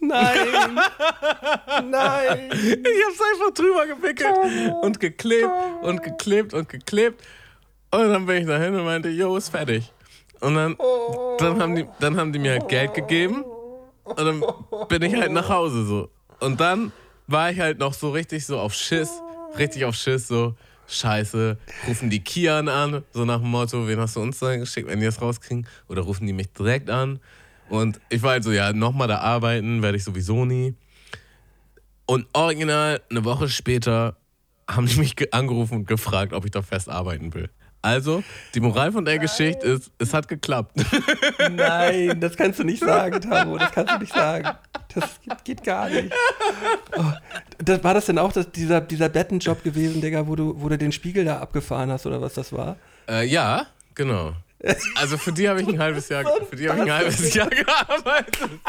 [0.00, 0.36] nein!
[1.90, 2.50] nein!
[2.52, 4.36] Ich hab's einfach drüber gewickelt
[4.82, 5.50] und geklebt
[5.82, 7.22] und geklebt und geklebt.
[7.90, 9.92] Und dann bin ich dahin und meinte, yo, ist fertig.
[10.40, 10.76] Und dann,
[11.38, 13.44] dann, haben die, dann haben die mir halt Geld gegeben
[14.06, 14.42] und dann
[14.88, 16.10] bin ich halt nach Hause so.
[16.40, 16.92] Und dann
[17.26, 19.10] war ich halt noch so richtig so auf Schiss,
[19.58, 20.54] richtig auf Schiss, so,
[20.86, 21.58] scheiße,
[21.88, 25.00] rufen die Kian an, so nach dem Motto, wen hast du uns da geschickt, wenn
[25.00, 25.66] die das rauskriegen?
[25.88, 27.18] Oder rufen die mich direkt an?
[27.68, 30.74] Und ich war halt so, ja, nochmal da arbeiten werde ich sowieso nie.
[32.06, 34.16] Und original, eine Woche später
[34.70, 37.50] haben die mich ge- angerufen und gefragt, ob ich da fest arbeiten will.
[37.82, 38.24] Also,
[38.54, 40.76] die Moral von der Geschichte ist, es hat geklappt.
[41.50, 43.58] Nein, das kannst du nicht sagen, Tamo.
[43.58, 44.48] Das kannst du nicht sagen.
[44.94, 46.12] Das geht, geht gar nicht.
[46.96, 47.04] Oh,
[47.58, 50.78] das, war das denn auch das, dieser, dieser Bettenjob gewesen, Digga, wo du, wo du
[50.78, 52.76] den Spiegel da abgefahren hast oder was das war?
[53.08, 54.32] Äh, ja, genau.
[54.96, 57.48] Also für die habe ich ein halbes Jahr, für die habe ich ein halbes Jahr
[57.50, 58.60] gearbeitet.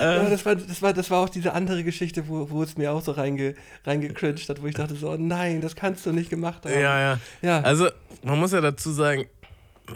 [0.00, 2.92] Ja, das, war, das, war, das war auch diese andere Geschichte, wo, wo es mir
[2.92, 3.54] auch so reinge,
[3.84, 6.72] reingecringed hat, wo ich dachte so, oh nein, das kannst du nicht gemacht haben.
[6.74, 7.20] Ja, ja.
[7.42, 7.60] Ja.
[7.60, 7.88] Also,
[8.22, 9.26] man muss ja dazu sagen,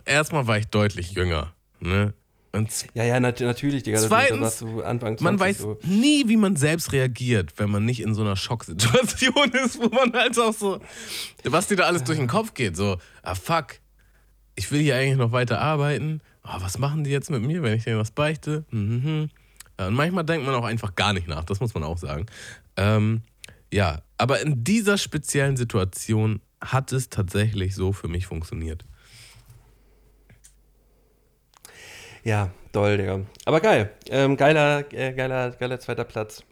[0.04, 1.52] erstmal war ich deutlich jünger.
[1.80, 2.14] Ne?
[2.94, 3.98] Ja, ja, nat natürlich, Digga.
[3.98, 5.78] das- Zweitens, du Anfang 20 man weiß so.
[5.84, 10.12] nie, wie man selbst reagiert, wenn man nicht in so einer Schocksituation ist, wo man
[10.12, 10.80] halt auch so,
[11.44, 12.76] was dir da alles durch den Kopf geht.
[12.76, 13.76] So, ah fuck,
[14.56, 16.20] ich will hier eigentlich noch weiter arbeiten.
[16.42, 18.64] Ah, was machen die jetzt mit mir, wenn ich denen was beichte?
[18.70, 19.30] Mhm.
[19.86, 22.26] Und manchmal denkt man auch einfach gar nicht nach, das muss man auch sagen.
[22.76, 23.22] Ähm,
[23.72, 28.84] ja, aber in dieser speziellen Situation hat es tatsächlich so für mich funktioniert.
[32.22, 33.20] Ja, doll, Digga.
[33.46, 33.90] Aber geil.
[34.08, 36.42] Ähm, geiler, äh, geiler, geiler zweiter Platz.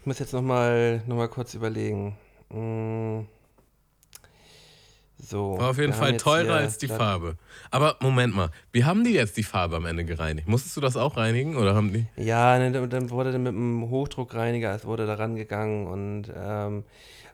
[0.00, 2.16] Ich muss jetzt nochmal noch mal kurz überlegen.
[2.50, 3.26] Mm.
[5.26, 5.58] So.
[5.58, 7.36] War auf jeden Fall teurer als die Farbe.
[7.70, 10.46] Aber Moment mal, wie haben die jetzt die Farbe am Ende gereinigt?
[10.46, 12.06] Musstest du das auch reinigen oder haben die?
[12.16, 16.84] Ja, ne, dann, wurde dann mit dem Hochdruckreiniger, es wurde da rangegangen und ähm,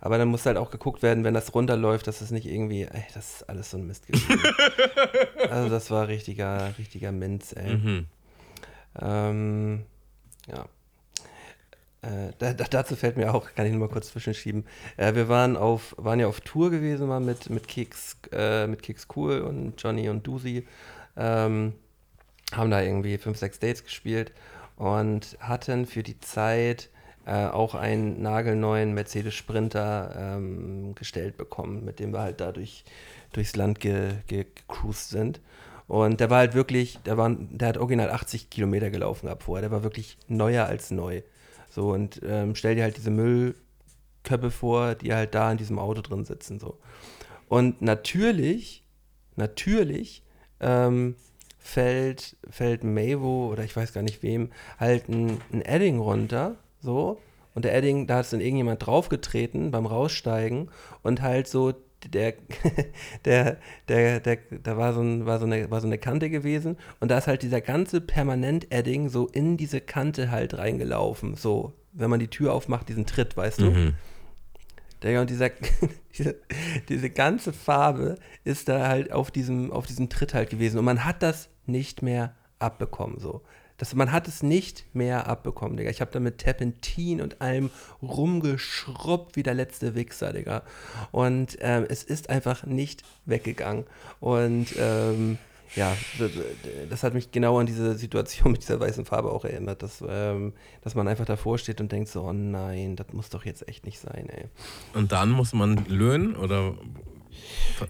[0.01, 3.05] aber dann muss halt auch geguckt werden, wenn das runterläuft, dass es nicht irgendwie, ey,
[3.14, 4.43] das ist alles so ein Mist gewesen.
[5.51, 7.77] also das war richtiger, richtiger Minz, ey.
[7.77, 8.06] Mhm.
[9.01, 9.82] Ähm,
[10.48, 10.64] ja.
[12.02, 14.64] Äh, da, da, dazu fällt mir auch, kann ich nur mal kurz zwischenschieben.
[14.96, 18.82] Äh, wir waren auf, waren ja auf Tour gewesen mal mit, mit Keks, äh, mit
[18.82, 20.66] Keks Cool und Johnny und Dusi.
[21.16, 21.74] Ähm,
[22.52, 24.32] haben da irgendwie fünf, sechs Dates gespielt
[24.76, 26.90] und hatten für die Zeit
[27.24, 32.84] äh, auch einen nagelneuen Mercedes Sprinter ähm, gestellt bekommen, mit dem wir halt da durch,
[33.32, 35.40] durchs Land ge, ge, gecruised sind.
[35.86, 39.62] Und der war halt wirklich, der, war, der hat original 80 Kilometer gelaufen ab vorher.
[39.62, 41.22] Der war wirklich neuer als neu.
[41.74, 46.02] So, und ähm, stell dir halt diese Müllköpfe vor, die halt da in diesem Auto
[46.02, 46.60] drin sitzen.
[46.60, 46.78] So.
[47.48, 48.84] Und natürlich,
[49.36, 50.22] natürlich
[50.60, 51.16] ähm,
[51.58, 57.18] fällt, fällt Mavo oder ich weiß gar nicht wem halt ein, ein Edding runter, so.
[57.54, 60.70] Und der Edding, da ist dann irgendjemand draufgetreten beim Raussteigen
[61.02, 61.72] und halt so
[62.08, 62.34] der,
[63.24, 63.58] der,
[63.88, 67.10] der, der, da war so, ein, war, so eine, war so eine Kante gewesen und
[67.10, 72.20] da ist halt dieser ganze Permanent-Edding so in diese Kante halt reingelaufen, so, wenn man
[72.20, 73.70] die Tür aufmacht, diesen Tritt, weißt du?
[73.70, 73.94] Mhm.
[75.02, 75.50] Digga, und dieser,
[76.16, 76.36] diese,
[76.88, 80.78] diese ganze Farbe ist da halt auf diesem, auf diesem Tritt halt gewesen.
[80.78, 83.18] Und man hat das nicht mehr abbekommen.
[83.18, 83.42] So.
[83.82, 85.90] Das, man hat es nicht mehr abbekommen, Digga.
[85.90, 87.68] Ich habe da mit Terpentin und allem
[88.00, 90.62] rumgeschrubbt wie der letzte Wichser, Digga.
[91.10, 93.84] Und ähm, es ist einfach nicht weggegangen.
[94.20, 95.36] Und ähm,
[95.74, 95.96] ja,
[96.90, 100.52] das, hat mich genau an diese Situation mit dieser weißen Farbe auch erinnert, dass, ähm,
[100.82, 103.84] dass man einfach davor steht und denkt so, oh nein, das muss doch jetzt echt
[103.84, 104.44] nicht sein, ey.
[104.94, 106.76] Und dann muss man löhnen oder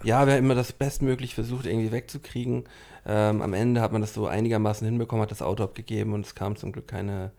[0.03, 2.65] Ja, wir haben immer das bestmöglich versucht, irgendwie wegzukriegen.
[3.05, 6.35] Ähm, am Ende hat man das so einigermaßen hinbekommen, hat das Auto abgegeben und es
[6.35, 7.31] kam zum Glück keine,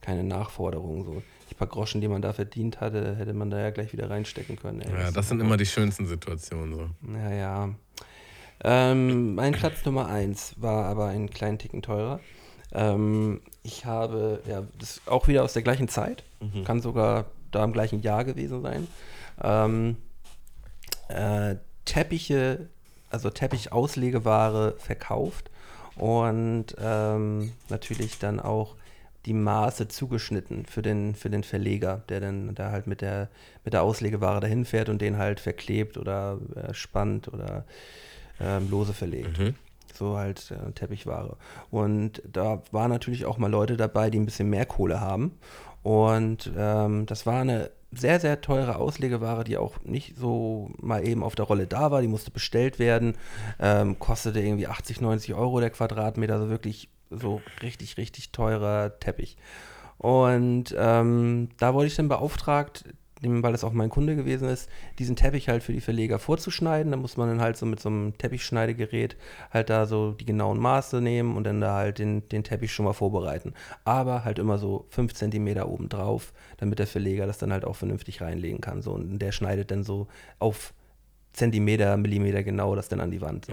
[0.00, 1.04] keine Nachforderung.
[1.04, 1.22] So.
[1.50, 4.56] Die paar Groschen, die man da verdient hatte, hätte man da ja gleich wieder reinstecken
[4.56, 4.80] können.
[4.80, 4.92] Ey.
[4.92, 7.12] ja, das sind immer die schönsten Situationen so.
[7.12, 7.74] Ja, ja.
[8.62, 12.20] Ähm, mein Platz Nummer 1 war aber einen kleinen Ticken teurer.
[12.72, 16.24] Ähm, ich habe, ja, das ist auch wieder aus der gleichen Zeit,
[16.64, 18.88] kann sogar da im gleichen Jahr gewesen sein.
[19.42, 19.96] Ähm,
[21.08, 22.68] äh, Teppiche,
[23.10, 25.50] also Teppichauslegeware verkauft
[25.96, 28.76] und ähm, natürlich dann auch
[29.26, 33.28] die Maße zugeschnitten für den, für den Verleger, der dann da halt mit der,
[33.64, 37.64] mit der Auslegeware dahin fährt und den halt verklebt oder äh, spannt oder
[38.40, 39.38] ähm, lose verlegt.
[39.94, 41.36] So halt äh, Teppichware.
[41.70, 45.38] Und da waren natürlich auch mal Leute dabei, die ein bisschen mehr Kohle haben.
[45.82, 51.22] Und ähm, das war eine sehr, sehr teure Auslegeware, die auch nicht so mal eben
[51.22, 52.02] auf der Rolle da war.
[52.02, 53.16] Die musste bestellt werden.
[53.60, 56.34] Ähm, kostete irgendwie 80, 90 Euro der Quadratmeter.
[56.34, 59.36] Also wirklich so richtig, richtig teurer Teppich.
[59.98, 62.84] Und ähm, da wurde ich dann beauftragt,
[63.24, 64.68] dem- weil es auch mein Kunde gewesen ist,
[64.98, 66.92] diesen Teppich halt für die Verleger vorzuschneiden.
[66.92, 69.16] Da muss man dann halt so mit so einem Teppichschneidegerät
[69.50, 72.84] halt da so die genauen Maße nehmen und dann da halt den, den Teppich schon
[72.84, 73.54] mal vorbereiten.
[73.84, 77.76] Aber halt immer so 5 cm oben drauf, damit der Verleger das dann halt auch
[77.76, 78.82] vernünftig reinlegen kann.
[78.82, 80.06] So, und der schneidet dann so
[80.38, 80.72] auf
[81.32, 83.46] Zentimeter, Millimeter genau das dann an die Wand.
[83.46, 83.52] So.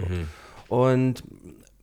[0.68, 1.24] Und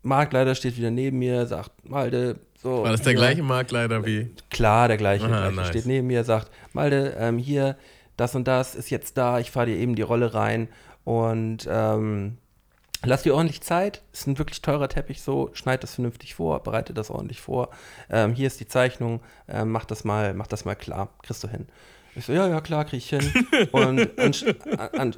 [0.02, 2.84] Marktleiter steht wieder neben mir, sagt, Malte, so.
[2.84, 4.34] War das der hier- gleiche Marktleiter wie?
[4.50, 5.26] Klar, der gleiche.
[5.26, 5.68] Aha, gleiche nice.
[5.70, 7.78] steht neben mir, sagt, Malte, ähm, hier,
[8.18, 10.68] das und das ist jetzt da, ich fahre dir eben die Rolle rein
[11.06, 12.38] und ähm,
[13.06, 14.02] lass dir ordentlich Zeit.
[14.12, 17.70] Ist ein wirklich teurer Teppich so, schneid das vernünftig vor, bereite das ordentlich vor.
[18.10, 21.48] Ähm, hier ist die Zeichnung, ähm, mach das mal, mach das mal klar, kriegst du
[21.48, 21.68] hin.
[22.16, 23.22] Ich so, ja, ja, klar, krieg ich hin.
[23.72, 24.44] Und ansch
[24.98, 25.14] an,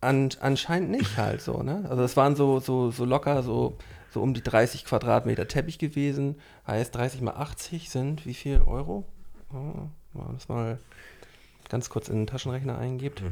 [0.00, 1.84] an, anscheinend nicht halt so, ne?
[1.90, 3.76] Also es waren so, so, so locker, so,
[4.16, 6.36] so um die 30 Quadratmeter Teppich gewesen.
[6.66, 9.04] Heißt 30 mal 80 sind wie viel Euro?
[9.52, 10.78] Oh, wenn man das mal
[11.68, 13.22] ganz kurz in den Taschenrechner eingibt.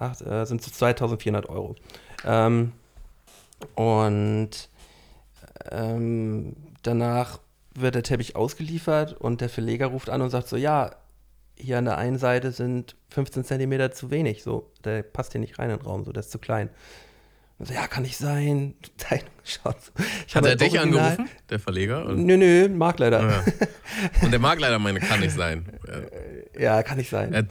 [0.00, 1.76] Acht, äh, sind so 2400 Euro.
[2.24, 2.72] Ähm,
[3.76, 4.68] und
[5.70, 7.38] ähm, danach
[7.76, 10.90] wird der Teppich ausgeliefert und der Verleger ruft an und sagt so, ja,
[11.54, 15.60] hier an der einen Seite sind 15 Zentimeter zu wenig, so, der passt hier nicht
[15.60, 16.68] rein in den Raum, so, der ist zu klein.
[17.64, 18.74] So, ja, kann nicht sein.
[19.44, 19.74] So.
[20.28, 22.06] Ich Hat er das dich Original- angerufen, der Verleger?
[22.06, 23.28] Und, Nö, nö, Marktleiter.
[23.28, 23.42] ja.
[24.22, 25.66] und der Marktleiter meine, kann nicht sein.
[26.56, 27.32] Ja, kann nicht sein.
[27.34, 27.44] Er,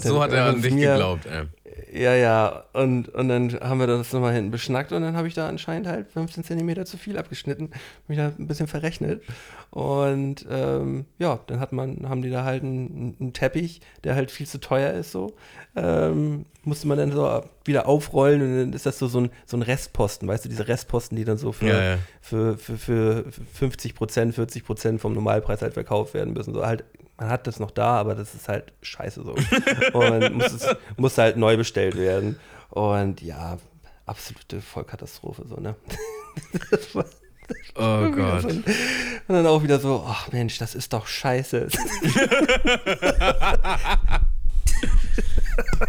[0.00, 1.24] so hat er an zu dich geglaubt.
[1.24, 1.44] Ey.
[1.92, 2.64] Ja, ja.
[2.72, 5.86] Und, und dann haben wir das nochmal hinten beschnackt und dann habe ich da anscheinend
[5.86, 7.70] halt 15 Zentimeter zu viel abgeschnitten.
[8.06, 9.22] Mich da ein bisschen verrechnet.
[9.70, 14.30] Und ähm, ja, dann hat man, haben die da halt einen, einen Teppich, der halt
[14.30, 15.34] viel zu teuer ist so.
[15.76, 19.56] Ähm, musste man dann so wieder aufrollen und dann ist das so, so, ein, so
[19.56, 21.98] ein Restposten, weißt du, diese Restposten, die dann so für, Ja, ja.
[22.20, 23.24] Für, für, für
[23.54, 26.54] 50 Prozent, 40 Prozent vom Normalpreis halt verkauft werden müssen.
[26.54, 26.84] So halt,
[27.18, 29.34] man hat das noch da, aber das ist halt scheiße so.
[29.98, 30.66] und muss, es,
[30.96, 32.38] muss halt neu bestellt werden.
[32.70, 33.58] Und ja,
[34.06, 35.74] absolute Vollkatastrophe so, ne?
[36.70, 37.04] Das war-
[37.76, 38.42] Oh Gott.
[38.42, 38.64] so Und
[39.28, 41.68] dann auch wieder so, ach Mensch, das ist doch scheiße.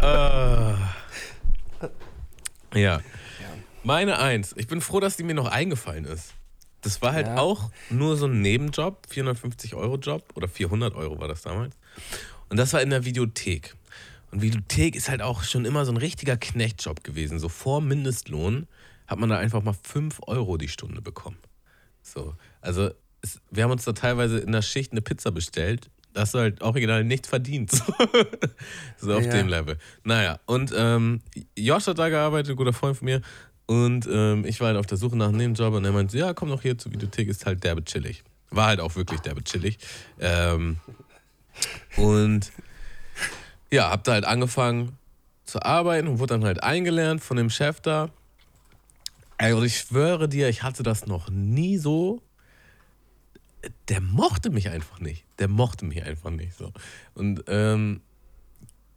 [0.00, 0.74] Ah.
[2.74, 3.00] Ja.
[3.82, 4.54] Meine Eins.
[4.56, 6.34] Ich bin froh, dass die mir noch eingefallen ist.
[6.82, 7.36] Das war halt Ja.
[7.38, 11.76] auch nur so ein Nebenjob, 450 Euro Job oder 400 Euro war das damals.
[12.48, 13.76] Und das war in der Videothek.
[14.30, 17.38] Und Videothek ist halt auch schon immer so ein richtiger Knechtjob gewesen.
[17.38, 18.66] So vor Mindestlohn
[19.06, 21.36] hat man da einfach mal 5 Euro die Stunde bekommen.
[22.02, 22.90] So, also
[23.22, 25.90] es, wir haben uns da teilweise in der Schicht eine Pizza bestellt.
[26.12, 27.70] Da hast du halt original nichts verdient.
[28.96, 29.30] So, so auf Ja.
[29.32, 29.78] dem Level.
[30.04, 31.22] Naja, und ähm,
[31.56, 33.22] Josh hat da gearbeitet, ein guter Freund von mir.
[33.70, 36.34] Und ähm, ich war halt auf der Suche nach einem Nebenjob und er meinte, ja,
[36.34, 38.24] komm doch hier zur Videothek, ist halt derbe chillig.
[38.50, 39.78] War halt auch wirklich derbe chillig.
[40.18, 40.78] Ähm,
[41.96, 42.50] und
[43.70, 44.98] ja, hab da halt angefangen
[45.44, 48.10] zu arbeiten und wurde dann halt eingelernt von dem Chef da.
[49.38, 52.20] Also ich schwöre dir, ich hatte das noch nie so.
[53.88, 55.24] Der mochte mich einfach nicht.
[55.38, 56.72] Der mochte mich einfach nicht so.
[57.14, 58.00] Und ähm,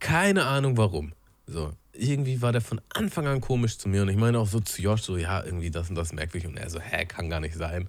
[0.00, 1.12] keine Ahnung warum.
[1.46, 4.60] So, irgendwie war der von Anfang an komisch zu mir und ich meine auch so
[4.60, 7.40] zu Josh so, ja, irgendwie das und das merkwürdig und er so, hä, kann gar
[7.40, 7.88] nicht sein.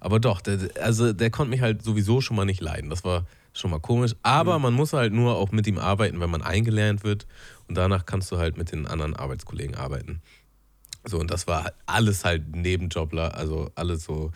[0.00, 2.90] Aber doch, der, also der konnte mich halt sowieso schon mal nicht leiden.
[2.90, 4.14] Das war schon mal komisch.
[4.22, 7.26] Aber man muss halt nur auch mit ihm arbeiten, wenn man eingelernt wird
[7.68, 10.20] und danach kannst du halt mit den anderen Arbeitskollegen arbeiten.
[11.04, 14.32] So, und das war halt alles halt Nebenjobler, also alles so,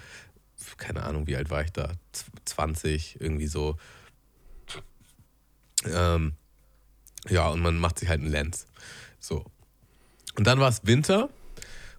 [0.77, 1.93] keine Ahnung, wie alt war ich da?
[2.13, 3.77] Z- 20, irgendwie so.
[5.85, 6.35] Ähm,
[7.29, 8.67] ja, und man macht sich halt einen Lens.
[9.21, 9.45] So.
[10.37, 11.31] Und dann war es Winter.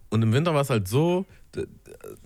[0.10, 1.26] Und im Winter war es halt so,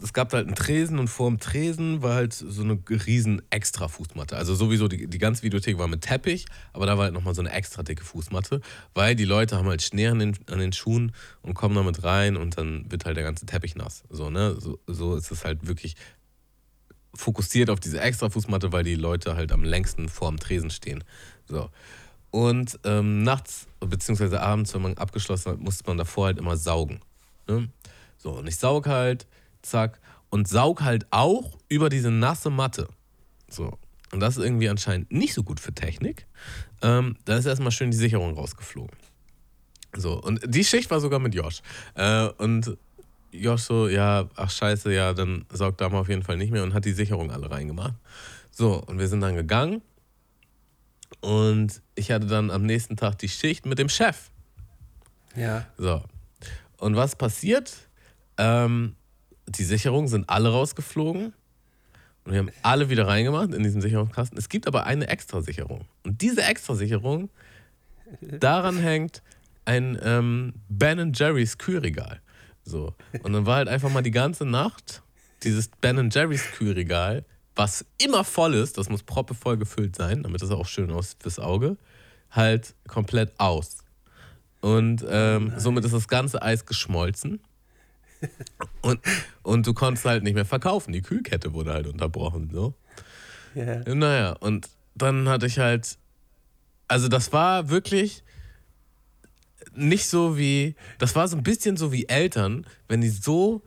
[0.01, 3.87] es gab halt einen Tresen und vor dem Tresen war halt so eine riesen extra
[3.87, 4.35] Fußmatte.
[4.37, 7.41] Also sowieso die, die ganze Videothek war mit Teppich, aber da war halt nochmal so
[7.41, 8.61] eine extra dicke Fußmatte,
[8.93, 11.11] weil die Leute haben halt Schnee an den, an den Schuhen
[11.41, 14.03] und kommen damit rein und dann wird halt der ganze Teppich nass.
[14.09, 14.55] So, ne?
[14.59, 15.95] so, so ist es halt wirklich
[17.15, 21.03] fokussiert auf diese extra Fußmatte, weil die Leute halt am längsten vorm Tresen stehen.
[21.47, 21.69] So.
[22.29, 26.99] Und ähm, nachts, beziehungsweise abends, wenn man abgeschlossen hat, musste man davor halt immer saugen.
[27.47, 27.69] Ne?
[28.17, 29.27] So, und ich saug halt,
[29.61, 29.99] zack,
[30.29, 32.87] und saug halt auch über diese nasse Matte.
[33.49, 33.77] So.
[34.11, 36.27] Und das ist irgendwie anscheinend nicht so gut für Technik.
[36.81, 38.95] Ähm, da ist erstmal schön die Sicherung rausgeflogen.
[39.95, 41.61] So, und die Schicht war sogar mit Josh.
[41.95, 42.77] Äh, und
[43.31, 46.63] Josh so, ja, ach scheiße, ja, dann saugt da mal auf jeden Fall nicht mehr
[46.63, 47.95] und hat die Sicherung alle reingemacht.
[48.51, 49.81] So, und wir sind dann gegangen
[51.21, 54.29] und ich hatte dann am nächsten Tag die Schicht mit dem Chef.
[55.35, 55.65] Ja.
[55.77, 56.03] So.
[56.77, 57.73] Und was passiert?
[58.37, 58.95] Ähm,
[59.47, 61.33] die Sicherungen sind alle rausgeflogen.
[62.25, 64.37] Und wir haben alle wieder reingemacht in diesen Sicherungskasten.
[64.37, 65.85] Es gibt aber eine Extrasicherung.
[66.03, 67.29] Und diese Extrasicherung,
[68.21, 69.21] daran hängt
[69.65, 72.21] ein ähm, Ben Jerry's Kühlregal.
[72.63, 72.95] So.
[73.21, 75.03] Und dann war halt einfach mal die ganze Nacht
[75.43, 77.25] dieses Ben Jerry's Kühlregal,
[77.55, 81.39] was immer voll ist, das muss proppevoll gefüllt sein, damit es auch schön aussieht fürs
[81.39, 81.77] Auge,
[82.31, 83.77] halt komplett aus.
[84.61, 87.39] Und ähm, somit ist das ganze Eis geschmolzen.
[88.81, 88.99] Und,
[89.43, 90.93] und du konntest halt nicht mehr verkaufen.
[90.93, 92.49] Die Kühlkette wurde halt unterbrochen.
[92.51, 92.73] So.
[93.53, 93.83] Ja.
[93.93, 95.97] Naja, und dann hatte ich halt,
[96.87, 98.23] also das war wirklich
[99.75, 103.61] nicht so wie, das war so ein bisschen so wie Eltern, wenn die so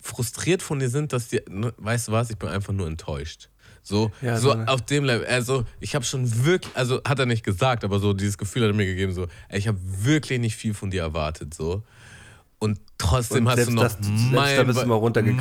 [0.00, 3.48] frustriert von dir sind, dass die, ne, weißt du was, ich bin einfach nur enttäuscht.
[3.82, 7.44] So, Ja, so auf dem Level, also ich habe schon wirklich, also hat er nicht
[7.44, 10.74] gesagt, aber so dieses Gefühl hat er mir gegeben, so, ich habe wirklich nicht viel
[10.74, 11.82] von dir erwartet, so.
[12.58, 13.90] Und trotzdem Und hast du noch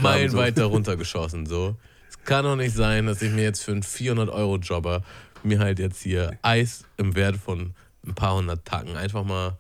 [0.02, 0.62] meilenweit so.
[0.62, 1.76] da runtergeschossen, so.
[2.10, 5.04] Es kann doch nicht sein, dass ich mir jetzt für einen 400-Euro-Jobber
[5.44, 7.74] mir halt jetzt hier Eis im Wert von
[8.06, 9.58] ein paar hundert Tacken einfach mal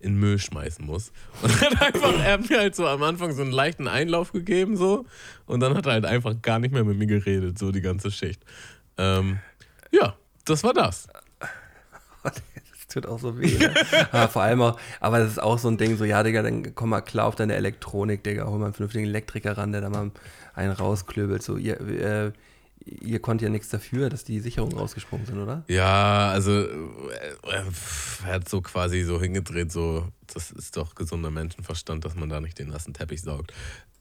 [0.00, 1.12] in Müll schmeißen muss.
[1.42, 4.76] Und dann einfach, er hat mir halt so am Anfang so einen leichten Einlauf gegeben,
[4.76, 5.06] so.
[5.46, 8.10] Und dann hat er halt einfach gar nicht mehr mit mir geredet, so die ganze
[8.10, 8.42] Schicht.
[8.96, 9.38] Ähm,
[9.90, 11.08] ja, das war das.
[12.22, 13.58] Das tut auch so weh.
[13.58, 13.74] Ne?
[14.12, 16.74] aber vor allem auch, aber das ist auch so ein Ding, so, ja, Digga, dann
[16.74, 19.90] komm mal klar auf deine Elektronik, Digga, hol mal einen vernünftigen Elektriker ran, der da
[19.90, 20.10] mal
[20.54, 21.42] einen rausklöbelt.
[21.42, 22.32] So, ihr, äh,
[23.00, 25.64] ihr konnt ja nichts dafür, dass die Sicherungen rausgesprungen sind, oder?
[25.68, 27.64] Ja, also äh, äh,
[28.26, 32.40] er hat so quasi so hingedreht, so, das ist doch gesunder Menschenverstand, dass man da
[32.40, 33.52] nicht den nassen Teppich saugt.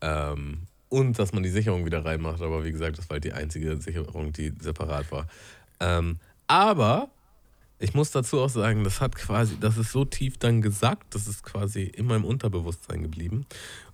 [0.01, 3.33] Ähm, und dass man die Sicherung wieder reinmacht, aber wie gesagt, das war halt die
[3.33, 5.27] einzige Sicherung, die separat war.
[5.79, 7.09] Ähm, aber
[7.79, 11.27] ich muss dazu auch sagen, das hat quasi, das ist so tief dann gesagt, das
[11.27, 13.45] ist quasi in meinem Unterbewusstsein geblieben.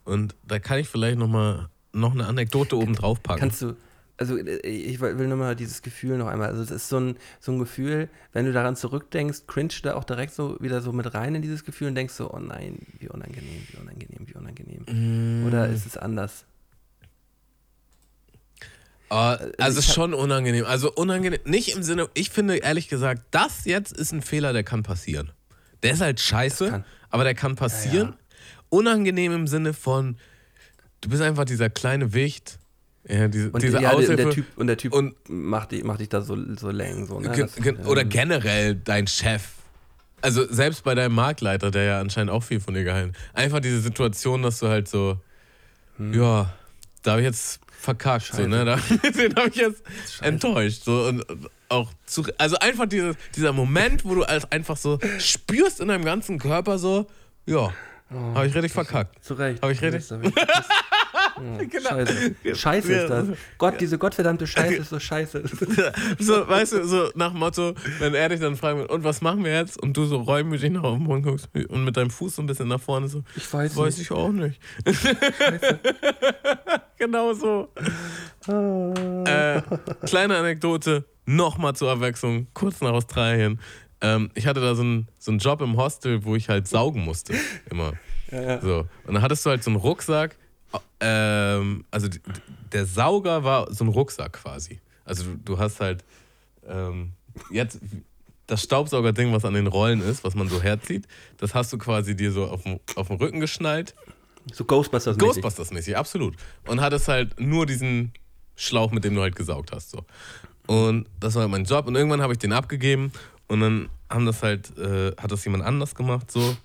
[0.05, 3.39] Und da kann ich vielleicht nochmal noch eine Anekdote oben drauf packen.
[3.39, 3.75] Kannst du,
[4.17, 7.17] also äh, ich will nur mal dieses Gefühl noch einmal, also es ist so ein,
[7.39, 11.13] so ein Gefühl, wenn du daran zurückdenkst, cringe da auch direkt so wieder so mit
[11.13, 15.45] rein in dieses Gefühl und denkst so, oh nein, wie unangenehm, wie unangenehm, wie unangenehm.
[15.47, 16.45] Oder ist es anders?
[19.09, 20.65] Ah, also ich hab- schon unangenehm.
[20.65, 24.63] Also unangenehm, nicht im Sinne, ich finde ehrlich gesagt, das jetzt ist ein Fehler, der
[24.63, 25.31] kann passieren.
[25.83, 28.15] Der ist halt scheiße, kann- aber der kann passieren.
[28.69, 30.17] Unangenehm im Sinne von,
[31.01, 32.57] du bist einfach dieser kleine Wicht,
[33.07, 34.15] ja, diese, Und, diese ja, Aushilfe.
[34.15, 37.05] der Typ, und der Typ Und- macht, dich, macht dich da so, so läng.
[37.05, 37.29] So, ne?
[37.29, 39.43] Das, oder ähm, generell dein Chef.
[40.21, 43.81] Also selbst bei deinem Marktleiter, der ja anscheinend auch viel von dir gehalten Einfach diese
[43.81, 45.17] Situation, dass du halt so,
[45.99, 46.53] ja,
[47.01, 48.33] da habe ich jetzt verkackt.
[48.33, 48.63] So, ne?
[48.63, 48.75] da,
[49.17, 49.83] den habe ich jetzt
[50.21, 50.83] enttäuscht.
[50.85, 51.25] So, und
[51.67, 56.05] auch zu, also einfach diese, dieser Moment, wo du als einfach so spürst in deinem
[56.05, 57.07] ganzen Körper so,
[57.45, 57.73] ja,
[58.09, 59.23] habe ich richtig verkackt.
[59.25, 59.61] Zu Recht.
[59.61, 60.05] Hab ich richtig?
[61.35, 62.35] Ja, Scheiße.
[62.55, 63.27] Scheiße ist das.
[63.57, 65.43] Gott, diese gottverdammte Scheiße ist so scheiße.
[66.19, 69.53] So, weißt du, so nach Motto, wenn er dich dann fragt, und was machen wir
[69.53, 69.81] jetzt?
[69.81, 72.67] Und du so reumütig nach oben und guckst und mit deinem Fuß so ein bisschen
[72.67, 74.11] nach vorne so, Ich weiß weiß nicht.
[74.11, 74.59] ich auch nicht.
[76.97, 77.69] genau so.
[78.47, 79.61] äh,
[80.05, 83.59] kleine Anekdote, nochmal zur Abwechslung, kurz nach Australien.
[84.01, 87.03] Ähm, ich hatte da so einen, so einen Job im Hostel, wo ich halt saugen
[87.03, 87.33] musste,
[87.69, 87.93] immer.
[88.61, 88.85] So.
[89.05, 90.35] Und dann hattest du halt so einen Rucksack,
[90.99, 92.07] ähm, also
[92.71, 94.79] der Sauger war so ein Rucksack quasi.
[95.05, 96.03] Also du, du hast halt
[96.67, 97.11] ähm,
[97.49, 97.79] jetzt
[98.47, 102.15] das Staubsaugerding, was an den Rollen ist, was man so herzieht, das hast du quasi
[102.15, 103.95] dir so auf den, auf den Rücken geschnallt.
[104.51, 105.17] So Ghostbusters.
[105.17, 106.35] Ghostbusters-mäßig, absolut.
[106.67, 108.11] Und hattest halt nur diesen
[108.55, 109.91] Schlauch, mit dem du halt gesaugt hast.
[109.91, 110.03] So.
[110.67, 111.87] Und das war halt mein Job.
[111.87, 113.13] Und irgendwann habe ich den abgegeben
[113.47, 116.55] und dann haben das halt, äh, hat das jemand anders gemacht so.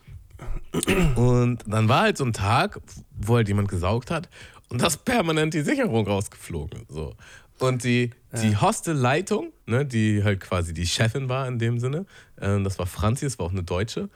[1.16, 4.28] Und dann war halt so ein Tag, wo halt jemand gesaugt hat
[4.68, 6.84] und das permanent die Sicherung rausgeflogen.
[6.88, 7.14] So.
[7.58, 8.10] Und die,
[8.40, 12.06] die Hostelleitung, ne, die halt quasi die Chefin war in dem Sinne,
[12.40, 14.08] ähm, das war Franzi, das war auch eine Deutsche.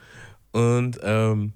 [0.52, 1.54] Und ähm,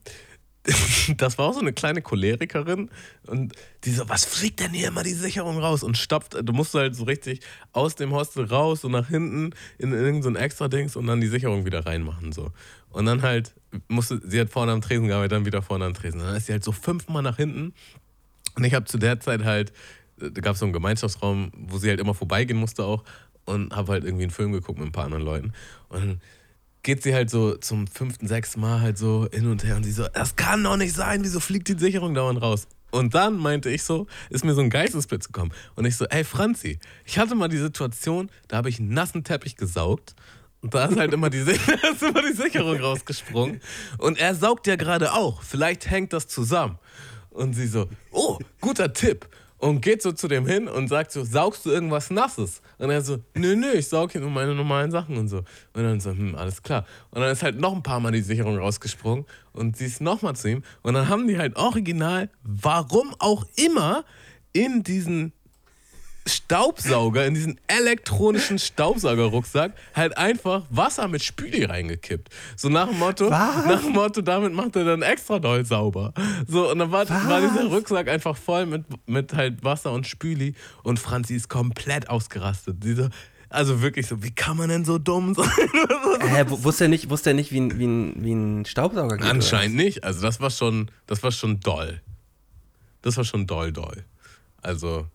[1.17, 2.91] das war auch so eine kleine Cholerikerin
[3.27, 3.53] und
[3.85, 5.83] die so, was fliegt denn hier immer die Sicherung raus?
[5.83, 7.41] Und stopft, du musst halt so richtig
[7.73, 11.21] aus dem Hostel raus und nach hinten in irgendein so ein extra Dings und dann
[11.21, 12.33] die Sicherung wieder reinmachen.
[12.33, 12.51] So.
[12.97, 13.53] Und dann halt
[13.89, 16.19] musste, sie hat vorne am Tresen gearbeitet, dann wieder vorne am Tresen.
[16.21, 17.75] Dann ist sie halt so fünfmal nach hinten.
[18.55, 19.75] Und ich habe zu der Zeit halt,
[20.17, 23.05] da gab es so einen Gemeinschaftsraum, wo sie halt immer vorbeigehen musste auch
[23.45, 25.53] und habe halt irgendwie einen Film geguckt mit ein paar anderen Leuten.
[25.91, 26.23] Und
[26.85, 29.93] geht sie halt so zum fünften, sechsten Mal halt so hin und her und sie
[29.93, 32.67] so, das kann doch nicht sein, wieso fliegt die Sicherung dauernd raus?
[32.93, 35.53] Und dann meinte ich so, ist mir so ein Geistesblitz gekommen.
[35.75, 39.23] Und ich so, ey Franzi, ich hatte mal die Situation, da habe ich einen nassen
[39.23, 40.15] Teppich gesaugt
[40.67, 43.61] und da ist halt immer die, ist immer die Sicherung rausgesprungen.
[43.99, 45.41] Und er saugt ja gerade auch.
[45.45, 46.77] Vielleicht hängt das zusammen.
[47.31, 49.29] Und sie so, oh, guter Tipp.
[49.59, 52.63] Und geht so zu dem hin und sagt so, saugst du irgendwas Nasses?
[52.79, 55.39] Und er so, nö, nö, ich saug hier nur meine normalen Sachen und so.
[55.73, 56.85] Und dann so, hm, alles klar.
[57.13, 60.35] Und dann ist halt noch ein paar Mal die Sicherung rausgesprungen und sie ist nochmal
[60.35, 60.65] zu ihm.
[60.83, 64.05] Und dann haben die halt original, warum auch immer,
[64.53, 65.33] in diesen
[66.27, 72.29] Staubsauger, in diesen elektronischen Staubsaugerrucksack halt einfach Wasser mit Spüli reingekippt.
[72.57, 76.13] So nach dem Motto, nach dem Motto, damit macht er dann extra doll sauber.
[76.49, 80.55] So, und dann war, war dieser Rucksack einfach voll mit, mit halt Wasser und Spüli
[80.83, 82.77] und Franzi ist komplett ausgerastet.
[82.83, 83.11] Diese,
[83.49, 85.49] also wirklich so, wie kann man denn so dumm sein?
[86.21, 89.17] Hä, wu- wusste er nicht, wusste er nicht wie, ein, wie, ein, wie ein Staubsauger
[89.17, 89.27] geht?
[89.27, 90.03] Anscheinend nicht.
[90.05, 92.01] Also das war schon, das war schon doll.
[93.03, 94.05] Das war schon doll, doll.
[94.63, 95.07] Also,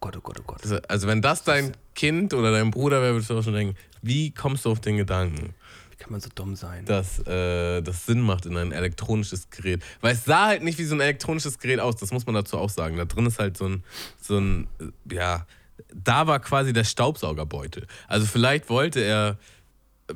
[0.00, 0.90] Gott, oh Gott, oh Gott.
[0.90, 4.30] also wenn das dein Kind oder dein Bruder wäre, würdest du auch schon denken, wie
[4.30, 5.54] kommst du auf den Gedanken,
[5.90, 6.84] Wie kann man so dumm sein?
[6.84, 9.82] dass äh, das Sinn macht in ein elektronisches Gerät?
[10.00, 12.58] Weil es sah halt nicht wie so ein elektronisches Gerät aus, das muss man dazu
[12.58, 12.96] auch sagen.
[12.96, 13.82] Da drin ist halt so ein,
[14.20, 15.46] so ein, äh, ja,
[15.92, 17.86] da war quasi der Staubsaugerbeutel.
[18.06, 19.36] Also vielleicht wollte er,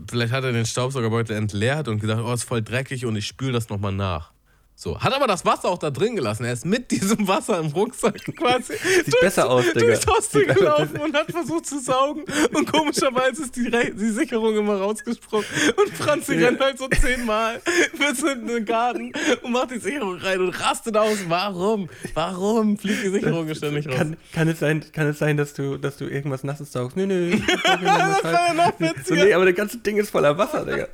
[0.08, 3.52] vielleicht hat er den Staubsaugerbeutel entleert und gesagt, oh, ist voll dreckig und ich spüle
[3.52, 4.31] das nochmal nach.
[4.74, 6.44] So, hat aber das Wasser auch da drin gelassen.
[6.44, 8.74] Er ist mit diesem Wasser im Rucksack quasi
[9.04, 9.80] Sieht besser aus, Digga.
[9.80, 12.24] durchs Hostel gelaufen und hat versucht zu saugen.
[12.52, 15.46] Und komischerweise ist die, Re die Sicherung immer rausgesprungen.
[15.76, 17.60] Und Franzi rennt halt so zehnmal
[17.98, 19.12] bis in den Garten
[19.42, 21.18] und macht die Sicherung rein und rastet aus.
[21.28, 21.88] Warum?
[22.14, 23.96] Warum fliegt die Sicherung ständig raus?
[23.96, 26.96] Kann, kann, es sein, kann es sein, dass du, dass du irgendwas Nasses saugst?
[26.96, 27.36] Nö, nö.
[27.64, 29.04] das war ja noch witziger.
[29.04, 30.88] so, nee, aber das ganze Ding ist voller Wasser, Digga.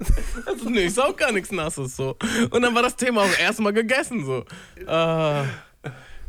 [0.44, 2.16] Also, nee, ich saug gar nichts Nasses so.
[2.50, 4.44] Und dann war das Thema auch erstmal gegessen so.
[4.86, 5.44] Ah,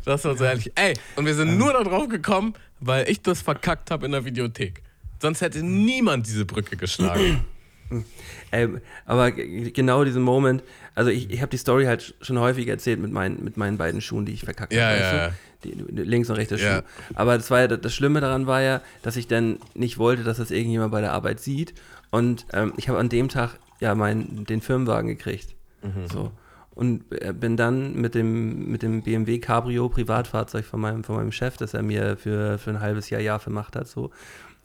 [0.06, 0.72] das war so ehrlich.
[0.76, 4.82] Ey, und wir sind nur darauf gekommen, weil ich das verkackt habe in der Videothek.
[5.22, 7.44] Sonst hätte niemand diese Brücke geschlagen.
[8.52, 10.64] Ähm, aber genau diesen Moment,
[10.94, 14.00] also ich, ich habe die Story halt schon häufig erzählt mit meinen, mit meinen beiden
[14.02, 15.00] Schuhen, die ich verkackt Ja, habe.
[15.00, 15.34] ja, ja.
[15.64, 16.66] Die, die, links und rechter Schuh.
[16.66, 16.84] Ja.
[17.16, 20.38] Aber das, war ja, das Schlimme daran war ja, dass ich dann nicht wollte, dass
[20.38, 21.74] das irgendjemand bei der Arbeit sieht.
[22.12, 25.56] Und ähm, ich habe an dem Tag ja meinen, den Firmenwagen gekriegt.
[25.82, 26.08] Mhm.
[26.12, 26.32] So.
[26.80, 31.34] Und äh, bin dann mit dem, mit dem BMW Cabrio Privatfahrzeug von meinem, von meinem
[31.34, 34.12] Chef, das er mir für, für ein halbes Jahr, Jahr vermacht hat, so,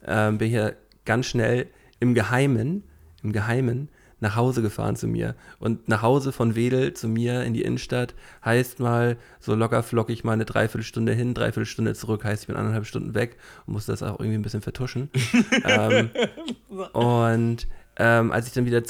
[0.07, 1.67] ähm, bin hier ganz schnell
[1.99, 2.83] im Geheimen,
[3.21, 3.89] im Geheimen
[4.21, 5.35] nach Hause gefahren zu mir.
[5.59, 8.15] Und nach Hause von Wedel zu mir in die Innenstadt
[8.45, 12.85] heißt mal so locker flockig mal eine Dreiviertelstunde hin, Dreiviertelstunde zurück, heißt ich bin anderthalb
[12.85, 13.35] Stunden weg
[13.67, 15.09] und musste das auch irgendwie ein bisschen vertuschen.
[15.65, 16.11] ähm,
[16.93, 17.67] und
[17.97, 18.85] ähm, als ich dann wieder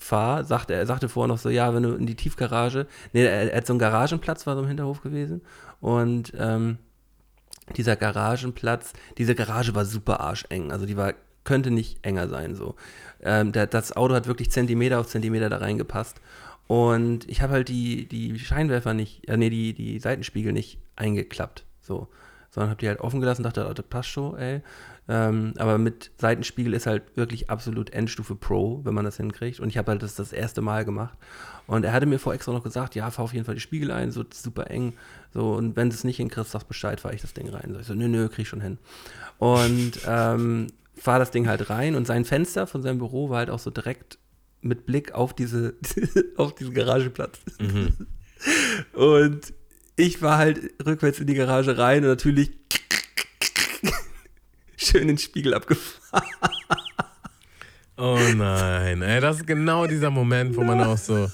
[0.00, 3.24] zurückfahre, sagte er, er sagte vorher noch so, ja, wenn du in die Tiefgarage, nee,
[3.24, 5.42] er, er hat so einen Garagenplatz, war so im Hinterhof gewesen
[5.80, 6.78] und ähm,
[7.76, 11.14] dieser Garagenplatz, diese Garage war super arscheng, also die war,
[11.44, 12.74] könnte nicht enger sein so.
[13.22, 16.20] Ähm, der, das Auto hat wirklich Zentimeter auf Zentimeter da reingepasst
[16.66, 21.64] und ich habe halt die, die Scheinwerfer nicht, äh, nee, die, die Seitenspiegel nicht eingeklappt,
[21.80, 22.08] so,
[22.50, 24.62] sondern habe die halt offen gelassen, dachte, oh, das passt schon, ey.
[25.08, 29.60] Ähm, aber mit Seitenspiegel ist halt wirklich absolut Endstufe Pro, wenn man das hinkriegt.
[29.60, 31.18] Und ich habe halt das das erste Mal gemacht.
[31.66, 33.90] Und er hatte mir vor extra noch gesagt, ja, fahr auf jeden Fall die Spiegel
[33.90, 34.94] ein, so super eng.
[35.32, 37.72] So, und wenn du es nicht hinkriegst, sag Bescheid, fahr ich das Ding rein.
[37.72, 38.78] So, ich so, nö, nö, krieg ich schon hin.
[39.38, 43.50] Und ähm, fahr das Ding halt rein und sein Fenster von seinem Büro war halt
[43.50, 44.18] auch so direkt
[44.60, 45.74] mit Blick auf diese,
[46.36, 47.40] auf diesen Garageplatz.
[48.92, 49.52] Und
[49.96, 52.52] ich war halt rückwärts in die Garage rein und natürlich
[54.80, 56.26] schön den Spiegel abgefahren.
[57.96, 61.28] Oh nein, ey, das ist genau dieser Moment, wo man auch so.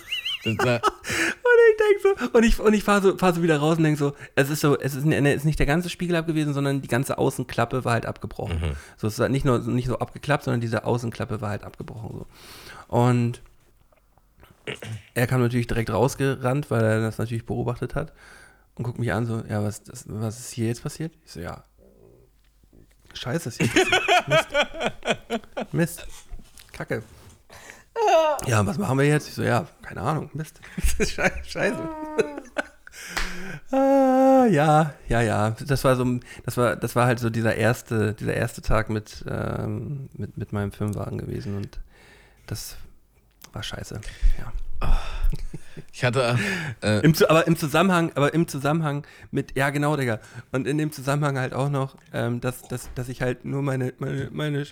[0.44, 0.80] Da,
[1.56, 3.84] Und ich denk so, und ich, und ich fahre so, fahr so wieder raus und
[3.84, 6.54] denk so, es ist so, es ist, es ist nicht der ganze Spiegel ab gewesen,
[6.54, 8.76] sondern die ganze Außenklappe war halt abgebrochen.
[8.96, 12.10] So, es war nicht nur nicht so abgeklappt, sondern diese Außenklappe war halt abgebrochen.
[12.18, 12.26] So.
[12.88, 13.42] Und
[15.14, 18.12] er kam natürlich direkt rausgerannt, weil er das natürlich beobachtet hat
[18.74, 21.12] und guckt mich an, so, ja, was, das, was ist hier jetzt passiert?
[21.24, 21.64] Ich so, ja.
[23.16, 23.60] Scheiße ist.
[24.26, 24.48] Mist.
[25.72, 26.06] Mist.
[26.72, 27.02] Kacke.
[28.46, 29.28] Ja, was machen wir jetzt?
[29.28, 30.60] Ich so, ja, keine Ahnung, Mist.
[31.00, 31.78] Schei- Scheiße.
[33.72, 35.50] ah, ja, ja, ja.
[35.66, 36.04] Das war so,
[36.44, 40.52] das war, das war halt so dieser erste, dieser erste Tag mit, ähm, mit, mit
[40.52, 41.80] meinem Firmenwagen gewesen und
[42.46, 42.76] das
[43.52, 44.00] war scheiße.
[44.38, 44.52] Ja.
[45.96, 46.38] Ich hatte.
[46.82, 50.20] Äh, Im, Zu- aber im Zusammenhang, aber im Zusammenhang mit, ja genau, Digga.
[50.52, 53.94] Und in dem Zusammenhang halt auch noch, ähm, dass, dass, dass ich halt nur meine,
[53.98, 54.66] meine, meine,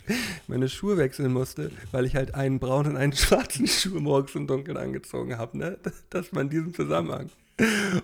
[0.48, 4.46] meine Schuhe wechseln musste, weil ich halt einen braunen und einen schwarzen Schuh morgens im
[4.46, 5.78] Dunkeln angezogen habe, ne?
[6.10, 7.30] Das war in diesem Zusammenhang.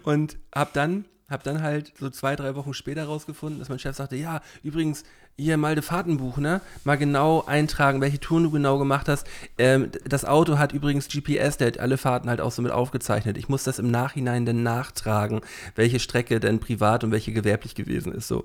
[0.04, 3.96] Und hab dann, hab dann halt so zwei, drei Wochen später rausgefunden, dass mein Chef
[3.96, 5.04] sagte, ja, übrigens,
[5.36, 6.60] hier mal de Fahrtenbuch, ne?
[6.84, 9.26] Mal genau eintragen, welche Touren du genau gemacht hast.
[9.56, 13.38] Ähm, das Auto hat übrigens GPS, der hat alle Fahrten halt auch so mit aufgezeichnet.
[13.38, 15.40] Ich muss das im Nachhinein dann nachtragen,
[15.76, 18.44] welche Strecke denn privat und welche gewerblich gewesen ist, so.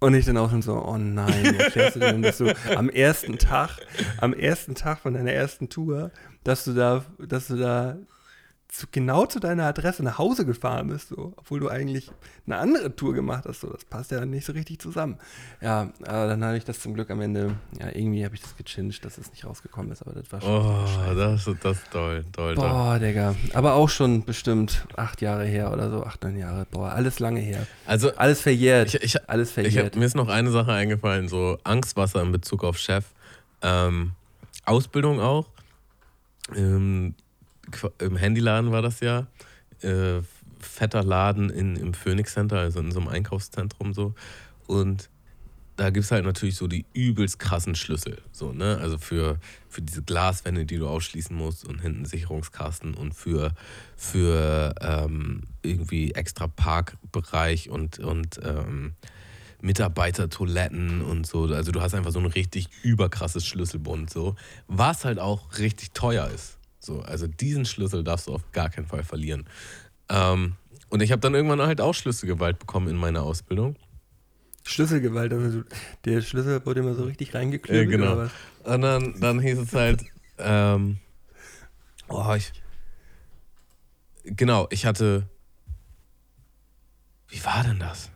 [0.00, 2.88] Und ich dann auch schon so, oh nein, wie erklärst du denn, dass du am
[2.88, 3.78] ersten Tag,
[4.20, 6.10] am ersten Tag von deiner ersten Tour,
[6.44, 7.96] dass du da, dass du da
[8.76, 12.10] zu, genau zu deiner Adresse nach Hause gefahren bist, so, obwohl du eigentlich
[12.44, 13.60] eine andere Tour gemacht hast.
[13.60, 15.16] So, das passt ja nicht so richtig zusammen.
[15.60, 18.56] Ja, aber dann habe ich das zum Glück am Ende, ja, irgendwie habe ich das
[18.56, 20.50] gechinged, dass es nicht rausgekommen ist, aber das war schon.
[20.50, 22.68] Oh, das, das ist toll, toll, toll.
[22.68, 23.36] Boah, Digga.
[23.52, 26.66] Aber auch schon bestimmt acht Jahre her oder so, acht, neun Jahre.
[26.72, 27.68] Boah, alles lange her.
[27.86, 28.92] Also, Alles verjährt.
[28.94, 29.94] Ich- ich- alles Ich verjährt.
[29.94, 33.04] hab, mir ist noch eine Sache eingefallen, so Angstwasser in Bezug auf Chef.
[33.62, 34.12] Ähm,
[34.64, 35.46] Ausbildung auch.
[36.56, 37.14] Ähm,
[37.98, 39.26] Im Handyladen war das ja.
[39.80, 40.22] Äh,
[40.60, 44.14] fetter Laden in, im Phoenix Center, also in so einem Einkaufszentrum so.
[44.66, 45.10] Und
[45.76, 48.18] da gibt es halt natürlich so die übelst krassen Schlüssel.
[48.30, 48.78] So, ne?
[48.80, 49.38] Also für,
[49.68, 53.52] für diese Glaswände, die du ausschließen musst und hinten Sicherungskasten und für,
[53.96, 58.94] für ähm, irgendwie extra Parkbereich und, und ähm,
[59.62, 61.44] Mitarbeitertoiletten und so.
[61.44, 64.36] Also du hast einfach so ein richtig überkrasses Schlüsselbund, so,
[64.68, 66.58] was halt auch richtig teuer ist.
[66.84, 69.46] So, also diesen Schlüssel darfst du auf gar keinen Fall verlieren.
[70.08, 70.56] Ähm,
[70.90, 73.76] und ich habe dann irgendwann halt auch Schlüsselgewalt bekommen in meiner Ausbildung.
[74.64, 75.62] Schlüsselgewalt, also
[76.04, 78.00] der Schlüssel wurde immer so richtig reingeklügelt.
[78.00, 78.30] Ja, genau.
[78.64, 80.04] Und dann, dann hieß es halt,
[80.38, 80.98] ähm,
[82.08, 82.52] oh, ich,
[84.24, 85.28] genau, ich hatte,
[87.28, 88.10] wie war denn das?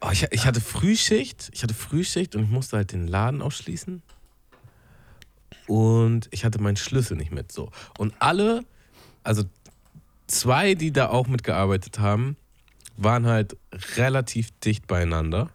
[0.00, 4.02] Oh, ich, ich hatte Frühschicht, ich hatte Frühschicht und ich musste halt den Laden ausschließen.
[5.66, 7.70] Und ich hatte meinen Schlüssel nicht mit, so.
[7.98, 8.64] Und alle,
[9.22, 9.44] also
[10.26, 12.36] zwei, die da auch mitgearbeitet haben,
[12.96, 13.56] waren halt
[13.96, 15.50] relativ dicht beieinander.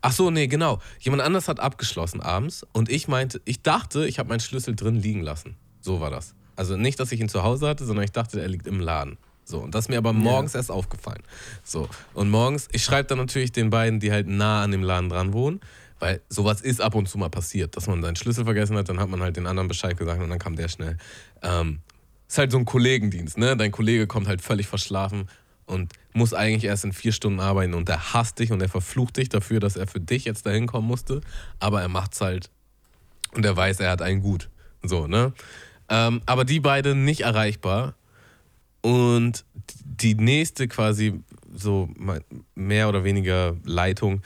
[0.00, 0.80] Ach so, nee, genau.
[1.00, 4.96] Jemand anders hat abgeschlossen abends und ich meinte, ich dachte, ich habe meinen Schlüssel drin
[4.96, 5.56] liegen lassen.
[5.80, 6.34] So war das.
[6.56, 9.18] Also nicht, dass ich ihn zu Hause hatte, sondern ich dachte, er liegt im Laden.
[9.44, 11.22] So, und das ist mir aber morgens erst aufgefallen.
[11.64, 15.08] So, und morgens, ich schreibe dann natürlich den beiden, die halt nah an dem Laden
[15.08, 15.60] dran wohnen,
[16.02, 18.98] weil sowas ist ab und zu mal passiert, dass man seinen Schlüssel vergessen hat, dann
[18.98, 20.96] hat man halt den anderen Bescheid gesagt und dann kam der schnell.
[21.42, 21.78] Ähm,
[22.26, 23.56] ist halt so ein Kollegendienst, ne?
[23.56, 25.28] Dein Kollege kommt halt völlig verschlafen
[25.64, 29.16] und muss eigentlich erst in vier Stunden arbeiten und er hasst dich und er verflucht
[29.16, 31.20] dich dafür, dass er für dich jetzt dahin kommen musste,
[31.60, 32.50] aber er macht's halt
[33.32, 34.50] und er weiß, er hat einen gut.
[34.82, 35.32] So, ne?
[35.88, 37.94] Ähm, aber die beiden nicht erreichbar
[38.80, 39.44] und
[39.84, 41.22] die nächste quasi
[41.54, 41.90] so
[42.56, 44.22] mehr oder weniger Leitung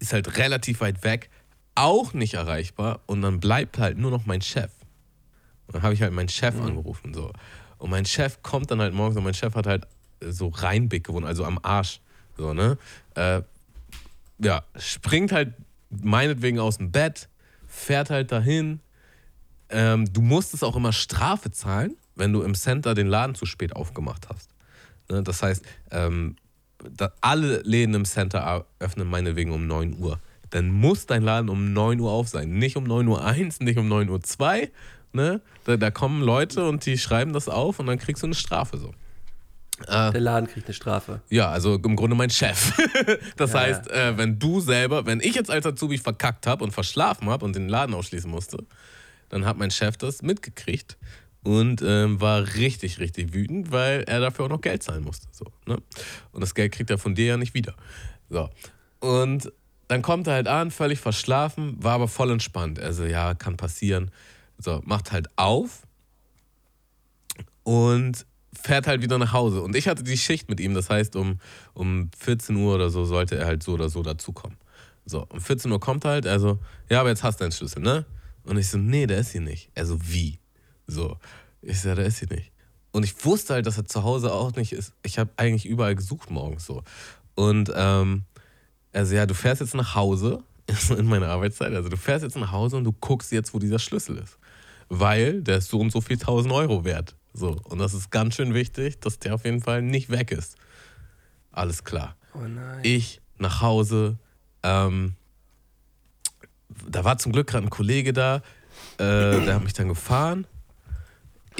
[0.00, 1.30] ist halt relativ weit weg,
[1.74, 4.72] auch nicht erreichbar und dann bleibt halt nur noch mein Chef.
[5.66, 7.32] Und dann habe ich halt meinen Chef angerufen so.
[7.78, 9.86] Und mein Chef kommt dann halt morgens und mein Chef hat halt
[10.20, 12.00] so Rheinbeck gewohnt, also am Arsch.
[12.36, 12.76] So, ne?
[13.14, 13.42] Äh,
[14.38, 15.54] ja, springt halt
[15.90, 17.28] meinetwegen aus dem Bett,
[17.66, 18.80] fährt halt dahin.
[19.68, 23.74] Ähm, du musstest auch immer Strafe zahlen, wenn du im Center den Laden zu spät
[23.76, 24.50] aufgemacht hast.
[25.08, 25.22] Ne?
[25.22, 26.36] Das heißt, ähm,
[27.20, 30.18] alle Läden im Center öffnen meinetwegen um 9 Uhr.
[30.50, 32.50] Dann muss dein Laden um 9 Uhr auf sein.
[32.50, 34.70] Nicht um 9 Uhr 1, nicht um 9 Uhr 2.
[35.12, 35.40] Ne?
[35.64, 38.78] Da, da kommen Leute und die schreiben das auf und dann kriegst du eine Strafe
[38.78, 38.92] so.
[39.88, 41.22] Der Laden kriegt eine Strafe.
[41.30, 42.72] Ja, also im Grunde mein Chef.
[43.36, 46.72] das Ja, heißt, Äh, wenn du selber, wenn ich jetzt als Azubi verkackt habe und
[46.72, 48.58] verschlafen habe und den Laden ausschließen musste,
[49.30, 50.98] dann hat mein Chef das mitgekriegt
[51.42, 55.26] und ähm, war richtig, richtig wütend, weil er dafür auch noch Geld zahlen musste.
[55.32, 55.78] So, ne?
[56.32, 57.74] Und das Geld kriegt er von dir ja nicht wieder.
[58.28, 58.50] So.
[59.00, 59.52] Und
[59.88, 62.78] dann kommt er halt an, völlig verschlafen, war aber voll entspannt.
[62.78, 64.10] Also, ja, kann passieren.
[64.58, 65.86] So, macht halt auf
[67.62, 69.62] und fährt halt wieder nach Hause.
[69.62, 71.38] Und ich hatte die Schicht mit ihm, das heißt, um,
[71.72, 74.58] um 14 Uhr oder so sollte er halt so oder so dazukommen.
[75.06, 76.58] So, um 14 Uhr kommt er halt, also,
[76.88, 78.04] ja, aber jetzt hast du deinen Schlüssel, ne?
[78.44, 79.70] Und ich so, nee, der ist hier nicht.
[79.74, 80.39] Er so, wie?
[80.90, 81.16] So,
[81.62, 82.52] ich so, der ist hier nicht.
[82.92, 84.92] Und ich wusste halt, dass er zu Hause auch nicht ist.
[85.04, 86.82] Ich habe eigentlich überall gesucht morgens so.
[87.34, 88.24] Und ähm,
[88.92, 90.42] also ja, du fährst jetzt nach Hause
[90.96, 91.72] in meiner Arbeitszeit.
[91.72, 94.38] Also du fährst jetzt nach Hause und du guckst jetzt, wo dieser Schlüssel ist.
[94.88, 97.14] Weil der ist so und so viel 1000 Euro wert.
[97.32, 100.56] So, und das ist ganz schön wichtig, dass der auf jeden Fall nicht weg ist.
[101.52, 102.16] Alles klar.
[102.34, 102.80] Oh nein.
[102.82, 104.18] Ich nach Hause.
[104.64, 105.14] Ähm,
[106.88, 108.36] da war zum Glück gerade ein Kollege da,
[108.98, 110.46] äh, der hat mich dann gefahren.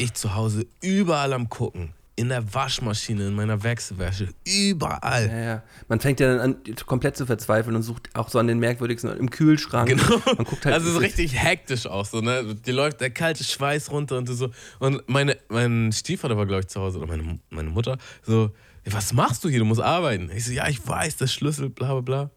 [0.01, 1.93] Ich zu Hause überall am Gucken.
[2.17, 5.27] In der Waschmaschine, in meiner Wechselwäsche, überall.
[5.29, 5.63] Ja, ja.
[5.89, 9.17] Man fängt ja dann an, komplett zu verzweifeln und sucht auch so an den merkwürdigsten
[9.17, 9.89] im Kühlschrank.
[9.89, 10.21] Genau.
[10.27, 12.55] Man guckt halt, also so ist- richtig hektisch auch so, ne?
[12.57, 14.51] Dir läuft der kalte Schweiß runter und du so.
[14.81, 18.51] Und meine, mein Stiefvater war, glaube ich, zu Hause, oder meine, meine Mutter, so,
[18.85, 19.61] "Ja, was machst du hier?
[19.61, 20.31] Du musst arbeiten.
[20.35, 22.31] Ich so, ja, ich weiß, der Schlüssel, bla bla bla.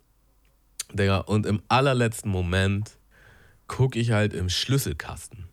[0.94, 2.92] Digga, und im allerletzten Moment
[3.68, 5.48] gucke ich halt im Schlüsselkasten.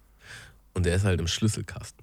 [0.75, 2.00] Und der ist halt im Schlüsselkasten.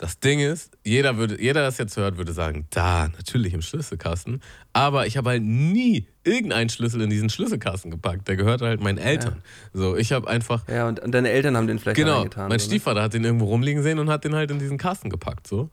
[0.00, 3.60] Das Ding ist, jeder, würde, jeder, der das jetzt hört, würde sagen, da, natürlich im
[3.60, 4.40] Schlüsselkasten.
[4.72, 8.26] Aber ich habe halt nie irgendeinen Schlüssel in diesen Schlüsselkasten gepackt.
[8.26, 9.42] Der gehört halt meinen Eltern.
[9.74, 12.48] So, ich habe einfach, Ja, und, und deine Eltern haben den vielleicht genau, reingetan.
[12.48, 12.60] mein ne?
[12.60, 15.46] Stiefvater hat den irgendwo rumliegen sehen und hat den halt in diesen Kasten gepackt.
[15.46, 15.68] So.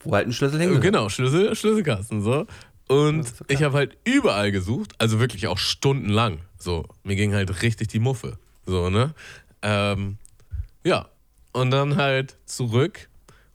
[0.00, 0.84] Wo halt ein Schlüssel hingehört.
[0.84, 2.46] Genau, Schlüssel, Schlüsselkasten so.
[2.86, 6.40] Und so ich habe halt überall gesucht, also wirklich auch stundenlang.
[6.58, 8.36] So, mir ging halt richtig die Muffe.
[8.66, 9.14] So, ne?
[9.62, 10.18] Ähm,
[10.84, 11.08] ja.
[11.52, 13.08] Und dann halt zurück.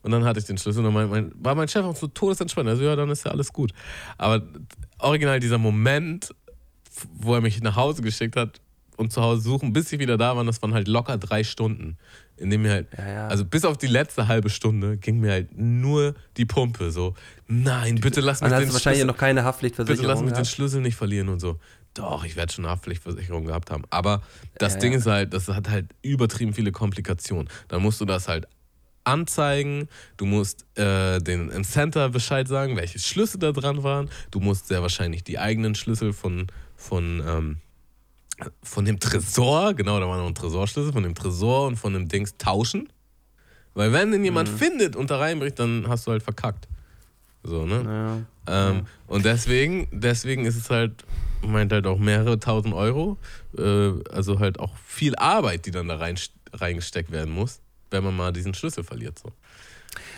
[0.06, 2.70] Und dann hatte ich den Schlüssel und mein, mein, war mein Chef auch so todesentspannt.
[2.70, 3.74] Also, ja, dann ist ja alles gut.
[4.20, 4.44] Aber
[5.00, 6.30] original dieser Moment,
[7.16, 8.62] wo er mich nach Hause geschickt hat
[8.98, 11.98] und zu Hause suchen, bis ich wieder da war, das waren halt locker drei Stunden.
[12.38, 13.28] In dem mir halt, Ja, ja.
[13.30, 16.92] also bis auf die letzte halbe Stunde ging mir halt nur die Pumpe.
[16.92, 17.16] So,
[17.48, 20.08] nein, bitte lass mich den du wahrscheinlich Schlüssel, noch keine bitte Haftpflichtversicherung.
[20.08, 20.48] lass mich den gehabt.
[20.48, 21.58] Schlüssel nicht verlieren und so.
[21.96, 23.86] Doch, ich werde schon eine Haftpflichtversicherung gehabt haben.
[23.90, 24.22] Aber
[24.58, 27.50] das Ja, Ding ist halt, das hat halt übertrieben viele Komplikationen.
[27.70, 28.48] Dann musst du das halt
[29.06, 29.88] anzeigen,
[30.18, 34.10] du musst äh, den im Center Bescheid sagen, welche Schlüssel da dran waren.
[34.32, 37.58] Du musst sehr wahrscheinlich die eigenen Schlüssel von, von, ähm,
[38.64, 42.08] von dem Tresor, genau, da war noch ein Tresorschlüssel, von dem Tresor und von dem
[42.08, 42.90] Dings tauschen.
[43.74, 44.58] Weil wenn den jemand Mhm.
[44.58, 46.68] findet und da reinbricht, dann hast du halt verkackt.
[47.44, 48.26] So, ne?
[48.48, 48.70] Ja.
[48.72, 51.04] Ähm, Und deswegen, deswegen ist es halt,
[51.46, 53.18] meint halt auch mehrere tausend Euro.
[53.58, 56.16] Äh, also halt auch viel Arbeit, die dann da rein,
[56.54, 57.60] reingesteckt werden muss,
[57.92, 59.20] wenn man mal diesen Schlüssel verliert.
[59.20, 59.32] So.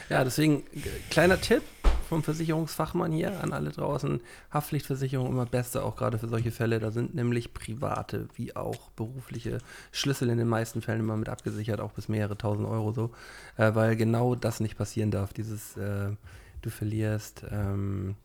[0.10, 1.64] Ja, deswegen äh, kleiner Tipp
[2.08, 4.22] vom Versicherungsfachmann hier an alle draußen.
[4.52, 6.80] Haftpflichtversicherung immer beste, auch gerade für solche Fälle.
[6.80, 9.60] Da sind nämlich private wie auch berufliche
[9.92, 13.12] Schlüssel in den meisten Fällen immer mit abgesichert, auch bis mehrere tausend Euro so.
[13.58, 15.34] Äh, weil genau das nicht passieren darf.
[15.34, 16.10] Dieses, äh,
[16.62, 18.16] du verlierst, ähm,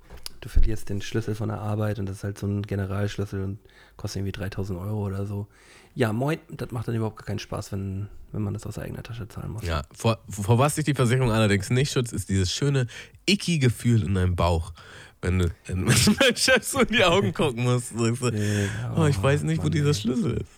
[0.40, 3.58] du verlierst den Schlüssel von der Arbeit und das ist halt so ein Generalschlüssel und
[3.96, 5.48] kostet irgendwie 3000 Euro oder so.
[5.94, 9.28] Ja, moin, das macht dann überhaupt keinen Spaß, wenn, wenn man das aus eigener Tasche
[9.28, 9.62] zahlen muss.
[9.62, 12.86] Ja, vor, vor was sich die Versicherung allerdings nicht schützt, ist dieses schöne,
[13.26, 14.72] icky Gefühl in deinem Bauch.
[15.20, 17.90] Wenn du wenn dein Chef so in die Augen gucken muss.
[17.90, 19.94] Sagst du, Ja, oh, ich weiß nicht, wo dieser.
[19.94, 20.50] Schlüssel ist.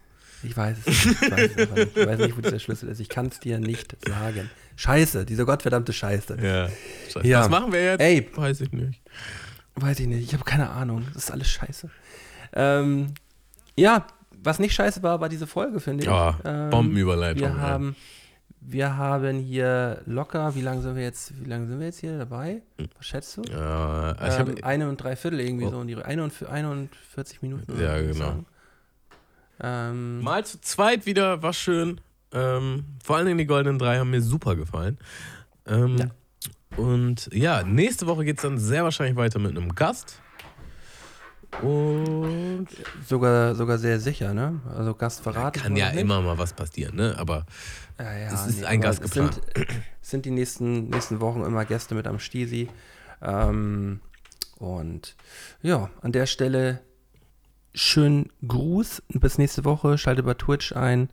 [0.43, 1.23] Ich weiß es nicht.
[1.23, 1.97] Ich weiß, es nicht.
[1.97, 3.01] ich weiß nicht, wo dieser Schlüssel ist.
[3.01, 4.51] Ich kann es dir nicht sagen.
[4.77, 6.39] Scheiße, diese gottverdammte Scheiße.
[6.41, 6.69] Ja.
[7.13, 7.27] Scheiße.
[7.27, 7.41] Ja.
[7.41, 8.01] Was machen wir jetzt?
[8.01, 8.29] Ey.
[8.35, 9.03] Weiß ich nicht.
[9.75, 10.23] Weiß ich nicht.
[10.23, 11.05] Ich habe keine Ahnung.
[11.13, 11.91] Das ist alles scheiße.
[12.55, 13.13] Ähm,
[13.77, 14.07] ja,
[14.45, 16.11] was nicht scheiße war, war diese Folge, finde ich.
[16.11, 17.41] Ja, ähm, Bombenüberleitung.
[17.43, 17.97] Wir haben,
[18.61, 22.19] wir haben hier locker, wie lange sind wir jetzt, wie lange sind wir jetzt hier
[22.19, 22.63] dabei?
[22.97, 23.43] Was schätzt du?
[23.51, 25.71] Ja, ich hab, ähm, eine und drei Viertel irgendwie Oh.
[25.71, 27.81] so in die 41, 41 Minuten.
[27.81, 28.45] Ja, genau.
[29.61, 32.01] Ähm, Mal zu zweit wieder, war schön.
[32.33, 34.99] Ähm, vor allen Dingen die Goldenen Drei haben mir super gefallen.
[35.67, 36.07] Ähm, Ja.
[36.77, 40.21] Und ja, nächste Woche geht es dann sehr wahrscheinlich weiter mit einem Gast.
[41.63, 42.67] Und
[43.07, 44.61] sogar, sogar sehr sicher, ne?
[44.77, 45.61] Also Gast verraten.
[45.61, 46.01] kann ja nicht.
[46.01, 47.15] immer mal was passieren, ne?
[47.19, 47.47] Aber
[47.99, 49.41] Ja, ja, Es ist ein aber Gast geplant.
[49.55, 49.67] Sind,
[50.03, 52.69] sind die nächsten, nächsten Wochen immer Gäste mit am Stisi.
[53.23, 54.01] Ähm,
[54.59, 55.17] und
[55.63, 56.81] ja, an der Stelle
[57.75, 59.03] schönen Gruß.
[59.09, 59.99] Bis nächste Woche.
[59.99, 61.09] Schaltet bei Twitch ein.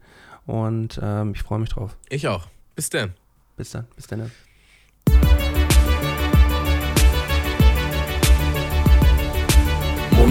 [0.45, 1.95] Und ähm, ich freue mich drauf.
[2.09, 2.47] ich auch.
[2.75, 3.13] Bis dann.
[3.57, 3.85] Bis dann.
[3.95, 4.31] Bis dann.